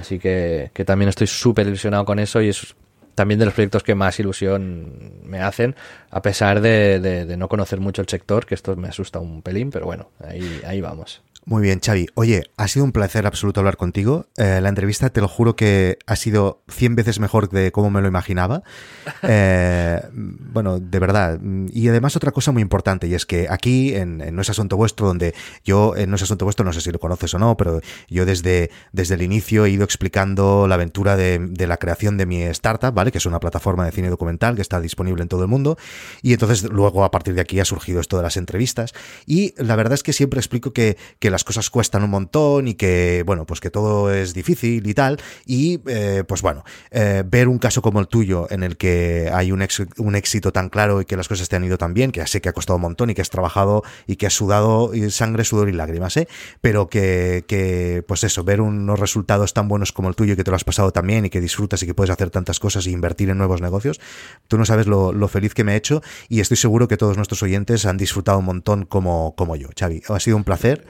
Así 0.00 0.18
que, 0.18 0.70
que 0.72 0.84
también 0.84 1.08
estoy 1.10 1.26
súper 1.26 1.66
ilusionado 1.66 2.04
con 2.04 2.18
eso 2.18 2.40
y 2.40 2.48
es 2.48 2.74
también 3.14 3.38
de 3.40 3.46
los 3.46 3.54
proyectos 3.54 3.82
que 3.82 3.94
más 3.94 4.18
ilusión 4.20 5.20
me 5.24 5.40
hacen, 5.40 5.74
a 6.10 6.22
pesar 6.22 6.60
de, 6.60 7.00
de- 7.00 7.26
de 7.26 7.36
no 7.36 7.48
conocer 7.48 7.80
mucho 7.80 8.00
el 8.00 8.08
sector, 8.08 8.46
que 8.46 8.54
esto 8.54 8.76
me 8.76 8.88
asusta 8.88 9.18
un 9.18 9.42
pelín, 9.42 9.70
pero 9.70 9.86
bueno, 9.86 10.10
ahí, 10.24 10.60
ahí 10.66 10.80
vamos. 10.80 11.22
Muy 11.48 11.62
bien, 11.62 11.78
Xavi. 11.78 12.08
Oye, 12.14 12.42
ha 12.56 12.66
sido 12.66 12.84
un 12.84 12.90
placer 12.90 13.24
absoluto 13.24 13.60
hablar 13.60 13.76
contigo. 13.76 14.26
Eh, 14.36 14.58
la 14.60 14.68
entrevista, 14.68 15.10
te 15.10 15.20
lo 15.20 15.28
juro 15.28 15.54
que 15.54 15.96
ha 16.04 16.16
sido 16.16 16.64
100 16.66 16.96
veces 16.96 17.20
mejor 17.20 17.48
de 17.50 17.70
cómo 17.70 17.88
me 17.88 18.02
lo 18.02 18.08
imaginaba. 18.08 18.62
Eh, 19.28 20.02
bueno, 20.12 20.78
de 20.78 20.98
verdad. 20.98 21.40
Y 21.72 21.88
además 21.88 22.16
otra 22.16 22.30
cosa 22.30 22.52
muy 22.52 22.62
importante, 22.62 23.06
y 23.08 23.14
es 23.14 23.26
que 23.26 23.48
aquí, 23.50 23.94
en, 23.94 24.20
en 24.20 24.36
No 24.36 24.42
es 24.42 24.50
Asunto 24.50 24.76
Vuestro, 24.76 25.06
donde 25.06 25.34
yo, 25.64 25.96
en 25.96 26.10
No 26.10 26.16
es 26.16 26.22
Asunto 26.22 26.44
Vuestro, 26.44 26.64
no 26.64 26.72
sé 26.72 26.80
si 26.80 26.92
lo 26.92 27.00
conoces 27.00 27.34
o 27.34 27.38
no, 27.38 27.56
pero 27.56 27.80
yo 28.08 28.24
desde, 28.24 28.70
desde 28.92 29.14
el 29.14 29.22
inicio 29.22 29.64
he 29.64 29.70
ido 29.70 29.84
explicando 29.84 30.68
la 30.68 30.76
aventura 30.76 31.16
de, 31.16 31.38
de 31.38 31.66
la 31.66 31.78
creación 31.78 32.16
de 32.18 32.26
mi 32.26 32.42
startup, 32.42 32.94
¿vale? 32.94 33.10
Que 33.10 33.18
es 33.18 33.26
una 33.26 33.40
plataforma 33.40 33.84
de 33.84 33.92
cine 33.92 34.10
documental 34.10 34.54
que 34.54 34.62
está 34.62 34.80
disponible 34.80 35.22
en 35.22 35.28
todo 35.28 35.42
el 35.42 35.48
mundo. 35.48 35.76
Y 36.22 36.32
entonces 36.32 36.64
luego 36.64 37.04
a 37.04 37.10
partir 37.10 37.34
de 37.34 37.40
aquí 37.40 37.58
ha 37.58 37.64
surgido 37.64 38.00
esto 38.00 38.16
de 38.16 38.22
las 38.22 38.36
entrevistas. 38.36 38.92
Y 39.26 39.54
la 39.56 39.76
verdad 39.76 39.94
es 39.94 40.02
que 40.02 40.12
siempre 40.12 40.38
explico 40.38 40.72
que, 40.72 40.96
que 41.18 41.30
las 41.36 41.44
cosas 41.44 41.68
cuestan 41.68 42.02
un 42.02 42.08
montón 42.08 42.66
y 42.66 42.74
que, 42.74 43.22
bueno, 43.26 43.44
pues 43.44 43.60
que 43.60 43.68
todo 43.70 44.10
es 44.12 44.32
difícil 44.32 44.86
y 44.86 44.94
tal. 44.94 45.18
Y, 45.44 45.80
eh, 45.86 46.24
pues 46.26 46.40
bueno, 46.40 46.64
eh, 46.90 47.22
ver 47.26 47.46
un 47.48 47.58
caso 47.58 47.82
como 47.82 48.00
el 48.00 48.08
tuyo 48.08 48.46
en 48.50 48.62
el 48.62 48.78
que 48.78 49.30
hay 49.32 49.52
un, 49.52 49.60
ex- 49.60 49.82
un 49.98 50.14
éxito 50.16 50.50
tan 50.50 50.70
claro 50.70 51.02
y 51.02 51.04
que 51.04 51.14
las 51.16 51.28
cosas 51.28 51.50
te 51.50 51.56
han 51.56 51.64
ido 51.64 51.76
tan 51.76 51.92
bien, 51.92 52.10
que 52.10 52.20
ya 52.20 52.26
sé 52.26 52.40
que 52.40 52.48
ha 52.48 52.54
costado 52.54 52.76
un 52.76 52.82
montón 52.82 53.10
y 53.10 53.14
que 53.14 53.20
has 53.20 53.28
trabajado 53.28 53.82
y 54.06 54.16
que 54.16 54.26
has 54.26 54.32
sudado 54.32 54.94
y 54.94 55.10
sangre, 55.10 55.44
sudor 55.44 55.68
y 55.68 55.72
lágrimas, 55.72 56.16
¿eh? 56.16 56.26
Pero 56.62 56.88
que, 56.88 57.44
que, 57.46 58.02
pues 58.08 58.24
eso, 58.24 58.42
ver 58.44 58.62
unos 58.62 58.98
resultados 58.98 59.52
tan 59.52 59.68
buenos 59.68 59.92
como 59.92 60.08
el 60.08 60.14
tuyo 60.16 60.32
y 60.32 60.36
que 60.36 60.44
te 60.44 60.50
lo 60.50 60.56
has 60.56 60.64
pasado 60.64 60.90
tan 60.90 61.06
bien 61.06 61.26
y 61.26 61.30
que 61.30 61.42
disfrutas 61.42 61.82
y 61.82 61.86
que 61.86 61.92
puedes 61.92 62.10
hacer 62.10 62.30
tantas 62.30 62.58
cosas 62.60 62.86
e 62.86 62.90
invertir 62.90 63.28
en 63.28 63.36
nuevos 63.36 63.60
negocios, 63.60 64.00
tú 64.48 64.56
no 64.56 64.64
sabes 64.64 64.86
lo, 64.86 65.12
lo 65.12 65.28
feliz 65.28 65.52
que 65.52 65.64
me 65.64 65.74
he 65.74 65.76
hecho 65.76 66.00
y 66.30 66.40
estoy 66.40 66.56
seguro 66.56 66.88
que 66.88 66.96
todos 66.96 67.16
nuestros 67.18 67.42
oyentes 67.42 67.84
han 67.84 67.98
disfrutado 67.98 68.38
un 68.38 68.46
montón 68.46 68.86
como, 68.86 69.34
como 69.36 69.56
yo. 69.56 69.68
Xavi, 69.78 70.02
ha 70.08 70.20
sido 70.20 70.36
un 70.38 70.44
placer. 70.44 70.86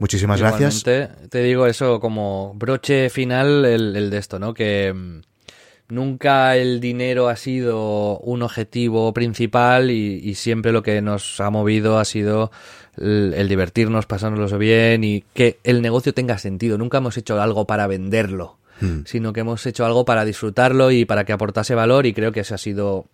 Muchísimas 0.00 0.40
gracias. 0.40 0.82
Te 0.82 1.42
digo 1.42 1.66
eso 1.66 2.00
como 2.00 2.52
broche 2.56 3.08
final 3.10 3.64
el, 3.64 3.94
el 3.94 4.10
de 4.10 4.18
esto, 4.18 4.38
¿no? 4.38 4.52
Que 4.54 4.92
mm, 4.92 5.20
nunca 5.90 6.56
el 6.56 6.80
dinero 6.80 7.28
ha 7.28 7.36
sido 7.36 8.18
un 8.18 8.42
objetivo 8.42 9.12
principal 9.12 9.90
y, 9.90 10.20
y 10.24 10.34
siempre 10.34 10.72
lo 10.72 10.82
que 10.82 11.00
nos 11.02 11.38
ha 11.40 11.50
movido 11.50 11.98
ha 11.98 12.04
sido 12.04 12.50
el, 12.96 13.34
el 13.36 13.48
divertirnos, 13.48 14.06
pasárnoslo 14.06 14.58
bien 14.58 15.04
y 15.04 15.22
que 15.34 15.58
el 15.62 15.82
negocio 15.82 16.12
tenga 16.14 16.38
sentido. 16.38 16.78
Nunca 16.78 16.98
hemos 16.98 17.16
hecho 17.16 17.40
algo 17.40 17.66
para 17.66 17.86
venderlo, 17.86 18.56
Hmm. 18.80 19.02
sino 19.04 19.34
que 19.34 19.40
hemos 19.40 19.66
hecho 19.66 19.84
algo 19.84 20.06
para 20.06 20.24
disfrutarlo 20.24 20.90
y 20.90 21.04
para 21.04 21.24
que 21.24 21.34
aportase 21.34 21.74
valor 21.74 22.06
y 22.06 22.14
creo 22.14 22.32
que 22.32 22.40
ese 22.40 22.54
ha 22.54 22.58
sido 22.58 23.04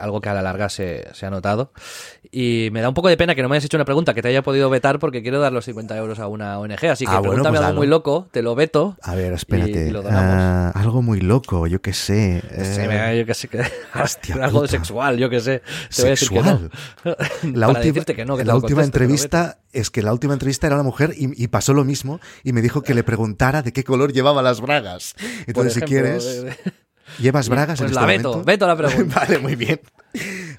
algo 0.00 0.20
que 0.20 0.28
a 0.28 0.34
la 0.34 0.42
larga 0.42 0.68
se, 0.68 1.06
se, 1.14 1.26
ha 1.26 1.30
notado. 1.30 1.72
Y 2.30 2.68
me 2.72 2.80
da 2.82 2.88
un 2.88 2.94
poco 2.94 3.08
de 3.08 3.16
pena 3.16 3.34
que 3.34 3.42
no 3.42 3.48
me 3.48 3.56
hayas 3.56 3.64
hecho 3.64 3.76
una 3.76 3.84
pregunta 3.84 4.12
que 4.14 4.20
te 4.22 4.28
haya 4.28 4.42
podido 4.42 4.68
vetar 4.70 4.98
porque 4.98 5.22
quiero 5.22 5.40
dar 5.40 5.52
los 5.52 5.64
50 5.64 5.96
euros 5.96 6.18
a 6.18 6.26
una 6.28 6.58
ONG. 6.58 6.84
Así 6.86 7.04
que 7.06 7.10
Ah, 7.10 7.18
bueno, 7.20 7.30
pregúntame 7.34 7.56
pues 7.58 7.66
algo 7.66 7.78
muy 7.78 7.86
loco, 7.86 8.28
te 8.30 8.42
lo 8.42 8.54
veto. 8.54 8.96
A 9.02 9.14
ver, 9.14 9.32
espérate. 9.32 9.86
Y, 9.86 9.88
y 9.88 9.90
lo 9.90 10.02
donamos. 10.02 10.34
Ah, 10.36 10.72
algo 10.74 11.00
muy 11.02 11.20
loco, 11.20 11.66
yo 11.66 11.80
qué 11.80 11.92
sé. 11.92 12.42
Sí, 12.42 12.80
Eh, 12.82 13.16
yo 13.18 13.26
que 13.26 13.34
sé 13.34 13.48
que 13.48 13.62
hostia 14.02 14.34
algo 14.44 14.60
puta. 14.60 14.70
sexual, 14.72 15.16
yo 15.18 15.30
que 15.30 15.40
sé. 15.40 15.62
Te 15.94 16.02
voy 16.02 16.08
a 16.08 16.10
decir 16.10 16.28
que 16.28 16.34
Sexual. 16.42 16.70
no. 17.04 17.10
La 17.54 17.66
Para 17.66 17.78
última, 17.78 17.78
decirte 17.80 18.14
que 18.14 18.24
no, 18.24 18.36
que 18.36 18.42
te 18.42 18.46
la 18.46 18.52
lo 18.52 18.58
última 18.60 18.82
conteste, 18.82 18.92
te 18.92 18.98
lo 18.98 19.04
entrevista 19.04 19.58
es 19.72 19.90
que 19.90 20.02
la 20.02 20.12
última 20.12 20.32
entrevista 20.32 20.66
era 20.66 20.76
una 20.76 20.82
mujer 20.82 21.14
y, 21.16 21.42
y 21.42 21.48
pasó 21.48 21.72
lo 21.74 21.84
mismo 21.84 22.20
y 22.42 22.52
me 22.52 22.62
dijo 22.62 22.82
que 22.82 22.94
le 22.94 23.04
preguntara 23.04 23.62
de 23.62 23.72
qué 23.72 23.84
color 23.84 24.12
llevaba 24.12 24.42
las 24.42 24.60
bragas. 24.60 25.14
Entonces, 25.46 25.74
si 25.74 25.78
ejemplo, 25.80 25.86
quieres, 25.88 26.24
de- 26.24 26.42
de- 26.50 26.56
¿llevas 27.18 27.48
bragas 27.48 27.78
Pues 27.78 27.90
en 27.90 27.94
la 27.94 28.00
este 28.02 28.16
veto, 28.18 28.28
momento? 28.30 28.46
veto 28.46 28.66
la 28.66 28.76
pregunta. 28.76 29.14
vale, 29.20 29.38
muy 29.38 29.56
bien. 29.56 29.80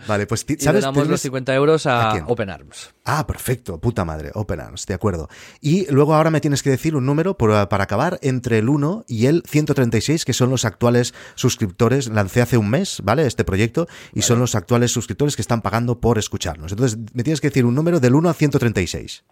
Vale, 0.08 0.26
pues 0.28 0.46
ti- 0.46 0.54
Y 0.54 0.58
le 0.58 0.64
¿sabes? 0.64 0.82
damos 0.84 0.98
los 1.08 1.08
Tienes- 1.08 1.22
50 1.22 1.54
euros 1.56 1.86
¿A 1.86 2.12
a? 2.12 2.26
Open 2.28 2.50
Arms. 2.50 2.92
Ah, 3.04 3.26
perfecto, 3.28 3.80
puta 3.80 4.06
madre, 4.06 4.32
Open 4.34 4.60
Arms, 4.60 4.86
de 4.86 4.94
acuerdo. 4.94 5.28
Y 5.60 5.92
luego 5.92 6.14
ahora 6.16 6.30
me 6.30 6.40
tienes 6.40 6.64
que 6.64 6.70
decir 6.70 6.96
un 6.96 7.06
número 7.06 7.38
por- 7.38 7.68
para 7.68 7.84
acabar 7.84 8.20
entre 8.22 8.60
el 8.60 8.70
1 8.70 9.06
y 9.08 9.26
el 9.26 9.44
136, 9.48 10.24
que 10.26 10.34
son 10.34 10.50
los 10.50 10.66
actuales 10.66 11.14
suscriptores. 11.36 12.08
Lancé 12.08 12.42
hace 12.42 12.58
un 12.58 12.70
mes, 12.70 13.02
¿vale? 13.04 13.26
Este 13.26 13.44
proyecto, 13.44 13.88
y 14.14 14.22
son 14.22 14.40
los 14.40 14.56
actuales 14.56 14.92
suscriptores 14.92 15.36
que 15.36 15.42
están 15.42 15.62
pagando 15.62 16.00
por 16.00 16.18
escucharnos. 16.18 16.72
Entonces, 16.72 16.98
me 17.14 17.24
tienes 17.24 17.42
que 17.42 17.50
decir 17.50 17.66
un 17.66 17.76
número 17.76 18.00
del 18.00 18.16
1 18.16 18.30
al 18.30 18.36
136. 18.36 19.24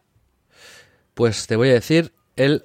Pues 1.13 1.47
te 1.47 1.55
voy 1.55 1.69
a 1.69 1.73
decir 1.73 2.13
el 2.35 2.63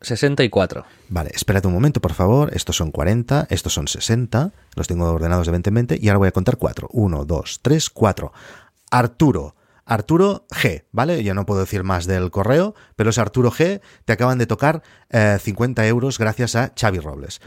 64. 0.00 0.84
Vale, 1.08 1.30
espérate 1.34 1.66
un 1.66 1.74
momento, 1.74 2.00
por 2.00 2.12
favor. 2.14 2.50
Estos 2.54 2.76
son 2.76 2.90
40, 2.90 3.46
estos 3.50 3.72
son 3.72 3.88
60. 3.88 4.52
Los 4.74 4.86
tengo 4.86 5.10
ordenados 5.10 5.48
evidentemente. 5.48 5.98
Y 6.00 6.08
ahora 6.08 6.18
voy 6.18 6.28
a 6.28 6.32
contar 6.32 6.56
4. 6.56 6.88
1, 6.92 7.24
2, 7.24 7.60
3, 7.62 7.90
4. 7.90 8.32
Arturo. 8.90 9.54
Arturo 9.84 10.46
G, 10.50 10.84
¿vale? 10.92 11.22
Ya 11.24 11.32
no 11.32 11.46
puedo 11.46 11.60
decir 11.60 11.82
más 11.82 12.06
del 12.06 12.30
correo, 12.30 12.74
pero 12.94 13.08
es 13.10 13.16
Arturo 13.18 13.50
G. 13.50 13.80
Te 14.04 14.12
acaban 14.12 14.36
de 14.36 14.46
tocar 14.46 14.82
eh, 15.08 15.38
50 15.40 15.86
euros 15.86 16.18
gracias 16.18 16.56
a 16.56 16.72
Xavi 16.78 16.98
Robles. 16.98 17.40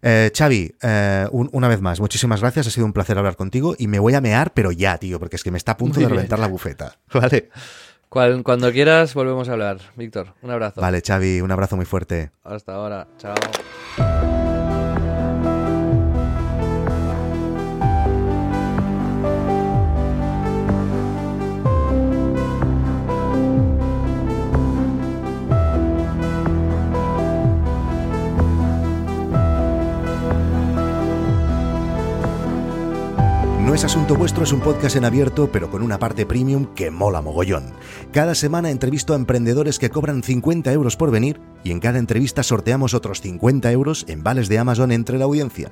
Eh, 0.00 0.30
Xavi, 0.32 0.76
eh, 0.80 1.26
un- 1.32 1.50
una 1.52 1.66
vez 1.66 1.80
más, 1.80 1.98
muchísimas 1.98 2.40
gracias. 2.40 2.68
Ha 2.68 2.70
sido 2.70 2.86
un 2.86 2.92
placer 2.92 3.18
hablar 3.18 3.34
contigo 3.34 3.74
y 3.76 3.88
me 3.88 3.98
voy 3.98 4.14
a 4.14 4.20
mear, 4.20 4.52
pero 4.54 4.70
ya, 4.70 4.96
tío, 4.98 5.18
porque 5.18 5.34
es 5.34 5.42
que 5.42 5.50
me 5.50 5.58
está 5.58 5.72
a 5.72 5.76
punto 5.76 5.94
Muy 5.96 6.04
de 6.04 6.06
bien. 6.06 6.16
reventar 6.18 6.38
la 6.38 6.46
bufeta. 6.46 6.98
Vale. 7.12 7.50
Cual- 8.08 8.42
cuando 8.42 8.72
quieras, 8.72 9.12
volvemos 9.14 9.48
a 9.48 9.52
hablar. 9.52 9.78
Víctor, 9.96 10.34
un 10.42 10.50
abrazo. 10.50 10.80
Vale, 10.80 11.02
Xavi, 11.06 11.40
un 11.40 11.50
abrazo 11.52 11.76
muy 11.76 11.84
fuerte. 11.84 12.30
Hasta 12.44 12.74
ahora. 12.74 13.06
Chao. 13.18 13.34
No 33.68 33.74
es 33.74 33.84
asunto 33.84 34.16
vuestro, 34.16 34.44
es 34.44 34.52
un 34.54 34.60
podcast 34.60 34.96
en 34.96 35.04
abierto, 35.04 35.52
pero 35.52 35.70
con 35.70 35.82
una 35.82 35.98
parte 35.98 36.24
premium 36.24 36.72
que 36.74 36.90
mola 36.90 37.20
mogollón. 37.20 37.74
Cada 38.12 38.34
semana 38.34 38.70
entrevisto 38.70 39.12
a 39.12 39.16
emprendedores 39.16 39.78
que 39.78 39.90
cobran 39.90 40.22
50 40.22 40.72
euros 40.72 40.96
por 40.96 41.10
venir 41.10 41.38
y 41.64 41.70
en 41.70 41.80
cada 41.80 41.98
entrevista 41.98 42.42
sorteamos 42.42 42.94
otros 42.94 43.20
50 43.20 43.70
euros 43.72 44.04
en 44.08 44.22
vales 44.22 44.48
de 44.48 44.58
Amazon 44.58 44.92
entre 44.92 45.18
la 45.18 45.24
audiencia. 45.24 45.70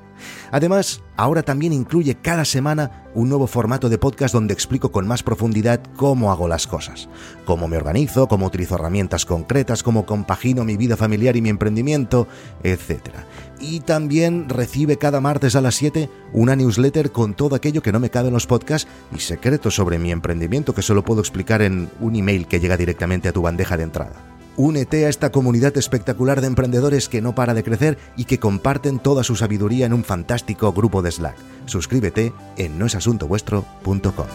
Además, 0.51 1.03
ahora 1.17 1.43
también 1.43 1.73
incluye 1.73 2.17
cada 2.17 2.45
semana 2.45 3.05
un 3.15 3.29
nuevo 3.29 3.47
formato 3.47 3.89
de 3.89 3.99
podcast 3.99 4.35
donde 4.35 4.53
explico 4.53 4.93
con 4.93 5.07
más 5.07 5.23
profundidad 5.23 5.81
cómo 5.97 6.31
hago 6.31 6.49
las 6.49 6.67
cosas, 6.67 7.09
cómo 7.45 7.67
me 7.69 7.79
organizo, 7.79 8.29
cómo 8.29 8.47
utilizo 8.47 8.75
herramientas 8.75 9.25
concretas, 9.25 9.83
cómo 9.83 10.05
compagino 10.05 10.65
mi 10.65 10.77
vida 10.77 10.97
familiar 10.97 11.37
y 11.37 11.43
mi 11.43 11.49
emprendimiento, 11.49 12.29
etc. 12.63 13.01
Y 13.59 13.81
también 13.81 14.49
recibe 14.49 14.99
cada 14.99 15.21
martes 15.21 15.57
a 15.57 15.63
las 15.63 15.77
7 15.77 16.11
una 16.33 16.57
newsletter 16.57 17.11
con 17.11 17.35
todo 17.35 17.57
aquello 17.57 17.83
que 17.83 17.93
no 17.93 18.01
me 18.01 18.11
cabe 18.11 18.29
en 18.29 18.35
los 18.35 18.47
podcasts 18.47 18.89
y 19.15 19.21
secretos 19.21 19.75
sobre 19.75 19.99
mi 19.99 20.13
emprendimiento 20.13 20.75
que 20.75 20.83
solo 20.83 21.03
puedo 21.03 21.21
explicar 21.21 21.63
en 21.63 21.89
un 22.01 22.17
email 22.17 22.47
que 22.47 22.61
llega 22.61 22.77
directamente 22.77 23.29
a 23.29 23.33
tu 23.33 23.41
bandeja 23.41 23.77
de 23.79 23.85
entrada. 23.85 24.36
Únete 24.57 25.07
a 25.07 25.09
esta 25.09 25.31
comunidad 25.31 25.77
espectacular 25.77 26.41
de 26.41 26.47
emprendedores 26.47 27.09
que 27.09 27.21
no 27.21 27.35
para 27.35 27.55
de 27.55 27.63
crecer 27.63 27.99
y 28.17 28.25
que 28.25 28.39
comparten 28.39 28.99
toda 28.99 29.23
su 29.23 29.37
sabiduría 29.37 29.87
en 29.87 29.93
un 29.93 30.05
fantástico 30.05 30.73
grupo 30.73 31.03
de 31.03 31.13
Slack. 31.13 31.37
Suscríbete 31.67 32.33
en 32.57 32.79
noesasuntovuestro.com. 32.79 34.27